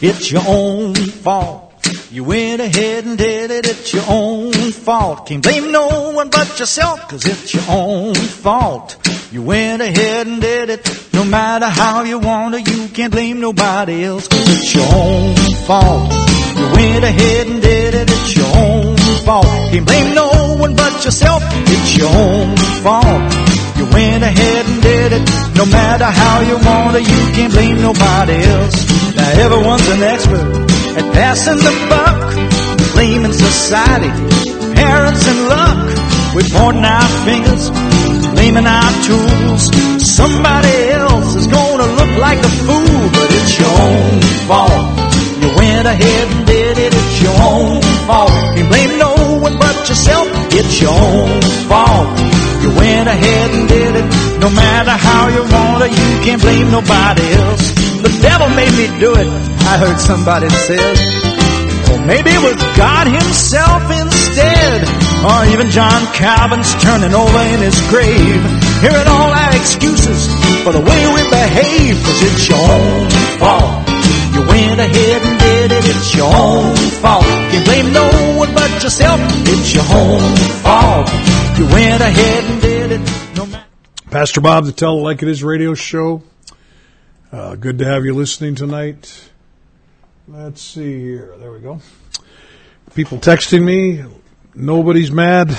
It's 0.00 0.30
your 0.30 0.42
own 0.46 0.94
fault. 0.94 1.71
You 2.10 2.24
went 2.24 2.60
ahead 2.60 3.04
and 3.04 3.16
did 3.16 3.50
it, 3.50 3.66
it's 3.66 3.92
your 3.94 4.04
own 4.08 4.52
fault. 4.52 5.26
Can't 5.26 5.42
blame 5.42 5.72
no 5.72 6.10
one 6.10 6.28
but 6.28 6.58
yourself, 6.60 7.08
cause 7.08 7.24
it's 7.24 7.54
your 7.54 7.64
own 7.68 8.14
fault. 8.14 8.98
You 9.32 9.42
went 9.42 9.80
ahead 9.80 10.26
and 10.26 10.40
did 10.40 10.68
it, 10.68 11.08
no 11.14 11.24
matter 11.24 11.66
how 11.66 12.02
you 12.02 12.18
want 12.18 12.54
it, 12.54 12.68
you 12.68 12.88
can't 12.88 13.12
blame 13.12 13.40
nobody 13.40 14.04
else, 14.04 14.28
cause 14.28 14.46
it's 14.46 14.74
your 14.74 14.88
own 14.92 15.34
fault. 15.66 16.12
You 16.58 16.64
went 16.74 17.04
ahead 17.04 17.46
and 17.46 17.62
did 17.62 17.94
it, 17.94 18.10
it's 18.10 18.36
your 18.36 18.56
own 18.56 18.96
fault. 19.24 19.46
Can't 19.46 19.86
blame 19.86 20.14
no 20.14 20.56
one 20.58 20.76
but 20.76 21.04
yourself, 21.04 21.42
it's 21.46 21.96
your 21.96 22.10
own 22.14 22.56
fault. 22.82 23.51
You 23.82 23.90
went 23.90 24.22
ahead 24.22 24.64
and 24.64 24.80
did 24.80 25.12
it, 25.12 25.24
no 25.58 25.66
matter 25.66 26.04
how 26.04 26.38
you 26.46 26.54
want 26.54 26.94
it, 26.94 27.02
you 27.02 27.20
can't 27.34 27.52
blame 27.52 27.82
nobody 27.82 28.38
else. 28.38 28.78
Now 29.16 29.30
everyone's 29.42 29.88
an 29.88 30.02
expert 30.06 30.46
at 31.02 31.06
passing 31.12 31.58
the 31.58 31.74
buck, 31.90 32.94
blaming 32.94 33.32
society, 33.32 34.06
parents 34.78 35.26
and 35.26 35.48
luck. 35.50 35.82
We're 36.30 36.46
pointing 36.54 36.86
our 36.86 37.10
fingers, 37.26 37.70
blaming 38.38 38.70
our 38.70 38.92
tools. 39.02 39.66
Somebody 39.98 40.74
else 40.94 41.34
is 41.34 41.48
gonna 41.48 41.88
look 41.98 42.12
like 42.22 42.38
a 42.38 42.52
fool, 42.62 43.02
but 43.18 43.28
it's 43.34 43.58
your 43.58 43.74
own 43.82 44.22
fault. 44.46 44.86
You 45.42 45.48
went 45.58 45.88
ahead 45.90 46.28
and 46.30 46.46
did 46.46 46.78
it, 46.78 46.94
it's 46.94 47.20
your 47.20 47.34
own 47.34 47.82
fault. 48.06 48.30
You 48.56 48.62
blame 48.62 48.96
no 48.96 49.42
one 49.42 49.58
but 49.58 49.74
yourself, 49.88 50.28
it's 50.54 50.80
your 50.80 50.94
own 50.94 51.42
fault. 51.66 52.31
You 52.62 52.70
went 52.78 53.08
ahead 53.10 53.50
and 53.50 53.68
did 53.68 53.92
it, 53.96 54.06
no 54.38 54.48
matter 54.50 54.94
how 54.94 55.26
you 55.34 55.42
want 55.42 55.82
it, 55.82 55.90
you 55.90 56.10
can't 56.22 56.40
blame 56.40 56.70
nobody 56.70 57.26
else. 57.34 57.74
The 57.98 58.14
devil 58.22 58.48
made 58.54 58.70
me 58.78 58.86
do 59.02 59.10
it. 59.18 59.26
I 59.66 59.78
heard 59.82 59.98
somebody 59.98 60.48
said, 60.48 60.94
or 61.90 61.98
maybe 62.06 62.30
it 62.30 62.38
was 62.38 62.54
God 62.78 63.10
himself 63.10 63.82
instead, 63.90 64.78
or 65.26 65.38
even 65.50 65.74
John 65.74 66.06
Calvin's 66.14 66.70
turning 66.78 67.14
over 67.14 67.42
in 67.50 67.66
his 67.66 67.78
grave, 67.90 68.42
hearing 68.78 69.08
all 69.10 69.30
our 69.34 69.54
excuses 69.58 70.30
for 70.62 70.70
the 70.70 70.82
way 70.86 71.00
we 71.10 71.22
behave, 71.34 71.98
cause 71.98 72.20
it's 72.22 72.46
your 72.46 72.62
own 72.62 73.10
fault. 73.42 73.90
You 74.34 74.46
went 74.46 74.78
ahead 74.78 75.18
and 75.18 75.34
did 75.38 75.68
it, 75.72 75.82
it's 75.82 76.14
your 76.14 76.30
own 76.30 76.76
fault. 77.02 77.26
You 77.50 77.58
blame 77.66 77.92
no 77.92 78.06
one 78.38 78.54
but 78.54 78.70
yourself, 78.82 79.18
it's 79.50 79.74
your 79.74 79.86
own 79.90 80.30
fault. 80.62 81.10
You 81.62 81.68
went 81.68 82.02
ahead 82.02 82.44
and 82.44 82.60
did 82.60 82.90
it, 82.90 83.36
no 83.36 83.46
matter. 83.46 83.64
Pastor 84.10 84.40
Bob, 84.40 84.64
the 84.64 84.72
Tell 84.72 84.98
It 84.98 85.02
Like 85.02 85.22
It 85.22 85.28
Is 85.28 85.44
radio 85.44 85.74
show. 85.74 86.24
Uh, 87.30 87.54
good 87.54 87.78
to 87.78 87.84
have 87.84 88.04
you 88.04 88.14
listening 88.14 88.56
tonight. 88.56 89.30
Let's 90.26 90.60
see 90.60 90.98
here. 90.98 91.36
There 91.38 91.52
we 91.52 91.60
go. 91.60 91.78
People 92.96 93.18
texting 93.18 93.62
me. 93.62 94.04
Nobody's 94.56 95.12
mad. 95.12 95.56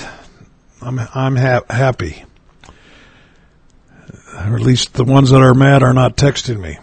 I'm 0.82 1.00
I'm 1.00 1.38
ha- 1.38 1.64
happy. 1.70 2.26
Or 4.34 4.56
at 4.58 4.62
least 4.62 4.96
the 4.96 5.06
ones 5.06 5.30
that 5.30 5.42
are 5.42 5.54
mad 5.54 5.84
are 5.84 5.94
not 5.94 6.18
texting 6.18 6.60
me. 6.60 6.80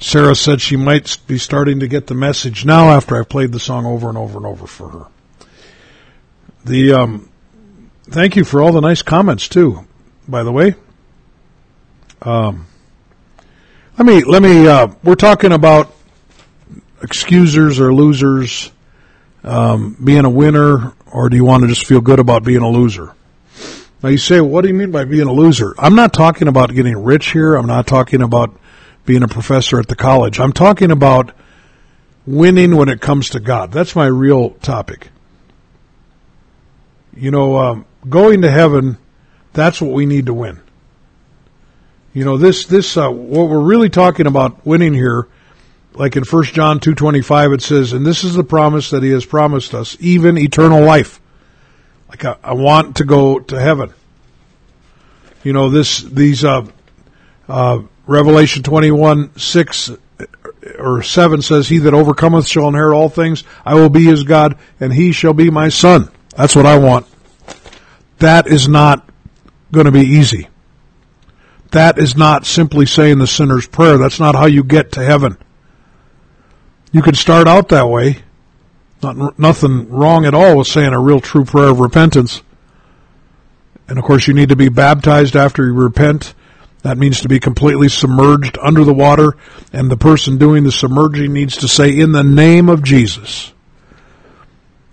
Sarah 0.00 0.34
said 0.34 0.60
she 0.60 0.74
might 0.74 1.16
be 1.28 1.38
starting 1.38 1.78
to 1.78 1.86
get 1.86 2.08
the 2.08 2.14
message 2.14 2.64
now 2.64 2.90
after 2.90 3.16
I've 3.16 3.28
played 3.28 3.52
the 3.52 3.60
song 3.60 3.86
over 3.86 4.08
and 4.08 4.18
over 4.18 4.36
and 4.36 4.46
over 4.46 4.66
for 4.66 4.88
her. 4.88 5.06
The 6.64 6.94
um, 6.94 7.28
thank 8.12 8.36
you 8.36 8.44
for 8.44 8.62
all 8.62 8.72
the 8.72 8.80
nice 8.80 9.02
comments 9.02 9.48
too. 9.48 9.86
By 10.28 10.42
the 10.42 10.52
way, 10.52 10.74
um, 12.20 12.66
let 13.98 14.06
me 14.06 14.22
let 14.24 14.42
me. 14.42 14.66
Uh, 14.66 14.88
we're 15.02 15.14
talking 15.14 15.52
about 15.52 15.94
excusers 17.02 17.80
or 17.80 17.92
losers, 17.92 18.70
um, 19.42 19.96
being 20.02 20.24
a 20.24 20.30
winner, 20.30 20.92
or 21.10 21.28
do 21.28 21.36
you 21.36 21.44
want 21.44 21.62
to 21.62 21.68
just 21.68 21.86
feel 21.86 22.00
good 22.00 22.18
about 22.18 22.44
being 22.44 22.62
a 22.62 22.68
loser? 22.68 23.14
Now 24.02 24.08
you 24.08 24.18
say, 24.18 24.40
what 24.40 24.62
do 24.62 24.68
you 24.68 24.74
mean 24.74 24.90
by 24.90 25.04
being 25.04 25.28
a 25.28 25.32
loser? 25.32 25.74
I'm 25.78 25.94
not 25.94 26.12
talking 26.12 26.48
about 26.48 26.74
getting 26.74 26.96
rich 26.96 27.32
here. 27.32 27.54
I'm 27.54 27.66
not 27.66 27.86
talking 27.86 28.22
about 28.22 28.56
being 29.04 29.22
a 29.22 29.28
professor 29.28 29.78
at 29.78 29.88
the 29.88 29.96
college. 29.96 30.40
I'm 30.40 30.52
talking 30.52 30.90
about 30.90 31.32
winning 32.26 32.76
when 32.76 32.88
it 32.88 33.00
comes 33.00 33.30
to 33.30 33.40
God. 33.40 33.72
That's 33.72 33.94
my 33.94 34.06
real 34.06 34.50
topic. 34.50 35.08
You 37.14 37.30
know, 37.30 37.56
um, 37.58 37.84
going 38.08 38.42
to 38.42 38.50
heaven, 38.50 38.98
that's 39.52 39.80
what 39.80 39.92
we 39.92 40.06
need 40.06 40.26
to 40.26 40.34
win. 40.34 40.60
You 42.14 42.24
know, 42.24 42.36
this, 42.36 42.66
this, 42.66 42.96
uh, 42.96 43.10
what 43.10 43.48
we're 43.48 43.62
really 43.62 43.88
talking 43.88 44.26
about 44.26 44.66
winning 44.66 44.92
here, 44.92 45.28
like 45.94 46.16
in 46.16 46.24
1 46.24 46.44
John 46.44 46.78
2.25 46.80 47.54
it 47.54 47.62
says, 47.62 47.92
and 47.92 48.04
this 48.04 48.24
is 48.24 48.34
the 48.34 48.44
promise 48.44 48.90
that 48.90 49.02
he 49.02 49.10
has 49.10 49.24
promised 49.24 49.74
us, 49.74 49.96
even 50.00 50.36
eternal 50.36 50.82
life. 50.82 51.20
Like 52.08 52.24
I, 52.24 52.36
I 52.42 52.52
want 52.54 52.96
to 52.96 53.04
go 53.04 53.38
to 53.38 53.58
heaven. 53.58 53.94
You 55.42 55.52
know, 55.52 55.70
this, 55.70 56.02
these, 56.02 56.44
uh, 56.44 56.66
uh, 57.48 57.82
Revelation 58.06 58.62
21, 58.62 59.38
6 59.38 59.90
or 60.78 61.02
7 61.02 61.42
says, 61.42 61.68
He 61.68 61.78
that 61.78 61.94
overcometh 61.94 62.46
shall 62.46 62.68
inherit 62.68 62.94
all 62.94 63.08
things. 63.08 63.44
I 63.64 63.74
will 63.74 63.88
be 63.88 64.04
his 64.04 64.24
God, 64.24 64.58
and 64.80 64.92
he 64.92 65.12
shall 65.12 65.32
be 65.32 65.50
my 65.50 65.68
son. 65.68 66.10
That's 66.36 66.56
what 66.56 66.66
I 66.66 66.78
want. 66.78 67.06
That 68.22 68.46
is 68.46 68.68
not 68.68 69.08
going 69.70 69.86
to 69.86 69.92
be 69.92 70.00
easy. 70.00 70.48
That 71.70 71.98
is 71.98 72.16
not 72.16 72.44
simply 72.44 72.86
saying 72.86 73.18
the 73.18 73.26
sinner's 73.26 73.66
prayer. 73.66 73.98
That's 73.98 74.20
not 74.20 74.34
how 74.34 74.46
you 74.46 74.64
get 74.64 74.92
to 74.92 75.04
heaven. 75.04 75.38
You 76.92 77.02
can 77.02 77.14
start 77.14 77.48
out 77.48 77.68
that 77.68 77.88
way. 77.88 78.18
Not, 79.02 79.38
nothing 79.38 79.88
wrong 79.88 80.26
at 80.26 80.34
all 80.34 80.58
with 80.58 80.66
saying 80.66 80.92
a 80.92 81.00
real 81.00 81.20
true 81.20 81.44
prayer 81.44 81.70
of 81.70 81.80
repentance. 81.80 82.42
And 83.88 83.98
of 83.98 84.04
course 84.04 84.26
you 84.26 84.34
need 84.34 84.50
to 84.50 84.56
be 84.56 84.68
baptized 84.68 85.34
after 85.34 85.64
you 85.64 85.72
repent 85.72 86.34
that 86.82 86.98
means 86.98 87.20
to 87.20 87.28
be 87.28 87.38
completely 87.38 87.88
submerged 87.88 88.58
under 88.60 88.84
the 88.84 88.92
water, 88.92 89.36
and 89.72 89.90
the 89.90 89.96
person 89.96 90.36
doing 90.36 90.64
the 90.64 90.72
submerging 90.72 91.32
needs 91.32 91.58
to 91.58 91.68
say, 91.68 91.96
in 91.96 92.12
the 92.12 92.24
name 92.24 92.68
of 92.68 92.82
Jesus. 92.82 93.52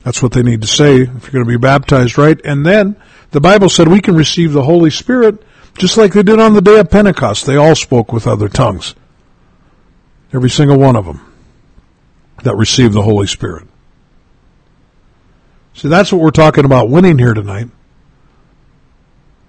That's 0.03 0.23
what 0.23 0.31
they 0.31 0.43
need 0.43 0.61
to 0.61 0.67
say 0.67 1.01
if 1.01 1.23
you're 1.23 1.31
going 1.31 1.45
to 1.45 1.45
be 1.45 1.57
baptized, 1.57 2.17
right? 2.17 2.39
And 2.43 2.65
then 2.65 2.95
the 3.31 3.41
Bible 3.41 3.69
said 3.69 3.87
we 3.87 4.01
can 4.01 4.15
receive 4.15 4.53
the 4.53 4.63
Holy 4.63 4.89
Spirit 4.89 5.43
just 5.77 5.97
like 5.97 6.13
they 6.13 6.23
did 6.23 6.39
on 6.39 6.53
the 6.53 6.61
day 6.61 6.79
of 6.79 6.89
Pentecost. 6.89 7.45
They 7.45 7.55
all 7.55 7.75
spoke 7.75 8.11
with 8.11 8.27
other 8.27 8.49
tongues. 8.49 8.95
Every 10.33 10.49
single 10.49 10.77
one 10.77 10.95
of 10.95 11.05
them 11.05 11.21
that 12.43 12.55
received 12.55 12.93
the 12.93 13.01
Holy 13.01 13.27
Spirit. 13.27 13.67
See, 15.73 15.87
that's 15.87 16.11
what 16.11 16.21
we're 16.21 16.31
talking 16.31 16.65
about 16.65 16.89
winning 16.89 17.17
here 17.17 17.33
tonight. 17.33 17.69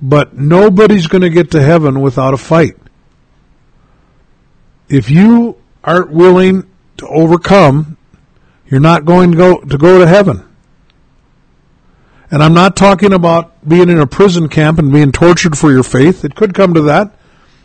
But 0.01 0.36
nobody's 0.36 1.07
going 1.07 1.22
to 1.22 1.30
get 1.30 1.51
to 1.53 1.62
heaven 1.62 2.01
without 2.01 2.34
a 2.34 2.38
fight. 2.38 2.76
If 4.88 5.11
you 5.11 5.57
aren't 5.84 6.11
willing 6.11 6.70
to 6.98 7.07
overcome, 7.07 7.96
you're 8.70 8.80
not 8.80 9.04
going 9.04 9.32
to 9.32 9.36
go 9.36 9.60
to 9.60 9.76
go 9.76 9.98
to 9.98 10.06
heaven. 10.06 10.46
And 12.30 12.42
I'm 12.42 12.54
not 12.54 12.76
talking 12.76 13.12
about 13.12 13.68
being 13.68 13.88
in 13.88 13.98
a 13.98 14.06
prison 14.06 14.48
camp 14.48 14.78
and 14.78 14.92
being 14.92 15.10
tortured 15.10 15.58
for 15.58 15.72
your 15.72 15.82
faith. 15.82 16.24
It 16.24 16.36
could 16.36 16.54
come 16.54 16.74
to 16.74 16.82
that. 16.82 17.12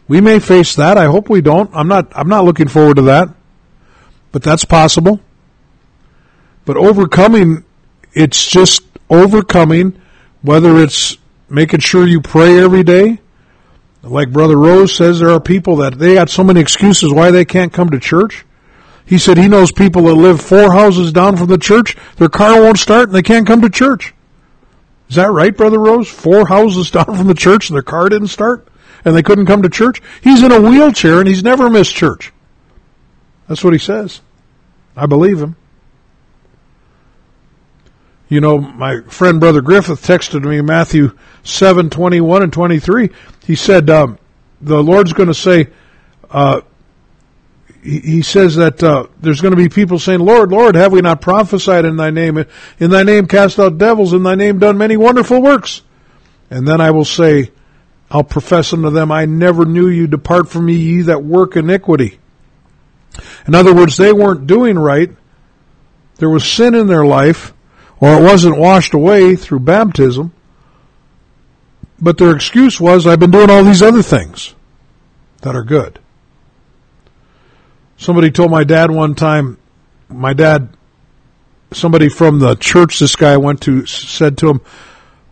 We 0.08 0.20
may 0.22 0.39
face 0.39 0.76
that. 0.76 0.97
I 0.97 1.06
hope 1.06 1.30
we 1.30 1.41
don't. 1.41 1.70
I'm 1.74 1.88
not 1.88 2.12
I'm 2.16 2.28
not 2.28 2.43
looking 2.43 2.68
forward 2.68 2.95
to 2.95 3.03
that. 3.03 3.30
But 4.32 4.43
that's 4.43 4.66
possible. 4.66 5.20
But 6.66 6.78
overcoming 6.78 7.64
it's 8.14 8.47
just 8.47 8.82
overcoming 9.10 10.01
whether 10.41 10.78
it's 10.78 11.18
making 11.49 11.82
sure 11.82 12.08
you 12.08 12.22
pray 12.22 12.60
every 12.60 12.84
day. 12.84 13.20
Like 14.01 14.32
Brother 14.32 14.56
Rose 14.56 14.95
says, 14.95 15.20
there 15.20 15.32
are 15.32 15.39
people 15.39 15.78
that 15.78 15.97
they 15.97 16.14
got 16.14 16.30
so 16.30 16.43
many 16.43 16.60
excuses 16.60 17.12
why 17.12 17.32
they 17.32 17.43
can't 17.43 17.74
come 17.74 17.89
to 17.89 17.99
church. 17.99 18.45
He 19.06 19.18
said 19.18 19.38
he 19.38 19.47
knows 19.47 19.72
people 19.72 20.03
that 20.03 20.16
live 20.16 20.41
four 20.41 20.72
houses 20.72 21.12
down 21.12 21.38
from 21.38 21.47
the 21.47 21.58
church, 21.58 21.95
their 22.18 22.30
car 22.30 22.62
won't 22.62 22.80
start 22.80 23.10
and 23.10 23.16
they 23.16 23.22
can't 23.22 23.45
come 23.45 23.62
to 23.62 23.70
church. 23.70 24.14
Is 25.10 25.16
that 25.16 25.32
right, 25.32 25.56
Brother 25.56 25.80
Rose? 25.80 26.10
Four 26.10 26.47
houses 26.47 26.89
down 26.91 27.06
from 27.06 27.28
the 27.28 27.36
church 27.36 27.70
and 27.70 27.76
their 27.76 27.84
car 27.84 28.10
didn't 28.10 28.30
start 28.30 28.68
and 29.03 29.16
they 29.16 29.24
couldn't 29.24 29.45
come 29.45 29.62
to 29.62 29.70
church? 29.70 30.01
He's 30.22 30.41
in 30.41 30.51
a 30.51 30.60
wheelchair 30.60 31.20
and 31.20 31.28
he's 31.28 31.43
never 31.43 31.70
missed 31.70 31.93
church. 31.93 32.34
That's 33.47 33.64
what 33.64 33.74
he 33.74 33.80
says. 33.80 34.22
I 34.97 35.06
believe 35.06 35.39
him. 35.39 35.56
You 38.28 38.41
know, 38.41 38.58
my 38.58 39.01
friend 39.01 39.39
Brother 39.39 39.62
Griffith 39.62 40.01
texted 40.01 40.43
me 40.43 40.62
Matthew 40.62 41.16
7, 41.43 41.91
21 41.91 42.41
and 42.41 42.51
23. 42.51 43.12
He 43.45 43.56
said, 43.56 43.88
um, 43.91 44.18
the 44.62 44.82
Lord's 44.82 45.14
going 45.14 45.28
to 45.28 45.36
say, 45.36 45.68
uh, 46.32 46.62
he, 47.86 48.22
says 48.24 48.56
that 48.56 48.82
uh, 48.82 49.08
there's 49.20 49.42
going 49.42 49.52
to 49.52 49.62
be 49.62 49.70
people 49.70 50.00
saying, 50.00 50.20
Lord, 50.20 50.52
Lord, 50.52 50.76
have 50.76 50.92
we 50.92 51.02
not 51.02 51.22
prophesied 51.22 51.86
in 51.86 51.98
thy 51.98 52.10
name? 52.10 52.44
In 52.80 52.90
thy 52.90 53.04
name 53.04 53.28
cast 53.28 53.60
out 53.60 53.78
devils, 53.78 54.12
in 54.12 54.24
thy 54.24 54.34
name 54.34 54.58
done 54.58 54.78
many 54.78 54.98
wonderful 54.98 55.42
works. 55.42 55.84
And 56.50 56.68
then 56.68 56.82
I 56.82 56.92
will 56.92 57.06
say, 57.06 57.52
I'll 58.10 58.24
profess 58.24 58.74
unto 58.74 58.90
them, 58.90 59.12
I 59.12 59.26
never 59.26 59.66
knew 59.66 59.88
you, 59.88 60.08
depart 60.08 60.50
from 60.50 60.66
me, 60.66 60.74
ye 60.74 61.02
that 61.04 61.24
work 61.24 61.56
iniquity. 61.56 62.20
In 63.48 63.54
other 63.54 63.74
words, 63.74 63.98
they 63.98 64.12
weren't 64.12 64.48
doing 64.48 64.78
right. 64.78 65.12
There 66.18 66.30
was 66.30 66.50
sin 66.50 66.74
in 66.76 66.88
their 66.88 67.06
life 67.06 67.54
or 68.00 68.16
it 68.16 68.24
wasn't 68.24 68.58
washed 68.58 68.94
away 68.94 69.36
through 69.36 69.60
baptism. 69.60 70.34
But 72.00 72.18
their 72.18 72.36
excuse 72.36 72.80
was, 72.80 73.08
I've 73.08 73.20
been 73.20 73.32
doing 73.32 73.50
all 73.50 73.64
these 73.64 73.82
other 73.82 74.02
things 74.02 74.54
that 75.42 75.56
are 75.56 75.64
good. 75.64 76.00
Somebody 77.98 78.32
told 78.32 78.52
my 78.52 78.64
dad 78.64 78.91
one 78.91 79.16
time, 79.16 79.58
my 80.10 80.34
dad, 80.34 80.70
somebody 81.72 82.10
from 82.10 82.39
the 82.39 82.56
church 82.56 83.00
this 83.00 83.16
guy 83.16 83.38
went 83.38 83.62
to 83.64 83.86
said 83.86 84.38
to 84.39 84.50
him, 84.50 84.62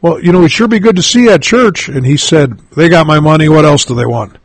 well, 0.01 0.20
you 0.20 0.32
know, 0.32 0.39
it'd 0.39 0.51
sure 0.51 0.68
be 0.68 0.80
good 0.80 0.97
to 0.97 1.03
see 1.03 1.24
you 1.24 1.32
at 1.32 1.41
church. 1.41 1.88
And 1.88 2.05
he 2.05 2.18
said, 2.18 2.59
they 2.76 2.89
got 2.89 3.07
my 3.07 3.20
money. 3.20 3.47
What 3.47 3.66
else 3.66 3.86
do 3.86 3.95
they 3.95 4.05
want? 4.05 4.38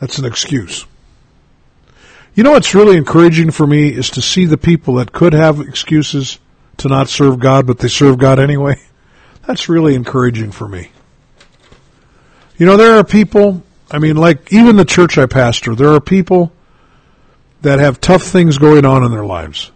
That's 0.00 0.18
an 0.18 0.26
excuse. 0.26 0.84
You 2.34 2.44
know 2.44 2.52
what's 2.52 2.74
really 2.74 2.96
encouraging 2.96 3.50
for 3.50 3.66
me 3.66 3.88
is 3.88 4.10
to 4.10 4.22
see 4.22 4.44
the 4.44 4.58
people 4.58 4.94
that 4.94 5.12
could 5.12 5.32
have 5.32 5.60
excuses 5.60 6.38
to 6.76 6.88
not 6.88 7.08
serve 7.08 7.40
God, 7.40 7.66
but 7.66 7.78
they 7.78 7.88
serve 7.88 8.18
God 8.18 8.38
anyway. 8.38 8.80
That's 9.46 9.68
really 9.68 9.94
encouraging 9.94 10.52
for 10.52 10.68
me. 10.68 10.92
You 12.58 12.66
know, 12.66 12.76
there 12.76 12.98
are 12.98 13.02
people, 13.02 13.64
I 13.90 13.98
mean, 13.98 14.16
like 14.16 14.52
even 14.52 14.76
the 14.76 14.84
church 14.84 15.16
I 15.18 15.26
pastor, 15.26 15.74
there 15.74 15.92
are 15.94 16.00
people 16.00 16.52
that 17.62 17.78
have 17.78 18.00
tough 18.00 18.22
things 18.22 18.58
going 18.58 18.84
on 18.84 19.02
in 19.02 19.10
their 19.10 19.24
lives. 19.24 19.70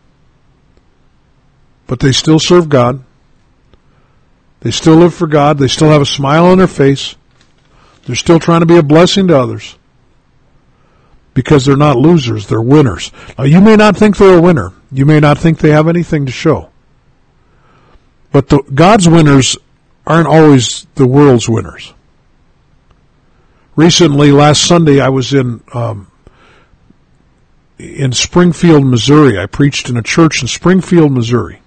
But 1.86 2.00
they 2.00 2.12
still 2.12 2.38
serve 2.38 2.68
God. 2.68 3.02
They 4.60 4.70
still 4.70 4.96
live 4.96 5.14
for 5.14 5.26
God. 5.26 5.58
They 5.58 5.68
still 5.68 5.90
have 5.90 6.02
a 6.02 6.06
smile 6.06 6.46
on 6.46 6.58
their 6.58 6.66
face. 6.66 7.16
They're 8.04 8.16
still 8.16 8.38
trying 8.38 8.60
to 8.60 8.66
be 8.66 8.76
a 8.76 8.82
blessing 8.82 9.28
to 9.28 9.38
others 9.38 9.76
because 11.34 11.64
they're 11.64 11.76
not 11.76 11.96
losers, 11.96 12.46
they're 12.46 12.60
winners. 12.60 13.10
Now 13.38 13.44
you 13.44 13.60
may 13.60 13.76
not 13.76 13.96
think 13.96 14.16
they're 14.16 14.38
a 14.38 14.42
winner. 14.42 14.72
You 14.90 15.06
may 15.06 15.20
not 15.20 15.38
think 15.38 15.58
they 15.58 15.70
have 15.70 15.88
anything 15.88 16.26
to 16.26 16.32
show. 16.32 16.70
But 18.30 18.48
the, 18.48 18.62
God's 18.74 19.08
winners 19.08 19.56
aren't 20.06 20.28
always 20.28 20.86
the 20.94 21.06
world's 21.06 21.48
winners. 21.48 21.92
Recently, 23.74 24.32
last 24.32 24.66
Sunday, 24.66 25.00
I 25.00 25.08
was 25.08 25.32
in 25.32 25.62
um, 25.72 26.10
in 27.78 28.12
Springfield, 28.12 28.84
Missouri. 28.84 29.38
I 29.38 29.46
preached 29.46 29.88
in 29.88 29.96
a 29.96 30.02
church 30.02 30.42
in 30.42 30.48
Springfield, 30.48 31.10
Missouri. 31.10 31.60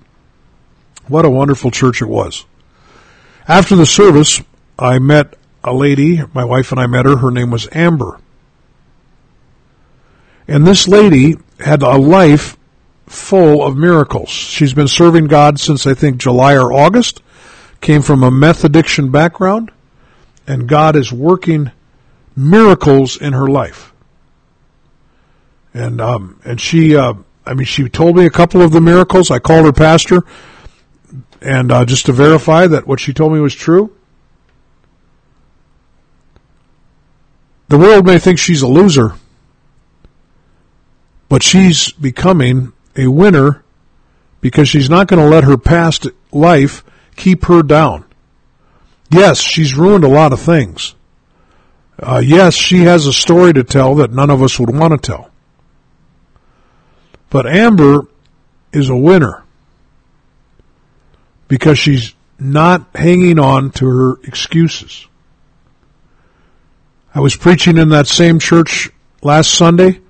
What 1.07 1.25
a 1.25 1.29
wonderful 1.29 1.71
church 1.71 2.01
it 2.01 2.07
was. 2.07 2.45
After 3.47 3.75
the 3.75 3.85
service, 3.85 4.41
I 4.77 4.99
met 4.99 5.35
a 5.63 5.73
lady. 5.73 6.21
My 6.33 6.45
wife 6.45 6.71
and 6.71 6.79
I 6.79 6.87
met 6.87 7.05
her. 7.05 7.17
Her 7.17 7.31
name 7.31 7.51
was 7.51 7.67
Amber. 7.71 8.19
And 10.47 10.65
this 10.65 10.87
lady 10.87 11.35
had 11.59 11.81
a 11.81 11.97
life 11.97 12.55
full 13.07 13.63
of 13.63 13.75
miracles. 13.75 14.29
She's 14.29 14.73
been 14.73 14.87
serving 14.87 15.25
God 15.25 15.59
since 15.59 15.87
I 15.87 15.93
think 15.93 16.17
July 16.17 16.55
or 16.55 16.71
August, 16.71 17.21
came 17.81 18.01
from 18.01 18.23
a 18.23 18.31
meth 18.31 18.63
addiction 18.63 19.11
background, 19.11 19.71
and 20.47 20.67
God 20.67 20.95
is 20.95 21.11
working 21.11 21.71
miracles 22.35 23.17
in 23.17 23.33
her 23.33 23.47
life. 23.47 23.93
And 25.73 25.99
um, 25.99 26.39
and 26.45 26.59
she, 26.59 26.95
uh, 26.95 27.15
I 27.45 27.53
mean, 27.53 27.65
she 27.65 27.89
told 27.89 28.15
me 28.15 28.25
a 28.25 28.29
couple 28.29 28.61
of 28.61 28.71
the 28.71 28.81
miracles. 28.81 29.29
I 29.29 29.39
called 29.39 29.65
her 29.65 29.73
pastor, 29.73 30.23
and 31.41 31.71
uh, 31.71 31.85
just 31.85 32.05
to 32.05 32.13
verify 32.13 32.67
that 32.67 32.87
what 32.87 32.99
she 32.99 33.13
told 33.13 33.33
me 33.33 33.39
was 33.39 33.53
true. 33.53 33.95
The 37.67 37.77
world 37.77 38.05
may 38.05 38.19
think 38.19 38.39
she's 38.39 38.61
a 38.61 38.67
loser 38.67 39.15
but 41.29 41.43
she's 41.43 41.91
becoming 41.91 42.73
a 42.95 43.07
winner 43.07 43.63
because 44.41 44.69
she's 44.69 44.89
not 44.89 45.07
going 45.07 45.21
to 45.21 45.27
let 45.27 45.43
her 45.43 45.57
past 45.57 46.07
life 46.31 46.83
keep 47.15 47.45
her 47.45 47.63
down. 47.63 48.05
Yes, 49.09 49.39
she's 49.41 49.75
ruined 49.75 50.03
a 50.03 50.09
lot 50.09 50.33
of 50.33 50.39
things. 50.39 50.95
Uh, 51.97 52.21
yes, 52.23 52.55
she 52.55 52.79
has 52.79 53.05
a 53.05 53.13
story 53.13 53.53
to 53.53 53.63
tell 53.63 53.95
that 53.95 54.11
none 54.11 54.29
of 54.29 54.41
us 54.41 54.59
would 54.59 54.75
want 54.75 54.91
to 54.91 54.97
tell. 54.97 55.29
But 57.29 57.47
Amber 57.47 58.07
is 58.71 58.89
a 58.89 58.95
winner 58.95 59.43
because 61.47 61.79
she's 61.79 62.13
not 62.37 62.87
hanging 62.95 63.39
on 63.39 63.71
to 63.71 63.85
her 63.87 64.19
excuses. 64.23 65.07
I 67.13 67.21
was 67.21 67.35
preaching 67.35 67.77
in 67.77 67.89
that 67.89 68.07
same 68.07 68.39
church 68.39 68.89
last 69.21 69.53
Sunday, 69.53 70.01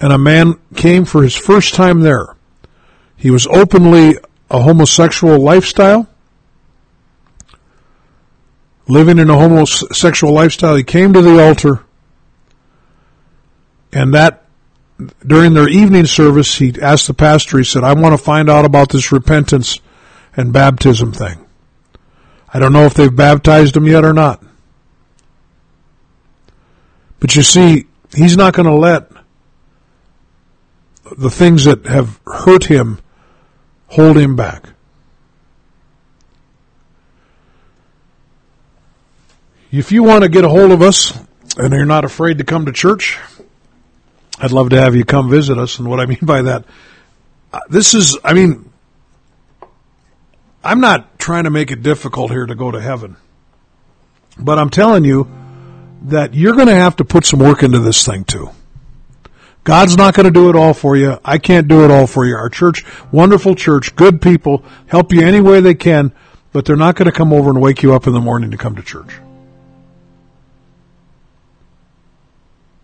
and 0.00 0.12
a 0.12 0.18
man 0.18 0.60
came 0.76 1.04
for 1.04 1.22
his 1.22 1.34
first 1.34 1.74
time 1.74 2.00
there. 2.00 2.36
He 3.16 3.30
was 3.30 3.46
openly 3.48 4.16
a 4.50 4.60
homosexual 4.62 5.38
lifestyle, 5.40 6.08
living 8.90 9.18
in 9.18 9.30
a 9.30 9.38
homosexual 9.38 10.32
lifestyle. 10.32 10.74
He 10.74 10.82
came 10.82 11.12
to 11.12 11.22
the 11.22 11.42
altar, 11.42 11.84
and 13.92 14.14
that 14.14 14.44
during 15.26 15.54
their 15.54 15.68
evening 15.68 16.06
service, 16.06 16.56
he 16.56 16.74
asked 16.80 17.06
the 17.06 17.14
pastor, 17.14 17.58
he 17.58 17.64
said, 17.64 17.84
I 17.84 17.94
want 17.94 18.12
to 18.12 18.22
find 18.22 18.50
out 18.50 18.64
about 18.64 18.90
this 18.90 19.12
repentance 19.12 19.78
and 20.36 20.52
baptism 20.52 21.12
thing. 21.12 21.44
I 22.52 22.58
don't 22.58 22.72
know 22.72 22.84
if 22.84 22.94
they've 22.94 23.14
baptized 23.14 23.76
him 23.76 23.86
yet 23.86 24.04
or 24.04 24.12
not. 24.12 24.42
But 27.20 27.36
you 27.36 27.42
see, 27.42 27.86
he's 28.14 28.36
not 28.36 28.54
going 28.54 28.66
to 28.66 28.74
let 28.74 29.10
the 31.16 31.30
things 31.30 31.64
that 31.64 31.86
have 31.86 32.20
hurt 32.26 32.64
him 32.64 32.98
hold 33.88 34.16
him 34.16 34.36
back. 34.36 34.70
If 39.72 39.92
you 39.92 40.02
want 40.02 40.24
to 40.24 40.28
get 40.28 40.44
a 40.44 40.48
hold 40.48 40.72
of 40.72 40.82
us 40.82 41.16
and 41.56 41.72
you're 41.72 41.84
not 41.84 42.04
afraid 42.04 42.38
to 42.38 42.44
come 42.44 42.66
to 42.66 42.72
church, 42.72 43.18
I'd 44.38 44.50
love 44.50 44.70
to 44.70 44.80
have 44.80 44.96
you 44.96 45.04
come 45.04 45.30
visit 45.30 45.58
us. 45.58 45.78
And 45.78 45.88
what 45.88 46.00
I 46.00 46.06
mean 46.12 46.18
by 46.22 46.42
that, 46.42 46.64
uh, 47.52 47.60
this 47.68 47.94
is, 47.94 48.18
I 48.24 48.32
mean, 48.32 48.68
I'm 50.64 50.80
not 50.80 51.18
trying 51.20 51.44
to 51.44 51.50
make 51.50 51.70
it 51.70 51.82
difficult 51.82 52.32
here 52.32 52.46
to 52.46 52.54
go 52.56 52.72
to 52.72 52.80
heaven. 52.80 53.16
But 54.38 54.58
I'm 54.58 54.70
telling 54.70 55.04
you 55.04 55.28
that 56.02 56.34
you're 56.34 56.54
going 56.54 56.66
to 56.66 56.74
have 56.74 56.96
to 56.96 57.04
put 57.04 57.24
some 57.24 57.38
work 57.38 57.62
into 57.62 57.78
this 57.78 58.04
thing 58.04 58.24
too. 58.24 58.50
God's 59.62 59.96
not 59.96 60.14
going 60.14 60.24
to 60.24 60.32
do 60.32 60.48
it 60.48 60.56
all 60.56 60.74
for 60.74 60.96
you. 60.96 61.18
I 61.24 61.38
can't 61.38 61.68
do 61.68 61.84
it 61.84 61.92
all 61.92 62.08
for 62.08 62.26
you. 62.26 62.34
Our 62.34 62.48
church, 62.48 62.84
wonderful 63.12 63.54
church, 63.54 63.94
good 63.94 64.20
people, 64.20 64.64
help 64.86 65.12
you 65.12 65.22
any 65.22 65.40
way 65.40 65.60
they 65.60 65.74
can, 65.74 66.12
but 66.52 66.64
they're 66.64 66.76
not 66.76 66.96
going 66.96 67.06
to 67.06 67.12
come 67.12 67.32
over 67.32 67.50
and 67.50 67.60
wake 67.60 67.82
you 67.82 67.94
up 67.94 68.06
in 68.08 68.14
the 68.14 68.20
morning 68.20 68.50
to 68.50 68.56
come 68.56 68.74
to 68.74 68.82
church. 68.82 69.12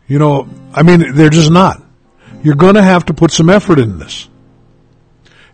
You 0.06 0.18
know, 0.18 0.48
I 0.72 0.82
mean, 0.82 1.14
they're 1.14 1.30
just 1.30 1.50
not. 1.50 1.82
You're 2.42 2.54
going 2.54 2.74
to 2.74 2.82
have 2.82 3.06
to 3.06 3.14
put 3.14 3.32
some 3.32 3.50
effort 3.50 3.78
in 3.78 3.98
this. 3.98 4.28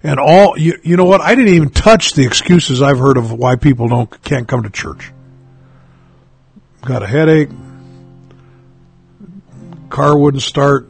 And 0.03 0.19
all 0.19 0.59
you, 0.59 0.79
you 0.83 0.97
know 0.97 1.05
what? 1.05 1.21
I 1.21 1.35
didn't 1.35 1.55
even 1.55 1.71
touch 1.71 2.15
the 2.15 2.27
excuses 2.27 2.83
I've 2.83 2.99
heard 2.99 3.17
of 3.17 3.33
why 3.33 3.57
people 3.57 3.89
don't 3.89 4.23
can't 4.23 4.49
come 4.49 4.65
to 4.65 4.71
church. 4.71 5.13
Got 6.83 7.05
a 7.05 7.07
headache. 7.07 7.51
Car 9.89 10.19
wouldn't 10.19 10.43
start. 10.43 10.89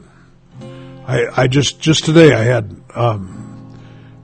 I 1.05 1.43
I 1.43 1.47
just 1.47 1.79
just 1.79 2.05
today 2.05 2.33
I 2.33 2.41
had 2.41 2.75
um, 2.95 3.77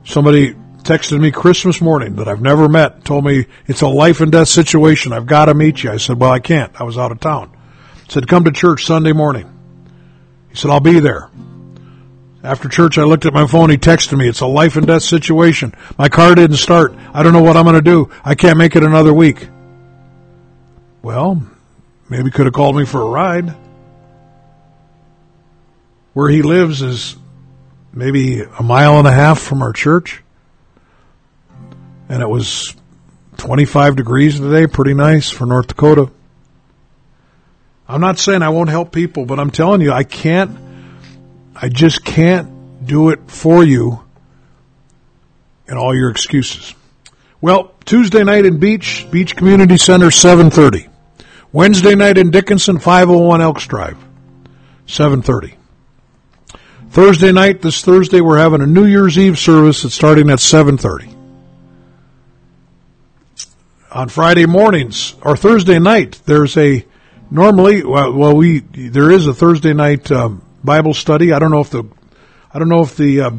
somebody 0.05 0.55
texted 0.81 1.19
me 1.19 1.29
Christmas 1.29 1.81
morning 1.81 2.15
that 2.15 2.27
I've 2.27 2.41
never 2.41 2.67
met. 2.67 3.05
Told 3.05 3.23
me 3.23 3.45
it's 3.67 3.81
a 3.81 3.87
life 3.87 4.21
and 4.21 4.31
death 4.31 4.47
situation. 4.47 5.13
I've 5.13 5.27
got 5.27 5.45
to 5.45 5.53
meet 5.53 5.83
you. 5.83 5.91
I 5.91 5.97
said, 5.97 6.19
well, 6.19 6.31
I 6.31 6.39
can't. 6.39 6.71
I 6.79 6.83
was 6.83 6.97
out 6.97 7.11
of 7.11 7.19
town. 7.19 7.55
Said, 8.09 8.27
come 8.27 8.43
to 8.45 8.51
church 8.51 8.85
Sunday 8.85 9.13
morning. 9.13 9.47
He 10.49 10.55
said, 10.55 10.71
I'll 10.71 10.79
be 10.79 10.99
there. 10.99 11.29
After 12.43 12.67
church, 12.67 12.97
I 12.97 13.03
looked 13.03 13.25
at 13.27 13.33
my 13.33 13.45
phone. 13.45 13.69
He 13.69 13.77
texted 13.77 14.17
me. 14.17 14.27
It's 14.27 14.39
a 14.39 14.47
life 14.47 14.77
and 14.77 14.87
death 14.87 15.03
situation. 15.03 15.75
My 15.95 16.09
car 16.09 16.33
didn't 16.33 16.57
start. 16.57 16.95
I 17.13 17.21
don't 17.21 17.33
know 17.33 17.43
what 17.43 17.55
I'm 17.55 17.65
going 17.65 17.75
to 17.75 17.81
do. 17.81 18.09
I 18.25 18.33
can't 18.33 18.57
make 18.57 18.75
it 18.75 18.83
another 18.83 19.13
week. 19.13 19.47
Well, 21.03 21.43
maybe 22.09 22.31
could 22.31 22.47
have 22.47 22.53
called 22.53 22.75
me 22.75 22.85
for 22.85 23.01
a 23.01 23.05
ride. 23.05 23.53
Where 26.13 26.29
he 26.29 26.41
lives 26.41 26.81
is 26.81 27.15
maybe 27.93 28.41
a 28.41 28.63
mile 28.63 28.97
and 28.97 29.07
a 29.07 29.13
half 29.13 29.39
from 29.39 29.61
our 29.61 29.71
church. 29.71 30.23
And 32.09 32.23
it 32.23 32.29
was 32.29 32.75
25 33.37 33.97
degrees 33.97 34.39
today. 34.39 34.65
Pretty 34.65 34.95
nice 34.95 35.29
for 35.29 35.45
North 35.45 35.67
Dakota. 35.67 36.09
I'm 37.89 37.99
not 37.99 38.19
saying 38.19 38.41
I 38.41 38.49
won't 38.49 38.69
help 38.69 38.93
people, 38.93 39.25
but 39.25 39.39
I'm 39.39 39.51
telling 39.51 39.81
you, 39.81 39.91
I 39.91 40.03
can't 40.03 40.57
I 41.61 41.67
just 41.67 42.05
can't 42.05 42.85
do 42.85 43.09
it 43.09 43.29
for 43.29 43.65
you 43.65 44.01
and 45.67 45.77
all 45.77 45.93
your 45.93 46.09
excuses. 46.09 46.73
Well, 47.41 47.73
Tuesday 47.83 48.23
night 48.23 48.45
in 48.45 48.59
Beach, 48.59 49.05
Beach 49.11 49.35
Community 49.35 49.77
Center, 49.77 50.07
7.30. 50.07 50.87
Wednesday 51.51 51.95
night 51.95 52.17
in 52.17 52.31
Dickinson, 52.31 52.79
501 52.79 53.41
Elks 53.41 53.67
Drive, 53.67 53.97
7.30. 54.87 55.55
Thursday 56.91 57.31
night, 57.31 57.61
this 57.61 57.83
Thursday, 57.83 58.21
we're 58.21 58.37
having 58.37 58.61
a 58.61 58.67
New 58.67 58.85
Year's 58.85 59.17
Eve 59.17 59.37
service 59.37 59.83
that's 59.83 59.95
starting 59.95 60.29
at 60.29 60.39
7.30. 60.39 61.15
On 63.91 64.07
Friday 64.07 64.45
mornings, 64.45 65.15
or 65.21 65.35
Thursday 65.35 65.79
night, 65.79 66.21
there's 66.25 66.55
a, 66.57 66.85
normally, 67.29 67.83
well, 67.83 68.13
well 68.13 68.35
we, 68.35 68.59
there 68.59 69.11
is 69.11 69.27
a 69.27 69.33
Thursday 69.33 69.73
night, 69.73 70.11
um, 70.11 70.41
Bible 70.63 70.93
study. 70.93 71.31
I 71.31 71.39
don't 71.39 71.51
know 71.51 71.61
if 71.61 71.69
the 71.69 71.85
I 72.53 72.59
don't 72.59 72.69
know 72.69 72.81
if 72.81 72.97
the 72.97 73.21
uh, 73.21 73.31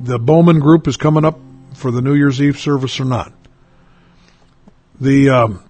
the 0.00 0.18
Bowman 0.18 0.60
group 0.60 0.88
is 0.88 0.96
coming 0.96 1.24
up 1.24 1.38
for 1.74 1.90
the 1.90 2.00
New 2.00 2.14
Year's 2.14 2.40
Eve 2.40 2.58
service 2.58 2.98
or 3.00 3.04
not. 3.04 3.32
The 5.00 5.30
um, 5.30 5.64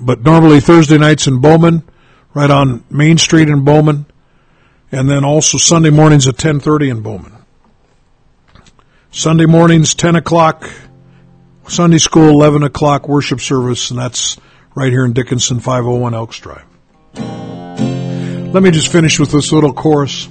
but 0.00 0.22
normally 0.22 0.60
Thursday 0.60 0.98
nights 0.98 1.26
in 1.26 1.40
Bowman, 1.40 1.82
right 2.32 2.50
on 2.50 2.84
Main 2.90 3.18
Street 3.18 3.48
in 3.48 3.64
Bowman, 3.64 4.06
and 4.92 5.08
then 5.08 5.24
also 5.24 5.58
Sunday 5.58 5.90
mornings 5.90 6.28
at 6.28 6.38
ten 6.38 6.60
thirty 6.60 6.88
in 6.88 7.02
Bowman. 7.02 7.32
Sunday 9.10 9.46
mornings 9.46 9.94
ten 9.94 10.14
o'clock, 10.14 10.70
Sunday 11.66 11.98
school 11.98 12.28
eleven 12.28 12.62
o'clock 12.62 13.08
worship 13.08 13.40
service, 13.40 13.90
and 13.90 13.98
that's 13.98 14.38
right 14.78 14.92
here 14.92 15.04
in 15.04 15.12
Dickinson 15.12 15.58
501 15.58 16.14
Elks 16.14 16.38
Drive. 16.38 16.64
Let 17.16 18.62
me 18.62 18.70
just 18.70 18.92
finish 18.92 19.18
with 19.18 19.32
this 19.32 19.50
little 19.50 19.72
chorus. 19.72 20.28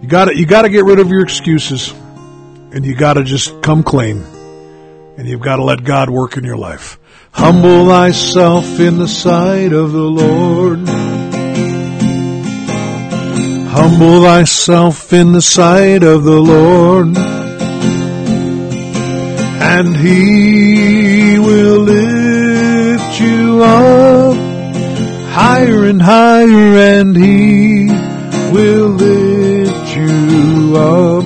You 0.00 0.08
got 0.08 0.26
to 0.26 0.36
you 0.38 0.46
got 0.46 0.62
to 0.62 0.68
get 0.68 0.84
rid 0.84 1.00
of 1.00 1.08
your 1.08 1.22
excuses, 1.22 1.90
and 1.90 2.86
you 2.86 2.94
got 2.94 3.14
to 3.14 3.24
just 3.24 3.62
come 3.62 3.82
clean, 3.82 4.22
and 5.16 5.26
you've 5.26 5.40
got 5.40 5.56
to 5.56 5.64
let 5.64 5.82
God 5.82 6.08
work 6.08 6.36
in 6.36 6.44
your 6.44 6.56
life. 6.56 7.00
Humble 7.32 7.86
thyself 7.86 8.78
in 8.78 8.98
the 8.98 9.08
sight 9.08 9.72
of 9.72 9.90
the 9.90 9.98
Lord. 9.98 10.88
Humble 13.70 14.22
thyself 14.22 15.12
in 15.12 15.32
the 15.32 15.42
sight 15.42 16.04
of 16.04 16.22
the 16.22 16.38
Lord, 16.38 17.16
and 19.58 19.96
He 19.96 21.01
lift 23.02 23.20
you 23.20 23.62
up 23.62 24.36
higher 25.32 25.84
and 25.84 26.00
higher 26.00 26.76
and 26.76 27.16
he 27.16 27.86
will 28.52 28.88
lift 28.90 29.96
you 29.96 30.76
up. 30.76 31.24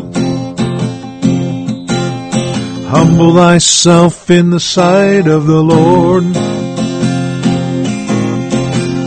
Humble 2.88 3.34
thyself 3.34 4.30
in 4.30 4.50
the 4.50 4.60
sight 4.60 5.26
of 5.26 5.46
the 5.46 5.62
Lord. 5.62 6.24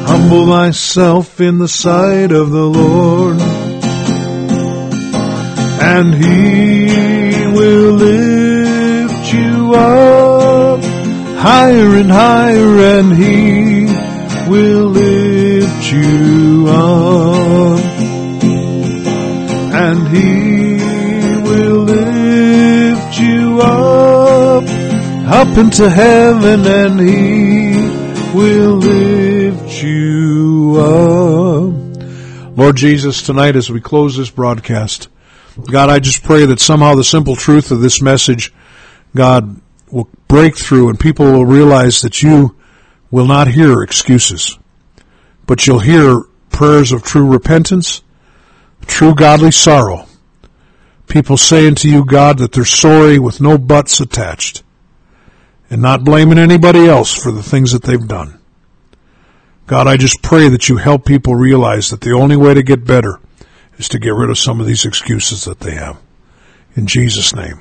Humble 0.07 0.47
thyself 0.47 1.39
in 1.39 1.59
the 1.59 1.67
sight 1.67 2.32
of 2.32 2.51
the 2.51 2.65
Lord. 2.65 3.39
And 5.82 6.13
he 6.13 7.47
will 7.55 7.93
lift 7.93 9.34
you 9.34 9.74
up 9.76 10.18
higher 11.40 11.96
and 11.96 12.12
higher 12.12 12.80
and 13.00 13.16
he 13.16 13.86
will 14.50 14.88
lift 14.88 15.92
you 15.92 16.66
up. 16.68 17.80
And 19.72 20.08
He 20.08 20.76
will 21.44 21.84
lift 21.84 23.20
you 23.20 23.62
up, 23.62 24.64
up 25.32 25.58
into 25.58 25.90
heaven 25.90 26.66
and 26.66 27.00
He 27.00 28.36
will 28.36 28.78
lift 28.78 29.84
you 29.84 30.76
up. 30.80 32.58
Lord 32.58 32.76
Jesus, 32.76 33.22
tonight 33.22 33.56
as 33.56 33.70
we 33.70 33.80
close 33.80 34.18
this 34.18 34.32
broadcast, 34.32 35.08
God, 35.72 35.90
I 35.90 36.00
just 36.00 36.24
pray 36.24 36.46
that 36.46 36.60
somehow 36.60 36.96
the 36.96 37.04
simple 37.04 37.36
truth 37.36 37.72
of 37.72 37.80
this 37.80 38.02
message, 38.02 38.52
God, 39.16 39.62
will 39.92 40.10
break 40.30 40.55
through 40.55 40.88
and 40.88 40.97
people 40.97 41.25
will 41.25 41.45
realize 41.45 42.01
that 42.01 42.23
you 42.23 42.55
will 43.11 43.25
not 43.25 43.49
hear 43.49 43.82
excuses, 43.82 44.57
but 45.45 45.67
you'll 45.67 45.80
hear 45.80 46.21
prayers 46.51 46.93
of 46.93 47.03
true 47.03 47.30
repentance, 47.30 48.01
true 48.86 49.13
godly 49.13 49.51
sorrow. 49.51 50.05
People 51.07 51.36
saying 51.36 51.75
to 51.75 51.89
you, 51.89 52.05
God, 52.05 52.38
that 52.38 52.53
they're 52.53 52.63
sorry 52.63 53.17
with 53.17 53.41
no 53.41 53.57
buts 53.57 53.99
attached 53.99 54.63
and 55.69 55.82
not 55.82 56.03
blaming 56.03 56.38
anybody 56.38 56.88
else 56.88 57.13
for 57.13 57.32
the 57.32 57.43
things 57.43 57.71
that 57.71 57.84
they've 57.84 58.07
done. 58.07 58.39
God, 59.65 59.88
I 59.88 59.97
just 59.97 60.21
pray 60.21 60.47
that 60.49 60.69
you 60.69 60.77
help 60.77 61.05
people 61.05 61.36
realize 61.36 61.89
that 61.89 62.01
the 62.01 62.13
only 62.13 62.36
way 62.36 62.53
to 62.53 62.63
get 62.63 62.86
better 62.86 63.19
is 63.77 63.89
to 63.89 63.99
get 63.99 64.13
rid 64.13 64.30
of 64.30 64.38
some 64.38 64.59
of 64.59 64.67
these 64.67 64.86
excuses 64.86 65.45
that 65.45 65.59
they 65.59 65.73
have. 65.73 65.99
In 66.75 66.86
Jesus' 66.86 67.34
name. 67.34 67.59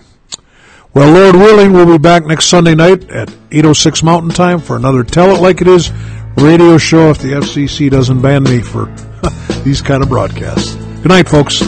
Well, 0.95 1.13
Lord 1.13 1.37
willing, 1.37 1.73
we'll 1.73 1.87
be 1.87 1.99
back 1.99 2.25
next 2.25 2.47
Sunday 2.47 2.75
night 2.75 3.11
at 3.11 3.29
8.06 3.51 4.03
Mountain 4.03 4.31
Time 4.31 4.59
for 4.59 4.77
another 4.77 5.05
Tell 5.05 5.35
It 5.35 5.41
Like 5.41 5.61
It 5.61 5.69
Is 5.69 5.93
radio 6.37 6.79
show 6.79 7.11
if 7.11 7.19
the 7.19 7.33
FCC 7.33 7.91
doesn't 7.91 8.21
ban 8.23 8.43
me 8.45 8.61
for 8.61 8.87
these 9.65 9.81
kind 9.81 10.03
of 10.03 10.09
broadcasts. 10.09 10.75
Good 10.75 11.09
night, 11.09 11.29
folks. 11.29 11.63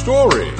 Story? 0.00 0.50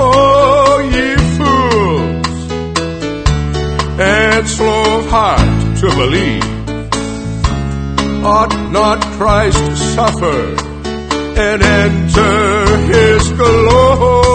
Oh, 0.00 0.78
ye 0.94 1.06
fools, 1.36 2.40
and 4.00 4.48
slow 4.48 4.98
of 4.98 5.06
heart 5.10 5.76
to 5.80 5.86
believe. 6.00 6.48
Ought 8.24 8.54
not 8.72 9.00
Christ 9.16 9.58
to 9.58 9.76
suffer 9.76 10.40
and 11.46 11.62
enter 11.62 12.76
his 12.92 13.32
glory? 13.32 14.27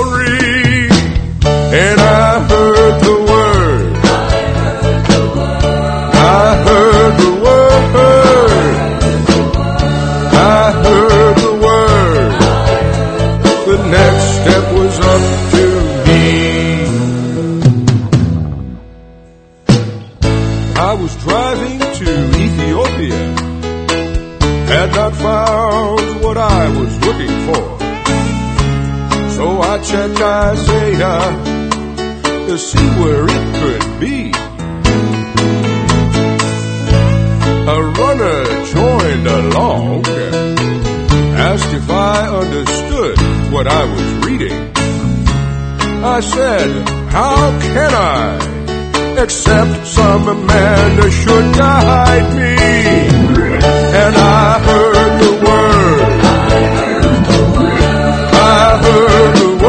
So 29.83 29.89
I 29.89 30.07
checked 30.07 30.21
Isaiah 30.21 31.21
to 32.47 32.57
see 32.57 32.87
where 32.99 33.25
it 33.25 33.45
could 33.59 33.99
be. 33.99 34.31
A 37.67 37.81
runner 37.99 38.43
joined 38.73 39.27
along, 39.27 40.05
asked 41.35 41.73
if 41.73 41.89
I 41.89 42.27
understood 42.27 43.17
what 43.51 43.67
I 43.67 43.83
was 43.83 44.25
reading. 44.25 44.71
I 46.05 46.19
said, 46.21 46.89
How 47.09 47.59
can 47.59 47.93
I? 47.93 49.23
Except 49.23 49.87
some 49.87 50.45
man 50.45 51.11
should 51.11 51.55
guide 51.55 52.35
me. 52.35 52.55
And 54.01 54.15
I 54.15 54.59
heard 54.59 55.21
the 55.23 55.31
word. 55.45 56.01
I 58.33 58.77
heard 58.83 59.35
the 59.35 59.47
word. 59.57 59.62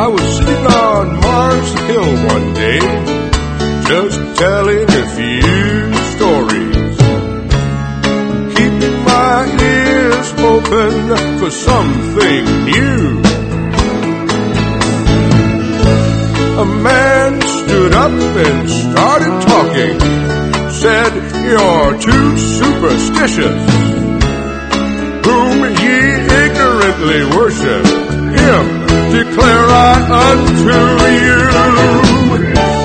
I 0.00 0.06
was 0.06 0.22
sitting 0.22 0.66
on 0.66 1.20
Mars 1.20 1.72
Hill 1.88 2.12
one 2.34 2.54
day, 2.54 2.80
just 3.84 4.18
telling 4.40 4.88
a 4.88 5.04
few 5.18 5.92
stories, 6.16 6.96
keeping 8.56 8.96
my 9.04 9.44
ears 9.60 10.28
open 10.52 10.92
for 11.38 11.50
something 11.50 12.44
new. 12.64 13.20
A 16.56 16.66
man 16.88 17.32
stood 17.42 17.92
up 17.92 18.10
and 18.48 18.70
started 18.70 19.34
talking, 19.52 20.00
said, 20.80 21.12
You're 21.44 21.92
too 22.00 22.38
superstitious, 22.56 23.60
whom 25.26 25.58
ye 25.84 25.98
ignorantly 26.40 27.36
worship. 27.36 27.84
Him 28.30 28.79
declare 29.10 29.66
I 29.66 29.94
unto 30.30 30.70
you. 31.18 31.40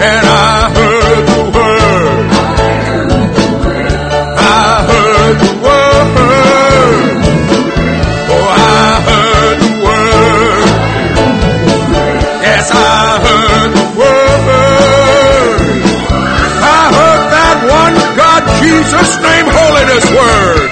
And 0.10 0.26
I 0.26 0.70
heard 0.78 1.24
the 1.30 1.44
word. 1.56 2.26
I 4.38 4.76
heard 4.90 5.38
the 5.46 5.54
word. 5.66 6.06
Oh, 8.34 8.48
I 8.50 8.92
heard 9.08 9.58
the 9.66 9.74
word. 9.86 10.68
Yes, 12.42 12.66
I 12.74 12.76
heard 13.26 13.72
the 13.80 13.88
word. 14.00 15.60
I 16.66 16.82
heard 16.98 17.24
that 17.38 17.58
one 17.80 17.96
God 18.18 18.44
Jesus 18.62 19.10
name 19.22 19.48
holiness 19.58 20.06
word. 20.10 20.65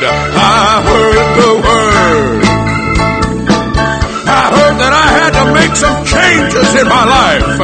Make 5.73 5.79
some 5.81 6.05
changes 6.05 6.69
in 6.75 6.87
my 6.87 7.01
life. 7.01 7.57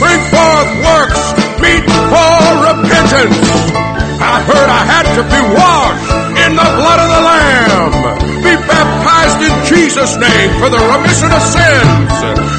Bring 0.00 0.20
forth 0.32 0.70
works 0.88 1.22
meet 1.60 1.84
for 1.84 2.40
repentance. 2.64 3.48
I 4.16 4.40
heard 4.48 4.68
I 4.72 4.82
had 4.88 5.06
to 5.16 5.22
be 5.22 5.42
washed 5.52 6.08
in 6.44 6.56
the 6.56 6.68
blood 6.80 6.98
of 7.04 7.08
the 7.12 7.22
Lamb. 7.28 7.92
Be 8.40 8.54
baptized 8.64 9.40
in 9.44 9.54
Jesus' 9.68 10.16
name 10.16 10.50
for 10.60 10.68
the 10.72 10.80
remission 10.80 11.28
of 11.28 11.42
sins. 11.44 12.12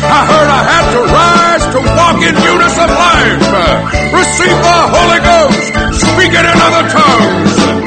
I 0.05 0.21
heard 0.29 0.49
I 0.49 0.61
had 0.61 0.85
to 0.93 1.01
rise 1.09 1.65
to 1.73 1.79
walk 1.97 2.17
in 2.21 2.33
newness 2.37 2.77
of 2.77 2.89
life. 2.93 4.13
Receive 4.13 4.57
the 4.61 4.79
Holy 4.93 5.21
Ghost. 5.25 5.73
Speak 6.05 6.31
it 6.37 6.45
in 6.45 6.57
other 6.61 6.85
tongues. 6.89 7.86